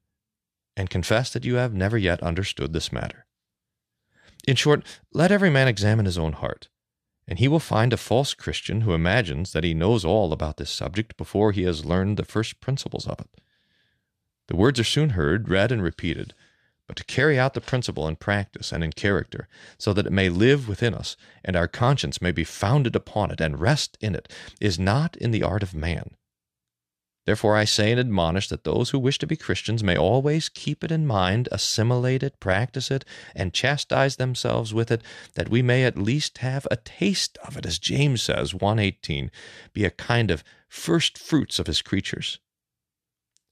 and 0.76 0.90
confess 0.90 1.32
that 1.32 1.46
you 1.46 1.56
have 1.56 1.74
never 1.74 1.98
yet 1.98 2.22
understood 2.22 2.74
this 2.74 2.92
matter. 2.92 3.27
In 4.48 4.56
short, 4.56 4.86
let 5.12 5.30
every 5.30 5.50
man 5.50 5.68
examine 5.68 6.06
his 6.06 6.18
own 6.18 6.32
heart, 6.32 6.70
and 7.28 7.38
he 7.38 7.50
will 7.50 7.60
find 7.60 7.92
a 7.92 7.98
false 7.98 8.34
Christian 8.34 8.82
who 8.82 8.94
imagines 8.94 9.52
that 9.52 9.66
he 9.66 9.74
knows 9.74 10.06
all 10.06 10.32
about 10.32 10.56
this 10.56 10.70
subject 10.70 11.18
before 11.18 11.52
he 11.52 11.64
has 11.64 11.84
learned 11.84 12.16
the 12.16 12.24
first 12.24 12.62
principles 12.62 13.06
of 13.06 13.20
it. 13.20 13.42
The 14.48 14.56
words 14.56 14.80
are 14.80 14.86
soon 14.86 15.12
heard, 15.12 15.50
read, 15.50 15.74
and 15.74 15.84
repeated, 15.84 16.34
but 16.88 16.96
to 16.96 17.04
carry 17.04 17.38
out 17.38 17.54
the 17.54 17.60
principle 17.60 18.08
in 18.08 18.16
practice 18.16 18.72
and 18.72 18.86
in 18.86 18.94
character, 18.94 19.50
so 19.78 19.92
that 19.92 20.06
it 20.08 20.14
may 20.14 20.30
live 20.30 20.70
within 20.70 20.94
us, 20.94 21.18
and 21.44 21.58
our 21.58 21.68
conscience 21.68 22.22
may 22.22 22.32
be 22.32 22.46
founded 22.46 22.96
upon 22.96 23.32
it 23.32 23.42
and 23.42 23.60
rest 23.60 23.98
in 24.00 24.16
it, 24.16 24.32
is 24.62 24.80
not 24.80 25.18
in 25.18 25.32
the 25.32 25.44
art 25.44 25.62
of 25.62 25.76
man, 25.76 26.12
Therefore, 27.28 27.58
I 27.58 27.66
say 27.66 27.92
and 27.92 28.00
admonish 28.00 28.48
that 28.48 28.64
those 28.64 28.92
who 28.92 29.00
wish 29.00 29.18
to 29.18 29.28
be 29.28 29.36
Christians 29.36 29.84
may 29.84 29.98
always 29.98 30.48
keep 30.48 30.82
it 30.82 30.94
in 30.94 31.06
mind, 31.06 31.50
assimilate 31.52 32.24
it, 32.24 32.40
practice 32.40 32.90
it, 32.90 33.04
and 33.36 33.54
chastise 33.54 34.16
themselves 34.16 34.74
with 34.74 34.90
it, 34.92 35.02
that 35.34 35.50
we 35.50 35.62
may 35.62 35.84
at 35.84 35.98
least 35.98 36.38
have 36.38 36.66
a 36.72 36.78
taste 36.78 37.38
of 37.40 37.58
it, 37.58 37.66
as 37.66 37.80
James 37.80 38.22
says, 38.22 38.54
118, 38.54 39.30
be 39.74 39.84
a 39.84 39.90
kind 39.90 40.32
of 40.32 40.42
first 40.70 41.18
fruits 41.18 41.60
of 41.60 41.68
his 41.68 41.82
creatures. 41.82 42.40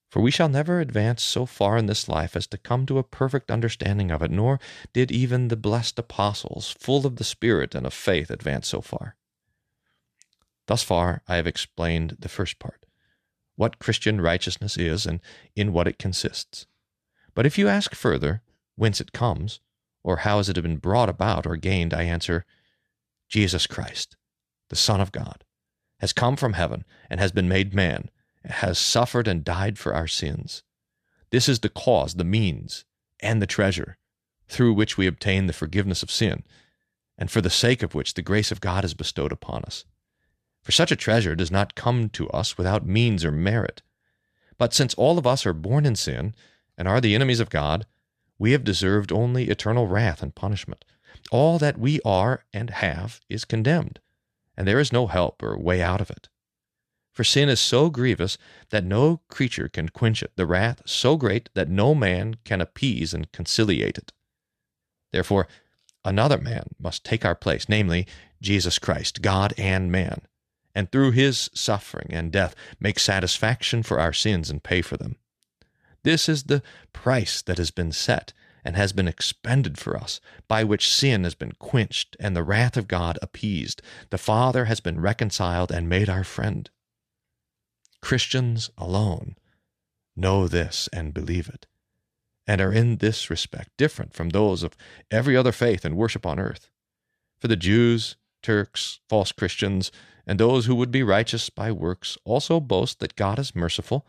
For 0.10 0.22
we 0.22 0.32
shall 0.32 0.48
never 0.48 0.80
advance 0.80 1.22
so 1.22 1.46
far 1.46 1.76
in 1.76 1.88
this 1.88 2.08
life 2.08 2.38
as 2.38 2.48
to 2.48 2.58
come 2.58 2.86
to 2.86 2.98
a 2.98 3.04
perfect 3.04 3.52
understanding 3.52 4.10
of 4.10 4.22
it, 4.22 4.32
nor 4.32 4.58
did 4.94 5.12
even 5.12 5.50
the 5.50 5.58
blessed 5.58 6.00
apostles, 6.00 6.74
full 6.80 7.06
of 7.06 7.18
the 7.18 7.26
Spirit 7.26 7.76
and 7.76 7.86
of 7.86 7.94
faith, 7.94 8.30
advance 8.30 8.70
so 8.70 8.80
far. 8.80 9.18
Thus 10.68 10.82
far 10.82 11.24
I 11.28 11.36
have 11.36 11.46
explained 11.46 12.16
the 12.20 12.30
first 12.30 12.58
part 12.58 12.86
what 13.56 13.80
Christian 13.80 14.20
righteousness 14.22 14.78
is 14.78 15.06
and 15.06 15.20
in 15.56 15.74
what 15.74 15.88
it 15.88 16.00
consists. 16.00 16.66
But 17.34 17.46
if 17.46 17.58
you 17.58 17.68
ask 17.68 17.96
further 17.96 18.42
whence 18.76 19.00
it 19.00 19.14
comes, 19.14 19.60
or 20.04 20.18
how 20.18 20.38
has 20.38 20.50
it 20.50 20.62
been 20.62 20.78
brought 20.78 21.10
about 21.10 21.48
or 21.48 21.58
gained, 21.58 21.94
I 21.94 22.04
answer, 22.04 22.46
Jesus 23.30 23.66
Christ, 23.68 24.18
the 24.70 24.76
Son 24.76 25.02
of 25.02 25.12
God, 25.12 25.44
has 26.00 26.14
come 26.14 26.36
from 26.36 26.54
heaven 26.54 26.86
and 27.10 27.20
has 27.20 27.32
been 27.32 27.48
made 27.48 27.74
man, 27.74 28.10
has 28.44 28.78
suffered 28.78 29.28
and 29.28 29.44
died 29.44 29.80
for 29.80 29.94
our 29.94 30.08
sins. 30.08 30.64
This 31.32 31.50
is 31.50 31.62
the 31.62 31.70
cause, 31.70 32.16
the 32.16 32.24
means, 32.24 32.86
and 33.20 33.42
the 33.42 33.48
treasure 33.48 33.98
through 34.48 34.74
which 34.74 34.98
we 34.98 35.08
obtain 35.08 35.48
the 35.48 35.54
forgiveness 35.54 36.04
of 36.04 36.12
sin, 36.12 36.44
and 37.18 37.32
for 37.32 37.42
the 37.42 37.50
sake 37.50 37.82
of 37.82 37.96
which 37.96 38.14
the 38.14 38.22
grace 38.22 38.52
of 38.52 38.62
God 38.62 38.86
is 38.86 38.94
bestowed 38.94 39.32
upon 39.32 39.64
us. 39.64 39.86
For 40.66 40.72
such 40.72 40.92
a 40.92 40.96
treasure 40.96 41.36
does 41.36 41.52
not 41.52 41.76
come 41.76 42.10
to 42.10 42.28
us 42.32 42.58
without 42.58 42.88
means 42.88 43.24
or 43.24 43.32
merit. 43.32 43.84
But 44.58 44.74
since 44.74 44.96
all 44.96 45.20
of 45.20 45.28
us 45.28 45.46
are 45.46 45.54
born 45.54 45.86
in 45.86 45.96
sin 45.96 46.34
and 46.76 46.88
are 46.88 47.00
the 47.00 47.14
enemies 47.14 47.40
of 47.40 47.52
God, 47.52 47.86
we 48.40 48.52
have 48.52 48.64
deserved 48.64 49.12
only 49.12 49.50
eternal 49.50 49.86
wrath 49.86 50.24
and 50.24 50.34
punishment. 50.34 50.84
All 51.30 51.60
that 51.60 51.78
we 51.78 52.02
are 52.04 52.46
and 52.52 52.72
have 52.72 53.22
is 53.30 53.46
condemned, 53.46 54.00
and 54.58 54.68
there 54.68 54.80
is 54.80 54.92
no 54.92 55.06
help 55.06 55.44
or 55.44 55.56
way 55.56 55.84
out 55.84 56.02
of 56.02 56.10
it. 56.10 56.30
For 57.14 57.24
sin 57.24 57.48
is 57.48 57.60
so 57.60 57.92
grievous 57.92 58.40
that 58.72 58.84
no 58.84 59.22
creature 59.28 59.70
can 59.70 59.90
quench 59.90 60.24
it, 60.24 60.32
the 60.36 60.48
wrath 60.48 60.82
so 60.88 61.16
great 61.16 61.48
that 61.54 61.70
no 61.70 61.94
man 61.94 62.38
can 62.44 62.60
appease 62.60 63.14
and 63.14 63.32
conciliate 63.32 64.00
it. 64.00 64.12
Therefore, 65.12 65.48
another 66.04 66.40
man 66.40 66.70
must 66.80 67.04
take 67.06 67.24
our 67.24 67.36
place, 67.36 67.70
namely, 67.70 68.08
Jesus 68.42 68.80
Christ, 68.80 69.22
God 69.22 69.54
and 69.60 69.92
man 69.92 70.24
and 70.76 70.92
through 70.92 71.12
his 71.12 71.50
suffering 71.54 72.10
and 72.12 72.32
death 72.32 72.54
make 72.80 73.00
satisfaction 73.00 73.82
for 73.82 74.00
our 74.00 74.14
sins 74.14 74.50
and 74.50 74.62
pay 74.62 74.82
for 74.82 74.98
them. 74.98 75.16
This 76.04 76.30
is 76.30 76.44
the 76.44 76.62
price 76.94 77.42
that 77.42 77.58
has 77.58 77.72
been 77.72 77.92
set 77.92 78.34
and 78.64 78.76
has 78.76 78.92
been 78.92 79.08
expended 79.08 79.78
for 79.78 79.96
us, 79.96 80.20
by 80.48 80.64
which 80.64 80.94
sin 80.94 81.24
has 81.24 81.36
been 81.36 81.54
quenched 81.54 82.18
and 82.20 82.36
the 82.36 82.44
wrath 82.44 82.76
of 82.76 82.88
God 82.88 83.18
appeased. 83.22 83.82
The 84.10 84.18
Father 84.18 84.66
has 84.66 84.80
been 84.80 85.00
reconciled 85.00 85.72
and 85.72 85.88
made 85.88 86.10
our 86.10 86.24
friend. 86.24 86.70
Christians 88.02 88.70
alone 88.78 89.36
know 90.16 90.48
this 90.48 90.90
and 90.92 91.14
believe 91.14 91.48
it, 91.48 91.68
and 92.48 92.60
are 92.60 92.74
in 92.74 92.98
this 92.98 93.30
respect 93.30 93.70
different 93.78 94.14
from 94.14 94.30
those 94.30 94.64
of 94.64 94.76
every 95.12 95.38
other 95.38 95.52
faith 95.52 95.86
and 95.86 95.96
worship 95.96 96.26
on 96.26 96.40
earth. 96.40 96.70
For 97.40 97.48
the 97.48 97.56
Jews, 97.56 98.16
Turks, 98.42 99.00
false 99.10 99.32
Christians, 99.32 99.92
and 100.28 100.40
those 100.40 100.66
who 100.66 100.76
would 100.76 100.92
be 100.92 101.04
righteous 101.04 101.50
by 101.50 101.72
works 101.72 102.18
also 102.26 102.60
boast 102.60 103.00
that 103.00 103.16
God 103.16 103.40
is 103.40 103.56
merciful, 103.56 104.06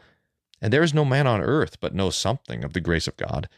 and 0.61 0.73
there 0.73 0.83
is 0.83 0.95
no 0.95 1.05
man 1.05 1.27
on 1.27 1.41
earth 1.41 1.79
but 1.81 1.95
knows 1.95 2.17
something 2.17 2.65
of 2.65 2.73
the 2.73 2.81
grace 2.81 3.07
of 3.07 3.17
God. 3.17 3.49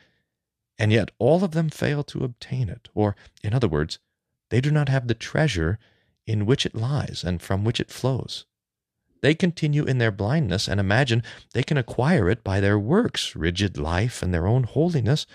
And 0.79 0.93
yet 0.93 1.11
all 1.19 1.45
of 1.45 1.53
them 1.53 1.71
fail 1.71 2.03
to 2.05 2.25
obtain 2.25 2.69
it, 2.69 2.89
or, 2.95 3.17
in 3.43 3.55
other 3.55 3.69
words, 3.69 3.99
they 4.51 4.61
do 4.61 4.71
not 4.71 4.89
have 4.89 5.07
the 5.07 5.15
treasure 5.15 5.79
in 6.27 6.47
which 6.47 6.67
it 6.67 6.75
lies 6.75 7.25
and 7.25 7.41
from 7.41 7.65
which 7.65 7.81
it 7.81 7.91
flows. 7.91 8.45
They 9.21 9.35
continue 9.35 9.85
in 9.85 9.99
their 9.99 10.13
blindness 10.13 10.69
and 10.69 10.79
imagine 10.79 11.25
they 11.53 11.63
can 11.63 11.77
acquire 11.77 12.31
it 12.31 12.45
by 12.45 12.61
their 12.61 12.79
works, 12.79 13.35
rigid 13.35 13.77
life, 13.77 14.23
and 14.23 14.33
their 14.33 14.47
own 14.47 14.65
holiness, 14.65 15.27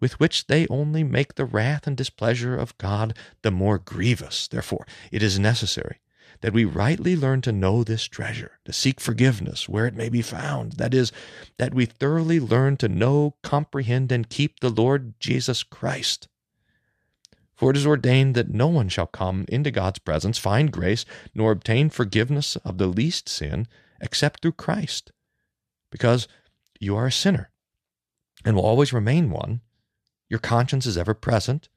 with 0.00 0.18
which 0.20 0.46
they 0.46 0.66
only 0.68 1.04
make 1.04 1.34
the 1.34 1.44
wrath 1.44 1.86
and 1.86 1.96
displeasure 1.96 2.56
of 2.56 2.76
God 2.78 3.16
the 3.42 3.50
more 3.50 3.78
grievous. 3.78 4.48
Therefore, 4.48 4.86
it 5.10 5.22
is 5.22 5.38
necessary 5.38 5.98
that 6.40 6.52
we 6.52 6.64
rightly 6.64 7.16
learn 7.16 7.40
to 7.42 7.52
know 7.52 7.82
this 7.82 8.04
treasure, 8.04 8.58
to 8.64 8.72
seek 8.72 9.00
forgiveness 9.00 9.68
where 9.68 9.86
it 9.86 9.94
may 9.94 10.08
be 10.08 10.22
found. 10.22 10.72
That 10.72 10.94
is, 10.94 11.12
that 11.56 11.74
we 11.74 11.86
thoroughly 11.86 12.38
learn 12.40 12.76
to 12.78 12.88
know, 12.88 13.36
comprehend, 13.42 14.12
and 14.12 14.28
keep 14.28 14.60
the 14.60 14.70
Lord 14.70 15.14
Jesus 15.20 15.62
Christ. 15.62 16.28
For 17.54 17.70
it 17.70 17.76
is 17.76 17.86
ordained 17.86 18.34
that 18.34 18.50
no 18.50 18.66
one 18.66 18.88
shall 18.88 19.06
come 19.06 19.46
into 19.48 19.70
God's 19.70 19.98
presence, 19.98 20.36
find 20.36 20.70
grace, 20.70 21.06
nor 21.34 21.52
obtain 21.52 21.88
forgiveness 21.88 22.56
of 22.56 22.76
the 22.76 22.86
least 22.86 23.28
sin, 23.28 23.66
except 24.00 24.42
through 24.42 24.52
Christ. 24.52 25.10
Because 25.90 26.28
you 26.78 26.96
are 26.96 27.06
a 27.06 27.12
sinner, 27.12 27.50
and 28.44 28.54
will 28.54 28.66
always 28.66 28.92
remain 28.92 29.30
one, 29.30 29.62
Your 30.28 30.40
conscience 30.40 30.86
is 30.86 30.98
ever 30.98 31.14
present, 31.14 31.68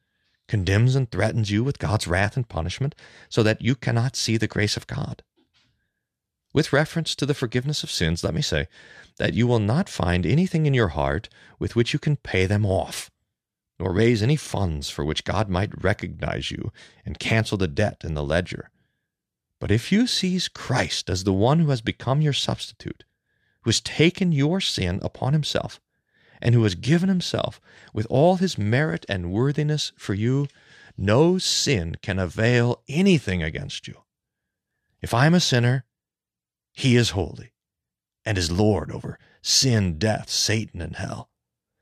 condemns 0.49 0.95
and 0.95 1.09
threatens 1.09 1.51
you 1.51 1.63
with 1.63 1.79
God's 1.79 2.07
wrath 2.07 2.35
and 2.35 2.49
punishment, 2.49 2.95
so 3.29 3.41
that 3.43 3.61
you 3.61 3.75
cannot 3.75 4.17
see 4.17 4.35
the 4.35 4.47
grace 4.47 4.75
of 4.75 4.87
God. 4.87 5.23
With 6.51 6.73
reference 6.73 7.13
to 7.15 7.25
the 7.27 7.35
forgiveness 7.35 7.83
of 7.83 7.91
sins, 7.91 8.23
let 8.23 8.33
me 8.33 8.41
say 8.41 8.67
that 9.17 9.35
you 9.35 9.45
will 9.45 9.59
not 9.59 9.87
find 9.87 10.25
anything 10.25 10.65
in 10.65 10.73
your 10.73 10.89
heart 10.89 11.29
with 11.59 11.75
which 11.75 11.93
you 11.93 11.99
can 11.99 12.17
pay 12.17 12.47
them 12.47 12.65
off, 12.65 13.11
nor 13.79 13.93
raise 13.93 14.23
any 14.23 14.35
funds 14.35 14.89
for 14.89 15.05
which 15.05 15.23
God 15.23 15.47
might 15.47 15.83
recognize 15.83 16.49
you 16.49 16.71
and 17.05 17.19
cancel 17.19 17.57
the 17.57 17.67
debt 17.67 18.01
in 18.03 18.15
the 18.15 18.23
ledger. 18.23 18.71
But 19.59 19.71
if 19.71 19.91
you 19.91 20.07
seize 20.07 20.47
Christ 20.47 21.09
as 21.09 21.23
the 21.23 21.33
one 21.33 21.59
who 21.59 21.69
has 21.69 21.81
become 21.81 22.21
your 22.21 22.33
substitute, 22.33 23.03
who 23.61 23.69
has 23.69 23.81
taken 23.81 24.31
your 24.31 24.59
sin 24.59 24.99
upon 25.03 25.33
himself, 25.33 25.79
and 26.41 26.55
who 26.55 26.63
has 26.63 26.75
given 26.75 27.09
himself 27.09 27.59
with 27.93 28.07
all 28.09 28.37
his 28.37 28.57
merit 28.57 29.05
and 29.09 29.31
worthiness 29.31 29.91
for 29.97 30.13
you, 30.13 30.47
no 30.97 31.37
sin 31.37 31.97
can 32.01 32.19
avail 32.19 32.81
anything 32.87 33.41
against 33.41 33.87
you. 33.87 33.95
If 35.01 35.13
I 35.13 35.25
am 35.25 35.33
a 35.33 35.39
sinner, 35.39 35.85
he 36.73 36.95
is 36.95 37.11
holy 37.11 37.53
and 38.25 38.37
is 38.37 38.51
Lord 38.51 38.91
over 38.91 39.17
sin, 39.41 39.97
death, 39.97 40.29
Satan, 40.29 40.81
and 40.81 40.95
hell, 40.95 41.29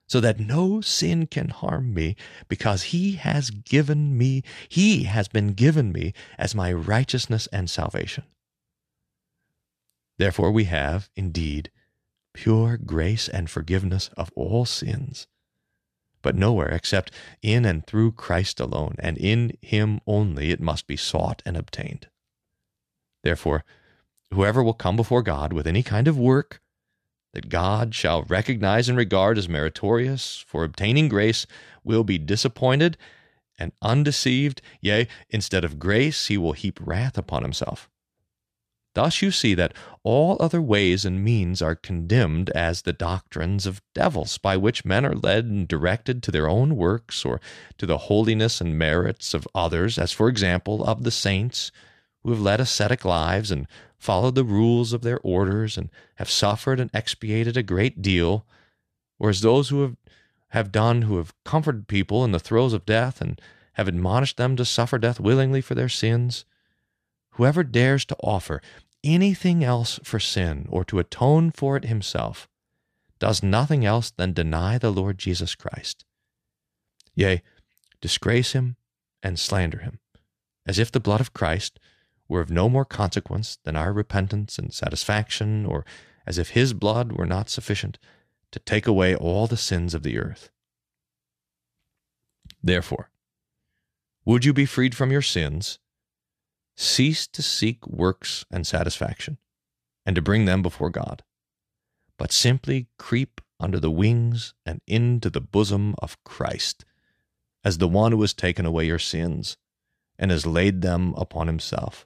so 0.08 0.20
that 0.20 0.40
no 0.40 0.82
sin 0.82 1.28
can 1.28 1.50
harm 1.50 1.94
me 1.94 2.16
because 2.48 2.84
he 2.84 3.14
has 3.14 3.50
given 3.50 4.18
me, 4.18 4.44
he 4.70 5.04
has 5.04 5.28
been 5.28 5.54
given 5.54 5.92
me 5.92 6.14
as 6.38 6.56
my 6.56 6.72
righteousness 6.72 7.48
and 7.52 7.70
salvation. 7.70 8.24
Therefore, 10.18 10.52
we 10.52 10.66
have, 10.66 11.10
indeed, 11.16 11.72
pure 12.38 12.78
grace 12.78 13.28
and 13.28 13.50
forgiveness 13.50 14.12
of 14.16 14.30
all 14.36 14.64
sins, 14.64 15.26
but 16.22 16.36
nowhere 16.36 16.70
except 16.70 17.12
in 17.42 17.66
and 17.66 17.88
through 17.88 18.12
Christ 18.12 18.60
alone, 18.60 18.96
and 19.00 19.18
in 19.18 19.58
him 19.60 20.00
only 20.06 20.52
it 20.52 20.62
must 20.62 20.86
be 20.86 20.96
sought 20.96 21.42
and 21.48 21.58
obtained. 21.58 22.10
Therefore, 23.24 23.66
whoever 24.32 24.62
will 24.62 24.76
come 24.76 24.96
before 24.96 25.24
God 25.24 25.52
with 25.52 25.66
any 25.66 25.82
kind 25.82 26.08
of 26.08 26.16
work 26.16 26.62
that 27.34 27.50
God 27.50 27.96
shall 27.96 28.22
recognize 28.22 28.88
and 28.88 28.98
regard 29.00 29.40
as 29.40 29.50
meritorious 29.50 30.46
for 30.48 30.64
obtaining 30.64 31.10
grace 31.10 31.48
will 31.84 32.04
be 32.04 32.20
disappointed 32.20 32.98
and 33.58 33.72
undeceived. 33.82 34.62
Yea, 34.80 35.08
instead 35.32 35.66
of 35.66 35.80
grace, 35.80 36.28
he 36.28 36.38
will 36.38 36.54
heap 36.54 36.80
wrath 36.80 37.18
upon 37.18 37.42
himself. 37.42 37.90
Thus 38.98 39.22
you 39.22 39.30
see 39.30 39.54
that 39.54 39.76
all 40.02 40.38
other 40.40 40.60
ways 40.60 41.06
and 41.06 41.24
means 41.24 41.62
are 41.62 41.76
condemned 41.76 42.50
as 42.56 42.82
the 42.82 42.94
doctrines 42.94 43.68
of 43.68 43.84
devils, 43.94 44.40
by 44.40 44.58
which 44.58 44.86
men 44.86 45.06
are 45.06 45.14
led 45.14 45.46
and 45.46 45.68
directed 45.68 46.24
to 46.24 46.32
their 46.32 46.50
own 46.50 46.76
works 46.76 47.24
or 47.24 47.40
to 47.78 47.86
the 47.86 48.00
holiness 48.00 48.60
and 48.60 48.76
merits 48.76 49.36
of 49.36 49.48
others, 49.54 50.00
as 50.00 50.12
for 50.12 50.28
example 50.30 50.84
of 50.84 51.04
the 51.04 51.12
saints 51.12 51.72
who 52.24 52.32
have 52.32 52.42
led 52.42 52.60
ascetic 52.60 53.06
lives 53.06 53.52
and 53.52 53.68
followed 54.00 54.34
the 54.34 54.44
rules 54.44 54.94
of 54.94 55.04
their 55.04 55.20
orders 55.20 55.78
and 55.78 55.92
have 56.16 56.28
suffered 56.28 56.80
and 56.80 56.90
expiated 56.92 57.56
a 57.56 57.62
great 57.62 58.02
deal, 58.02 58.48
whereas 59.20 59.42
those 59.42 59.70
who 59.70 59.84
have, 59.84 59.96
have 60.48 60.72
done 60.72 61.04
who 61.04 61.18
have 61.18 61.36
comforted 61.46 61.88
people 61.88 62.26
in 62.26 62.32
the 62.32 62.40
throes 62.40 62.74
of 62.74 62.84
death 62.84 63.22
and 63.22 63.40
have 63.74 63.88
admonished 63.88 64.38
them 64.38 64.56
to 64.56 64.66
suffer 64.66 64.98
death 64.98 65.20
willingly 65.20 65.62
for 65.62 65.76
their 65.76 65.88
sins, 65.88 66.46
whoever 67.34 67.64
dares 67.64 68.04
to 68.04 68.16
offer 68.24 68.60
anything 69.04 69.64
else 69.64 70.00
for 70.04 70.20
sin 70.20 70.66
or 70.70 70.84
to 70.86 71.00
atone 71.00 71.52
for 71.52 71.78
it 71.78 71.86
himself 71.86 72.48
does 73.20 73.42
nothing 73.42 73.86
else 73.86 74.12
than 74.12 74.34
deny 74.34 74.78
the 74.78 74.92
Lord 74.92 75.18
Jesus 75.18 75.56
Christ. 75.56 76.06
Yea, 77.16 77.42
disgrace 78.02 78.52
him 78.52 78.76
and 79.24 79.40
slander 79.40 79.80
him, 79.80 80.00
as 80.66 80.78
if 80.78 80.92
the 80.92 81.00
blood 81.00 81.20
of 81.22 81.34
Christ 81.34 81.80
were 82.28 82.42
of 82.42 82.52
no 82.52 82.70
more 82.70 82.86
consequence 82.86 83.58
than 83.64 83.76
our 83.76 83.92
repentance 83.92 84.60
and 84.60 84.74
satisfaction, 84.74 85.66
or 85.66 85.86
as 86.26 86.38
if 86.38 86.50
his 86.50 86.74
blood 86.74 87.14
were 87.14 87.26
not 87.26 87.50
sufficient 87.50 87.98
to 88.52 88.60
take 88.60 88.86
away 88.86 89.16
all 89.16 89.48
the 89.48 89.58
sins 89.58 89.94
of 89.94 90.04
the 90.04 90.18
earth. 90.18 90.50
Therefore, 92.62 93.10
would 94.26 94.44
you 94.44 94.54
be 94.54 94.66
freed 94.66 94.94
from 94.94 95.12
your 95.12 95.22
sins? 95.22 95.80
Cease 96.78 97.28
to 97.28 97.42
seek 97.42 97.86
works 97.88 98.46
and 98.52 98.66
satisfaction, 98.66 99.40
and 100.06 100.16
to 100.16 100.22
bring 100.22 100.46
them 100.46 100.62
before 100.62 100.92
God, 100.92 101.24
but 102.18 102.32
simply 102.32 102.88
creep 102.98 103.42
under 103.60 103.80
the 103.80 103.92
wings 103.92 104.54
and 104.66 104.82
into 104.86 105.30
the 105.30 105.42
bosom 105.42 105.96
of 106.00 106.24
Christ, 106.24 106.86
as 107.64 107.80
the 107.80 107.88
one 107.88 108.12
who 108.12 108.22
has 108.22 108.34
taken 108.34 108.66
away 108.66 108.86
your 108.86 109.00
sins 109.00 109.58
and 110.20 110.32
has 110.32 110.46
laid 110.46 110.82
them 110.82 111.14
upon 111.18 111.48
himself. 111.48 112.06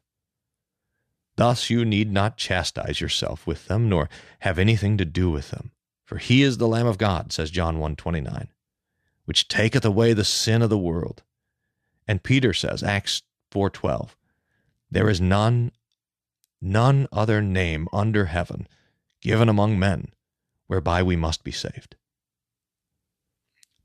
Thus 1.36 1.70
you 1.70 1.86
need 1.86 2.12
not 2.12 2.38
chastise 2.38 3.02
yourself 3.02 3.46
with 3.48 3.68
them, 3.68 3.90
nor 3.90 4.10
have 4.40 4.60
anything 4.60 4.98
to 4.98 5.06
do 5.06 5.30
with 5.30 5.52
them. 5.52 5.72
For 6.06 6.18
he 6.18 6.44
is 6.44 6.58
the 6.58 6.68
Lamb 6.68 6.88
of 6.88 6.98
God, 6.98 7.32
says 7.32 7.52
John 7.52 7.78
1.29, 7.78 8.48
which 9.26 9.48
taketh 9.48 9.86
away 9.86 10.14
the 10.14 10.26
sin 10.26 10.62
of 10.62 10.70
the 10.70 10.78
world. 10.78 11.24
And 12.08 12.24
Peter 12.24 12.54
says, 12.54 12.84
Acts 12.84 13.22
4.12, 13.54 14.10
There 14.92 15.10
is 15.10 15.22
none, 15.22 15.72
none 16.62 17.08
other 17.12 17.42
name 17.42 17.88
under 17.94 18.26
heaven 18.26 18.68
given 19.22 19.48
among 19.48 19.80
men 19.80 20.12
whereby 20.68 21.02
we 21.02 21.16
must 21.16 21.44
be 21.44 21.52
saved. 21.52 21.96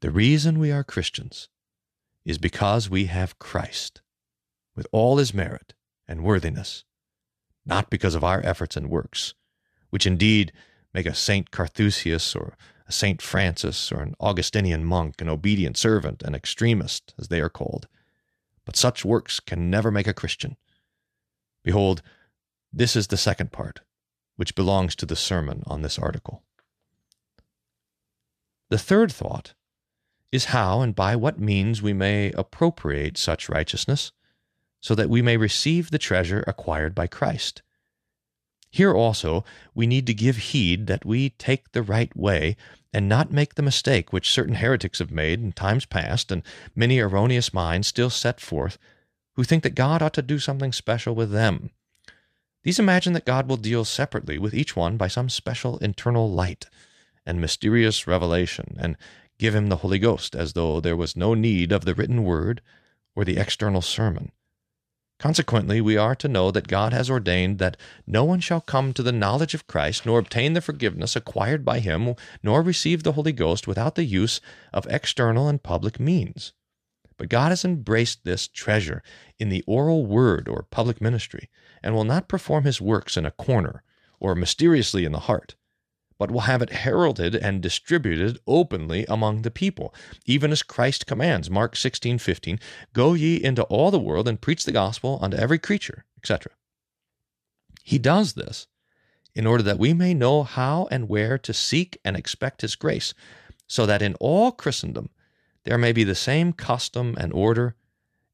The 0.01 0.11
reason 0.11 0.59
we 0.59 0.73
are 0.73 0.85
Christians 0.85 1.49
is 2.25 2.39
because 2.39 2.91
we 2.91 3.07
have 3.07 3.39
Christ, 3.39 4.03
with 4.75 4.87
all 4.91 5.19
his 5.19 5.33
merit 5.33 5.75
and 6.09 6.25
worthiness, 6.25 6.85
not 7.65 7.89
because 7.89 8.15
of 8.15 8.25
our 8.25 8.45
efforts 8.45 8.77
and 8.77 8.91
works, 8.91 9.35
which 9.91 10.07
indeed 10.07 10.53
make 10.93 11.07
a 11.07 11.15
Saint 11.15 11.51
Carthusius 11.51 12.35
or 12.35 12.57
a 12.89 12.93
Saint 12.93 13.23
Francis 13.23 13.91
or 13.93 14.03
an 14.03 14.15
Augustinian 14.21 14.85
monk 14.85 15.21
an 15.21 15.29
obedient 15.29 15.77
servant, 15.77 16.23
an 16.23 16.35
extremist, 16.35 17.15
as 17.19 17.29
they 17.29 17.41
are 17.41 17.49
called. 17.49 17.89
But 18.65 18.77
such 18.77 19.05
works 19.05 19.41
can 19.41 19.71
never 19.71 19.91
make 19.91 20.07
a 20.07 20.15
Christian. 20.15 20.57
Behold, 21.67 22.01
this 22.73 22.95
is 22.95 23.09
the 23.09 23.17
second 23.17 23.51
part, 23.51 23.81
which 24.37 24.55
belongs 24.55 24.95
to 24.95 25.05
the 25.05 25.17
sermon 25.17 25.64
on 25.67 25.83
this 25.83 25.99
article. 25.99 26.45
The 28.71 28.79
third 28.79 29.11
thought 29.11 29.55
is 30.31 30.47
how 30.47 30.81
and 30.81 30.95
by 30.95 31.17
what 31.17 31.41
means 31.41 31.83
we 31.83 31.93
may 31.93 32.31
appropriate 32.33 33.19
such 33.19 33.49
righteousness 33.49 34.12
so 34.81 34.95
that 34.95 35.11
we 35.11 35.21
may 35.21 35.37
receive 35.37 35.91
the 35.91 35.99
treasure 35.99 36.45
acquired 36.47 36.95
by 36.95 37.09
Christ. 37.09 37.62
Here 38.71 38.95
also 38.95 39.45
we 39.75 39.89
need 39.89 40.07
to 40.07 40.14
give 40.14 40.37
heed 40.37 40.87
that 40.87 41.05
we 41.05 41.31
take 41.31 41.73
the 41.73 41.83
right 41.83 42.17
way 42.17 42.57
and 42.93 43.09
not 43.09 43.33
make 43.33 43.57
the 43.57 43.62
mistake 43.62 44.12
which 44.12 44.31
certain 44.31 44.55
heretics 44.55 45.01
have 45.01 45.11
made 45.11 45.41
in 45.41 45.51
times 45.51 45.85
past 45.85 46.31
and 46.31 46.45
many 46.77 47.01
erroneous 47.01 47.53
minds 47.53 47.89
still 47.89 48.11
set 48.11 48.41
forth 48.41 48.79
who 49.37 49.45
think 49.45 49.62
that 49.62 49.74
God 49.74 50.03
ought 50.03 50.14
to 50.14 50.22
do 50.22 50.39
something 50.39 50.72
special 50.72 51.14
with 51.14 51.30
them. 51.30 51.70
These 52.62 52.78
imagine 52.78 53.12
that 53.12 53.26
God 53.26 53.49
will 53.49 53.57
deal 53.57 53.84
separately 53.84 54.39
with 54.39 54.55
each 54.55 54.74
one 54.74 54.97
by 54.97 55.09
some 55.09 55.28
special 55.28 55.78
internal 55.78 56.30
light 56.30 56.66
and 57.24 57.41
mysterious 57.41 58.07
revelation 58.07 58.76
and 58.78 58.97
give 59.39 59.55
him 59.55 59.68
the 59.68 59.76
Holy 59.76 59.99
Ghost 59.99 60.34
as 60.34 60.55
though 60.55 60.80
there 60.80 60.97
was 60.97 61.16
no 61.16 61.34
need 61.34 61.70
of 61.70 61.84
the 61.84 61.95
written 61.95 62.24
word 62.24 62.62
or 63.14 63.24
the 63.24 63.37
external 63.37 63.82
sermon. 63.82 64.32
Consequently, 65.18 65.80
we 65.80 65.97
are 65.97 66.14
to 66.14 66.28
know 66.28 66.51
that 66.51 66.68
God 66.68 66.93
has 66.93 67.09
ordained 67.09 67.59
that 67.59 67.76
no 68.07 68.24
one 68.24 68.41
shall 68.41 68.61
come 68.61 68.93
to 68.93 69.03
the 69.03 69.12
knowledge 69.12 69.55
of 69.55 69.66
Christ, 69.66 70.05
nor 70.05 70.18
obtain 70.18 70.53
the 70.53 70.61
forgiveness 70.61 71.16
acquired 71.16 71.64
by 71.64 71.80
him, 71.80 72.14
nor 72.43 72.62
receive 72.62 73.03
the 73.03 73.12
Holy 73.12 73.32
Ghost 73.32 73.66
without 73.66 73.95
the 73.95 74.05
use 74.05 74.41
of 74.74 74.87
external 74.91 75.49
and 75.49 75.62
public 75.62 75.99
means. 75.99 76.53
But 77.17 77.29
God 77.29 77.51
has 77.51 77.64
embraced 77.64 78.25
this 78.25 78.49
treasure 78.49 79.03
in 79.39 79.49
the 79.49 79.64
oral 79.67 80.05
word 80.07 80.49
or 80.49 80.67
public 80.71 81.01
ministry, 81.01 81.49
and 81.83 81.95
will 81.95 82.05
not 82.05 82.29
perform 82.29 82.64
his 82.64 82.81
works 82.81 83.17
in 83.17 83.25
a 83.25 83.31
corner 83.31 83.83
or 84.21 84.35
mysteriously 84.35 85.05
in 85.05 85.12
the 85.12 85.21
heart 85.21 85.55
but 86.19 86.31
will 86.31 86.43
have 86.43 86.62
it 86.62 86.71
heralded 86.71 87.35
and 87.35 87.62
distributed 87.62 88.39
openly 88.47 89.05
among 89.09 89.43
the 89.43 89.51
people, 89.51 89.95
even 90.25 90.51
as 90.51 90.62
Christ 90.62 91.07
commands, 91.07 91.51
Mark 91.51 91.77
16, 91.77 92.19
15, 92.19 92.59
Go 92.93 93.14
ye 93.14 93.43
into 93.43 93.62
all 93.64 93.91
the 93.91 93.99
world 93.99 94.29
and 94.29 94.41
preach 94.41 94.64
the 94.64 94.73
gospel 94.73 95.19
unto 95.21 95.37
every 95.37 95.59
creature, 95.59 96.05
etc. 96.19 96.53
He 97.83 97.99
does 97.99 98.33
this 98.35 98.67
in 99.35 99.47
order 99.47 99.62
that 99.62 99.79
we 99.79 99.93
may 99.93 100.14
know 100.14 100.43
how 100.43 100.89
and 100.91 101.09
where 101.09 101.37
to 101.39 101.53
seek 101.53 101.99
and 102.05 102.17
expect 102.17 102.62
his 102.62 102.75
grace, 102.75 103.12
so 103.67 103.85
that 103.85 104.03
in 104.03 104.14
all 104.14 104.53
Christendom 104.53 105.11
there 105.67 105.79
may 105.79 105.93
be 105.93 106.05
the 106.05 106.14
same 106.14 106.53
custom 106.53 107.14
and 107.21 107.33
order, 107.33 107.75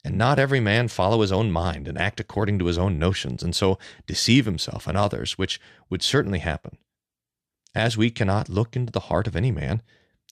and 0.05 0.16
not 0.16 0.39
every 0.39 0.61
man 0.61 0.87
follow 0.89 1.20
his 1.20 1.33
own 1.33 1.51
mind 1.51 1.89
and 1.89 1.99
act 1.99 2.20
according 2.20 2.59
to 2.61 2.66
his 2.66 2.78
own 2.78 2.99
notions, 2.99 3.43
and 3.43 3.57
so 3.57 3.78
deceive 4.07 4.45
himself 4.45 4.87
and 4.87 4.97
others, 4.97 5.37
which 5.37 5.61
would 5.91 6.03
certainly 6.03 6.39
happen 6.39 6.78
as 7.74 7.97
we 7.97 8.11
cannot 8.11 8.49
look 8.49 8.76
into 8.76 8.93
the 8.93 9.01
heart 9.01 9.26
of 9.26 9.37
any 9.37 9.51
man, 9.51 9.83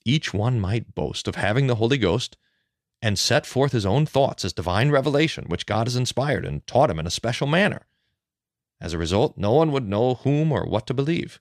each 0.05 0.35
one 0.35 0.61
might 0.61 0.95
boast 0.95 1.29
of 1.29 1.37
having 1.37 1.67
the 1.67 1.77
Holy 1.77 1.99
Ghost 1.99 2.37
and 3.03 3.19
set 3.19 3.47
forth 3.47 3.73
his 3.73 3.87
own 3.87 4.05
thoughts 4.05 4.45
as 4.45 4.53
divine 4.53 4.91
revelation, 4.91 5.45
which 5.49 5.67
God 5.67 5.87
has 5.87 5.97
inspired 5.97 6.45
and 6.45 6.67
taught 6.67 6.91
him 6.91 6.99
in 6.99 7.07
a 7.07 7.11
special 7.11 7.47
manner. 7.47 7.87
As 8.81 8.93
a 8.93 8.99
result, 8.99 9.39
no 9.39 9.53
one 9.53 9.73
would 9.73 9.89
know 9.89 10.15
whom 10.15 10.53
or 10.53 10.65
what 10.67 10.87
to 10.87 10.95
believe. 10.95 11.41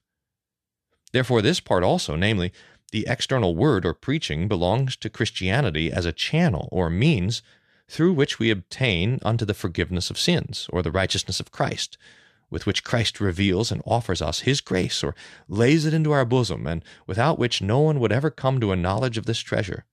Therefore, 1.11 1.41
this 1.41 1.59
part 1.59 1.83
also, 1.83 2.15
namely, 2.15 2.53
the 2.89 3.05
external 3.07 3.55
word 3.55 3.85
or 3.85 3.93
preaching, 3.93 4.47
belongs 4.47 4.95
to 4.97 5.09
Christianity 5.09 5.91
as 5.91 6.05
a 6.05 6.11
channel 6.11 6.69
or 6.71 6.89
means 6.89 7.41
through 7.87 8.13
which 8.13 8.37
we 8.37 8.51
obtain 8.51 9.19
unto 9.23 9.45
the 9.45 9.53
forgiveness 9.53 10.09
of 10.09 10.19
sins, 10.19 10.69
or 10.71 10.81
the 10.81 10.91
righteousness 10.91 11.39
of 11.39 11.51
Christ, 11.51 11.97
with 12.49 12.65
which 12.65 12.83
Christ 12.83 13.19
reveals 13.19 13.71
and 13.71 13.81
offers 13.85 14.21
us 14.21 14.41
his 14.41 14.61
grace, 14.61 15.03
or 15.03 15.15
lays 15.47 15.85
it 15.85 15.93
into 15.93 16.11
our 16.11 16.25
bosom, 16.25 16.67
and 16.67 16.83
without 17.07 17.39
which 17.39 17.61
no 17.61 17.79
one 17.79 17.99
would 17.99 18.11
ever 18.11 18.29
come 18.29 18.59
to 18.59 18.71
a 18.71 18.75
knowledge 18.75 19.17
of 19.17 19.25
this 19.25 19.39
treasure. 19.39 19.85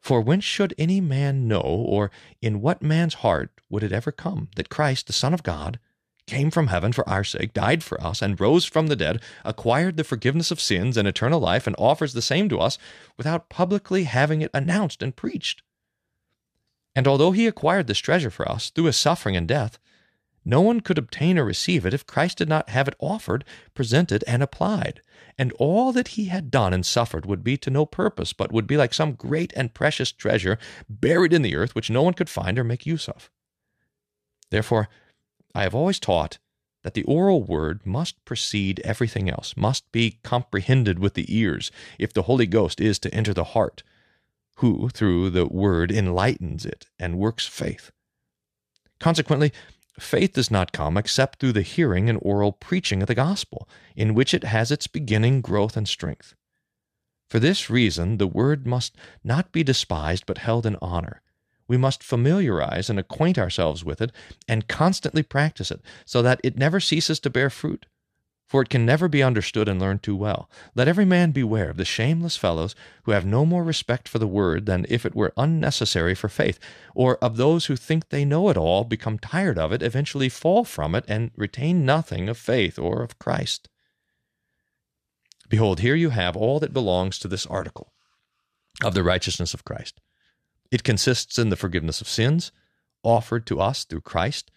For 0.00 0.20
whence 0.20 0.44
should 0.44 0.74
any 0.76 1.00
man 1.00 1.48
know, 1.48 1.60
or 1.60 2.10
in 2.42 2.60
what 2.60 2.82
man's 2.82 3.14
heart 3.14 3.52
would 3.70 3.82
it 3.82 3.92
ever 3.92 4.12
come, 4.12 4.48
that 4.56 4.68
Christ, 4.68 5.06
the 5.06 5.12
Son 5.12 5.32
of 5.32 5.42
God, 5.42 5.78
came 6.26 6.50
from 6.50 6.68
heaven 6.68 6.92
for 6.92 7.08
our 7.08 7.24
sake, 7.24 7.52
died 7.52 7.82
for 7.82 8.00
us, 8.02 8.22
and 8.22 8.40
rose 8.40 8.64
from 8.64 8.86
the 8.86 8.96
dead, 8.96 9.20
acquired 9.44 9.96
the 9.96 10.04
forgiveness 10.04 10.50
of 10.50 10.60
sins 10.60 10.96
and 10.96 11.06
eternal 11.06 11.40
life, 11.40 11.66
and 11.66 11.76
offers 11.78 12.12
the 12.12 12.22
same 12.22 12.48
to 12.48 12.58
us 12.58 12.78
without 13.16 13.48
publicly 13.48 14.04
having 14.04 14.40
it 14.40 14.50
announced 14.54 15.02
and 15.02 15.16
preached? 15.16 15.62
And 16.96 17.06
although 17.08 17.32
he 17.32 17.46
acquired 17.46 17.86
this 17.86 17.98
treasure 17.98 18.30
for 18.30 18.48
us 18.48 18.70
through 18.70 18.84
his 18.84 18.96
suffering 18.96 19.36
and 19.36 19.48
death, 19.48 19.78
no 20.44 20.60
one 20.60 20.80
could 20.80 20.98
obtain 20.98 21.38
or 21.38 21.44
receive 21.44 21.86
it 21.86 21.94
if 21.94 22.06
Christ 22.06 22.38
did 22.38 22.48
not 22.48 22.68
have 22.68 22.86
it 22.86 22.96
offered, 22.98 23.44
presented, 23.72 24.22
and 24.26 24.42
applied. 24.42 25.00
And 25.38 25.52
all 25.54 25.90
that 25.92 26.08
he 26.08 26.26
had 26.26 26.50
done 26.50 26.74
and 26.74 26.84
suffered 26.84 27.24
would 27.26 27.42
be 27.42 27.56
to 27.58 27.70
no 27.70 27.86
purpose, 27.86 28.32
but 28.32 28.52
would 28.52 28.66
be 28.66 28.76
like 28.76 28.92
some 28.92 29.14
great 29.14 29.52
and 29.56 29.74
precious 29.74 30.12
treasure 30.12 30.58
buried 30.88 31.32
in 31.32 31.42
the 31.42 31.56
earth 31.56 31.74
which 31.74 31.90
no 31.90 32.02
one 32.02 32.14
could 32.14 32.28
find 32.28 32.58
or 32.58 32.64
make 32.64 32.86
use 32.86 33.08
of. 33.08 33.30
Therefore, 34.50 34.88
I 35.54 35.62
have 35.62 35.74
always 35.74 36.00
taught 36.00 36.38
that 36.82 36.94
the 36.94 37.04
oral 37.04 37.42
word 37.42 37.86
must 37.86 38.24
precede 38.24 38.80
everything 38.80 39.30
else, 39.30 39.56
must 39.56 39.90
be 39.92 40.18
comprehended 40.22 40.98
with 40.98 41.14
the 41.14 41.34
ears, 41.34 41.70
if 41.98 42.12
the 42.12 42.22
Holy 42.22 42.46
Ghost 42.46 42.80
is 42.80 42.98
to 43.00 43.14
enter 43.14 43.32
the 43.32 43.44
heart, 43.44 43.82
who, 44.56 44.88
through 44.90 45.30
the 45.30 45.46
word, 45.46 45.90
enlightens 45.90 46.66
it 46.66 46.86
and 46.98 47.18
works 47.18 47.46
faith. 47.46 47.90
Consequently, 49.00 49.52
Faith 49.98 50.32
does 50.32 50.50
not 50.50 50.72
come 50.72 50.96
except 50.96 51.38
through 51.38 51.52
the 51.52 51.62
hearing 51.62 52.10
and 52.10 52.18
oral 52.20 52.52
preaching 52.52 53.00
of 53.00 53.06
the 53.06 53.14
gospel, 53.14 53.68
in 53.94 54.14
which 54.14 54.34
it 54.34 54.44
has 54.44 54.72
its 54.72 54.88
beginning, 54.88 55.40
growth, 55.40 55.76
and 55.76 55.88
strength. 55.88 56.34
For 57.30 57.38
this 57.38 57.70
reason, 57.70 58.18
the 58.18 58.26
word 58.26 58.66
must 58.66 58.96
not 59.22 59.52
be 59.52 59.62
despised 59.62 60.26
but 60.26 60.38
held 60.38 60.66
in 60.66 60.76
honor. 60.82 61.22
We 61.66 61.76
must 61.76 62.02
familiarize 62.02 62.90
and 62.90 62.98
acquaint 62.98 63.38
ourselves 63.38 63.84
with 63.84 64.00
it 64.00 64.12
and 64.48 64.68
constantly 64.68 65.22
practice 65.22 65.70
it, 65.70 65.80
so 66.04 66.22
that 66.22 66.40
it 66.44 66.56
never 66.56 66.80
ceases 66.80 67.20
to 67.20 67.30
bear 67.30 67.50
fruit 67.50 67.86
for 68.46 68.62
it 68.62 68.68
can 68.68 68.84
never 68.84 69.08
be 69.08 69.22
understood 69.22 69.68
and 69.68 69.80
learned 69.80 70.02
too 70.02 70.14
well. 70.14 70.50
Let 70.74 70.88
every 70.88 71.04
man 71.04 71.32
beware 71.32 71.70
of 71.70 71.76
the 71.76 71.84
shameless 71.84 72.36
fellows 72.36 72.74
who 73.04 73.12
have 73.12 73.24
no 73.24 73.44
more 73.44 73.64
respect 73.64 74.08
for 74.08 74.18
the 74.18 74.28
word 74.28 74.66
than 74.66 74.86
if 74.88 75.06
it 75.06 75.14
were 75.14 75.32
unnecessary 75.36 76.14
for 76.14 76.28
faith, 76.28 76.58
or 76.94 77.16
of 77.18 77.36
those 77.36 77.66
who 77.66 77.76
think 77.76 78.08
they 78.08 78.24
know 78.24 78.48
it 78.50 78.56
all, 78.56 78.84
become 78.84 79.18
tired 79.18 79.58
of 79.58 79.72
it, 79.72 79.82
eventually 79.82 80.28
fall 80.28 80.64
from 80.64 80.94
it, 80.94 81.04
and 81.08 81.30
retain 81.36 81.84
nothing 81.84 82.28
of 82.28 82.38
faith 82.38 82.78
or 82.78 83.02
of 83.02 83.18
Christ. 83.18 83.68
Behold, 85.48 85.80
here 85.80 85.94
you 85.94 86.10
have 86.10 86.36
all 86.36 86.60
that 86.60 86.72
belongs 86.72 87.18
to 87.18 87.28
this 87.28 87.46
article 87.46 87.92
of 88.82 88.94
the 88.94 89.02
righteousness 89.02 89.54
of 89.54 89.64
Christ. 89.64 90.00
It 90.74 90.82
consists 90.82 91.38
in 91.38 91.50
the 91.50 91.56
forgiveness 91.56 92.00
of 92.00 92.08
sins, 92.08 92.50
offered 93.04 93.46
to 93.46 93.60
us 93.60 93.84
through 93.84 94.00
Christ, 94.00 94.50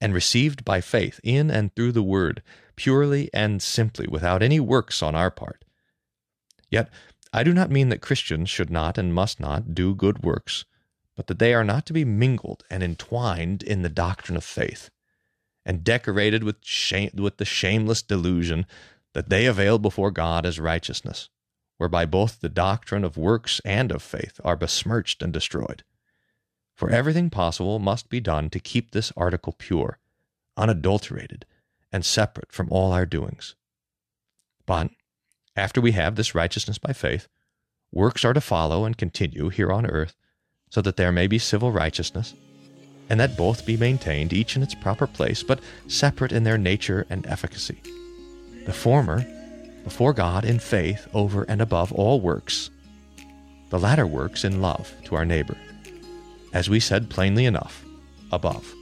and 0.00 0.14
received 0.14 0.64
by 0.64 0.80
faith 0.80 1.18
in 1.24 1.50
and 1.50 1.74
through 1.74 1.90
the 1.90 2.00
Word, 2.00 2.44
purely 2.76 3.28
and 3.34 3.60
simply, 3.60 4.06
without 4.06 4.40
any 4.40 4.60
works 4.60 5.02
on 5.02 5.16
our 5.16 5.32
part. 5.32 5.64
Yet 6.70 6.90
I 7.32 7.42
do 7.42 7.52
not 7.52 7.72
mean 7.72 7.88
that 7.88 8.00
Christians 8.00 8.50
should 8.50 8.70
not 8.70 8.96
and 8.96 9.12
must 9.12 9.40
not 9.40 9.74
do 9.74 9.96
good 9.96 10.22
works, 10.22 10.64
but 11.16 11.26
that 11.26 11.40
they 11.40 11.52
are 11.52 11.64
not 11.64 11.86
to 11.86 11.92
be 11.92 12.04
mingled 12.04 12.62
and 12.70 12.80
entwined 12.80 13.64
in 13.64 13.82
the 13.82 13.88
doctrine 13.88 14.36
of 14.36 14.44
faith, 14.44 14.90
and 15.66 15.82
decorated 15.82 16.44
with, 16.44 16.58
shame, 16.64 17.10
with 17.16 17.38
the 17.38 17.44
shameless 17.44 18.00
delusion 18.00 18.64
that 19.12 19.28
they 19.28 19.44
avail 19.44 19.80
before 19.80 20.12
God 20.12 20.46
as 20.46 20.60
righteousness, 20.60 21.30
whereby 21.76 22.04
both 22.06 22.40
the 22.40 22.48
doctrine 22.48 23.04
of 23.04 23.16
works 23.16 23.60
and 23.64 23.90
of 23.90 24.02
faith 24.02 24.40
are 24.44 24.56
besmirched 24.56 25.22
and 25.22 25.32
destroyed. 25.32 25.82
For 26.74 26.90
everything 26.90 27.30
possible 27.30 27.78
must 27.78 28.08
be 28.08 28.20
done 28.20 28.50
to 28.50 28.60
keep 28.60 28.90
this 28.90 29.12
article 29.16 29.54
pure, 29.56 29.98
unadulterated, 30.56 31.46
and 31.92 32.04
separate 32.04 32.52
from 32.52 32.68
all 32.70 32.92
our 32.92 33.06
doings. 33.06 33.54
But 34.66 34.90
after 35.56 35.80
we 35.80 35.92
have 35.92 36.16
this 36.16 36.34
righteousness 36.34 36.78
by 36.78 36.92
faith, 36.92 37.28
works 37.92 38.24
are 38.24 38.32
to 38.32 38.40
follow 38.40 38.84
and 38.84 38.98
continue 38.98 39.50
here 39.50 39.72
on 39.72 39.86
earth, 39.86 40.16
so 40.70 40.80
that 40.82 40.96
there 40.96 41.12
may 41.12 41.28
be 41.28 41.38
civil 41.38 41.70
righteousness, 41.70 42.34
and 43.08 43.20
that 43.20 43.36
both 43.36 43.66
be 43.66 43.76
maintained, 43.76 44.32
each 44.32 44.56
in 44.56 44.62
its 44.62 44.74
proper 44.74 45.06
place, 45.06 45.42
but 45.42 45.60
separate 45.86 46.32
in 46.32 46.42
their 46.42 46.58
nature 46.58 47.06
and 47.08 47.26
efficacy. 47.26 47.80
The 48.66 48.72
former, 48.72 49.24
before 49.84 50.12
God 50.12 50.44
in 50.44 50.58
faith 50.58 51.06
over 51.14 51.44
and 51.44 51.60
above 51.60 51.92
all 51.92 52.20
works, 52.20 52.70
the 53.70 53.78
latter 53.78 54.06
works 54.06 54.44
in 54.44 54.60
love 54.60 54.92
to 55.04 55.14
our 55.14 55.24
neighbor 55.24 55.56
as 56.54 56.70
we 56.70 56.80
said 56.80 57.10
plainly 57.10 57.44
enough 57.44 57.84
above 58.32 58.72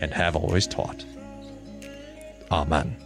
and 0.00 0.14
have 0.14 0.36
always 0.36 0.66
taught. 0.66 1.04
Amen. 2.50 2.96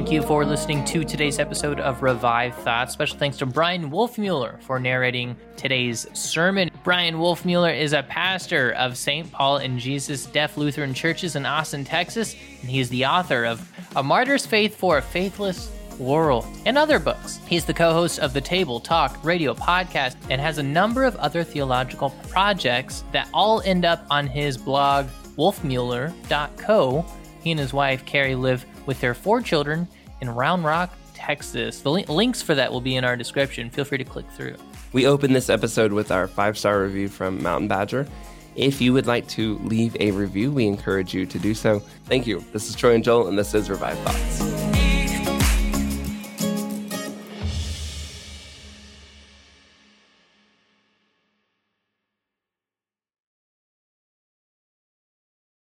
Thank 0.00 0.12
you 0.12 0.22
for 0.22 0.46
listening 0.46 0.82
to 0.86 1.04
today's 1.04 1.38
episode 1.38 1.78
of 1.78 2.02
Revived 2.02 2.56
Thoughts. 2.60 2.94
Special 2.94 3.18
thanks 3.18 3.36
to 3.36 3.44
Bryan 3.44 3.90
Wolfmueller 3.90 4.58
for 4.62 4.80
narrating 4.80 5.36
today's 5.58 6.06
sermon. 6.18 6.70
Bryan 6.82 7.16
Wolfmueller 7.16 7.78
is 7.78 7.92
a 7.92 8.02
pastor 8.04 8.72
of 8.72 8.96
St. 8.96 9.30
Paul 9.30 9.58
and 9.58 9.78
Jesus 9.78 10.24
Deaf 10.24 10.56
Lutheran 10.56 10.94
Churches 10.94 11.36
in 11.36 11.44
Austin, 11.44 11.84
Texas, 11.84 12.34
and 12.62 12.70
he 12.70 12.80
is 12.80 12.88
the 12.88 13.04
author 13.04 13.44
of 13.44 13.70
A 13.94 14.02
Martyr's 14.02 14.46
Faith 14.46 14.74
for 14.74 14.96
a 14.96 15.02
Faithless 15.02 15.70
World, 15.98 16.46
and 16.64 16.78
other 16.78 16.98
books. 16.98 17.38
He's 17.46 17.66
the 17.66 17.74
co 17.74 17.92
host 17.92 18.20
of 18.20 18.32
the 18.32 18.40
Table 18.40 18.80
Talk 18.80 19.22
radio 19.22 19.52
podcast 19.52 20.16
and 20.30 20.40
has 20.40 20.56
a 20.56 20.62
number 20.62 21.04
of 21.04 21.14
other 21.16 21.44
theological 21.44 22.08
projects 22.30 23.04
that 23.12 23.28
all 23.34 23.60
end 23.66 23.84
up 23.84 24.06
on 24.08 24.26
his 24.26 24.56
blog, 24.56 25.08
wolfmueller.co. 25.36 27.04
He 27.42 27.50
and 27.50 27.60
his 27.60 27.72
wife, 27.72 28.04
Keri, 28.04 28.34
live 28.34 28.64
with 28.90 29.00
their 29.00 29.14
four 29.14 29.40
children 29.40 29.86
in 30.20 30.28
Round 30.28 30.64
Rock, 30.64 30.90
Texas. 31.14 31.80
The 31.80 31.92
li- 31.92 32.04
links 32.06 32.42
for 32.42 32.56
that 32.56 32.72
will 32.72 32.80
be 32.80 32.96
in 32.96 33.04
our 33.04 33.16
description. 33.16 33.70
Feel 33.70 33.84
free 33.84 33.98
to 33.98 34.04
click 34.04 34.28
through. 34.32 34.56
We 34.92 35.06
open 35.06 35.32
this 35.32 35.48
episode 35.48 35.92
with 35.92 36.10
our 36.10 36.26
five 36.26 36.58
star 36.58 36.82
review 36.82 37.06
from 37.06 37.40
Mountain 37.40 37.68
Badger. 37.68 38.08
If 38.56 38.80
you 38.80 38.92
would 38.92 39.06
like 39.06 39.28
to 39.28 39.58
leave 39.58 39.96
a 40.00 40.10
review, 40.10 40.50
we 40.50 40.66
encourage 40.66 41.14
you 41.14 41.24
to 41.24 41.38
do 41.38 41.54
so. 41.54 41.78
Thank 42.06 42.26
you. 42.26 42.44
This 42.52 42.68
is 42.68 42.74
Troy 42.74 42.96
and 42.96 43.04
Joel, 43.04 43.28
and 43.28 43.38
this 43.38 43.54
is 43.54 43.70
Revived 43.70 44.00
Thoughts. 44.00 44.49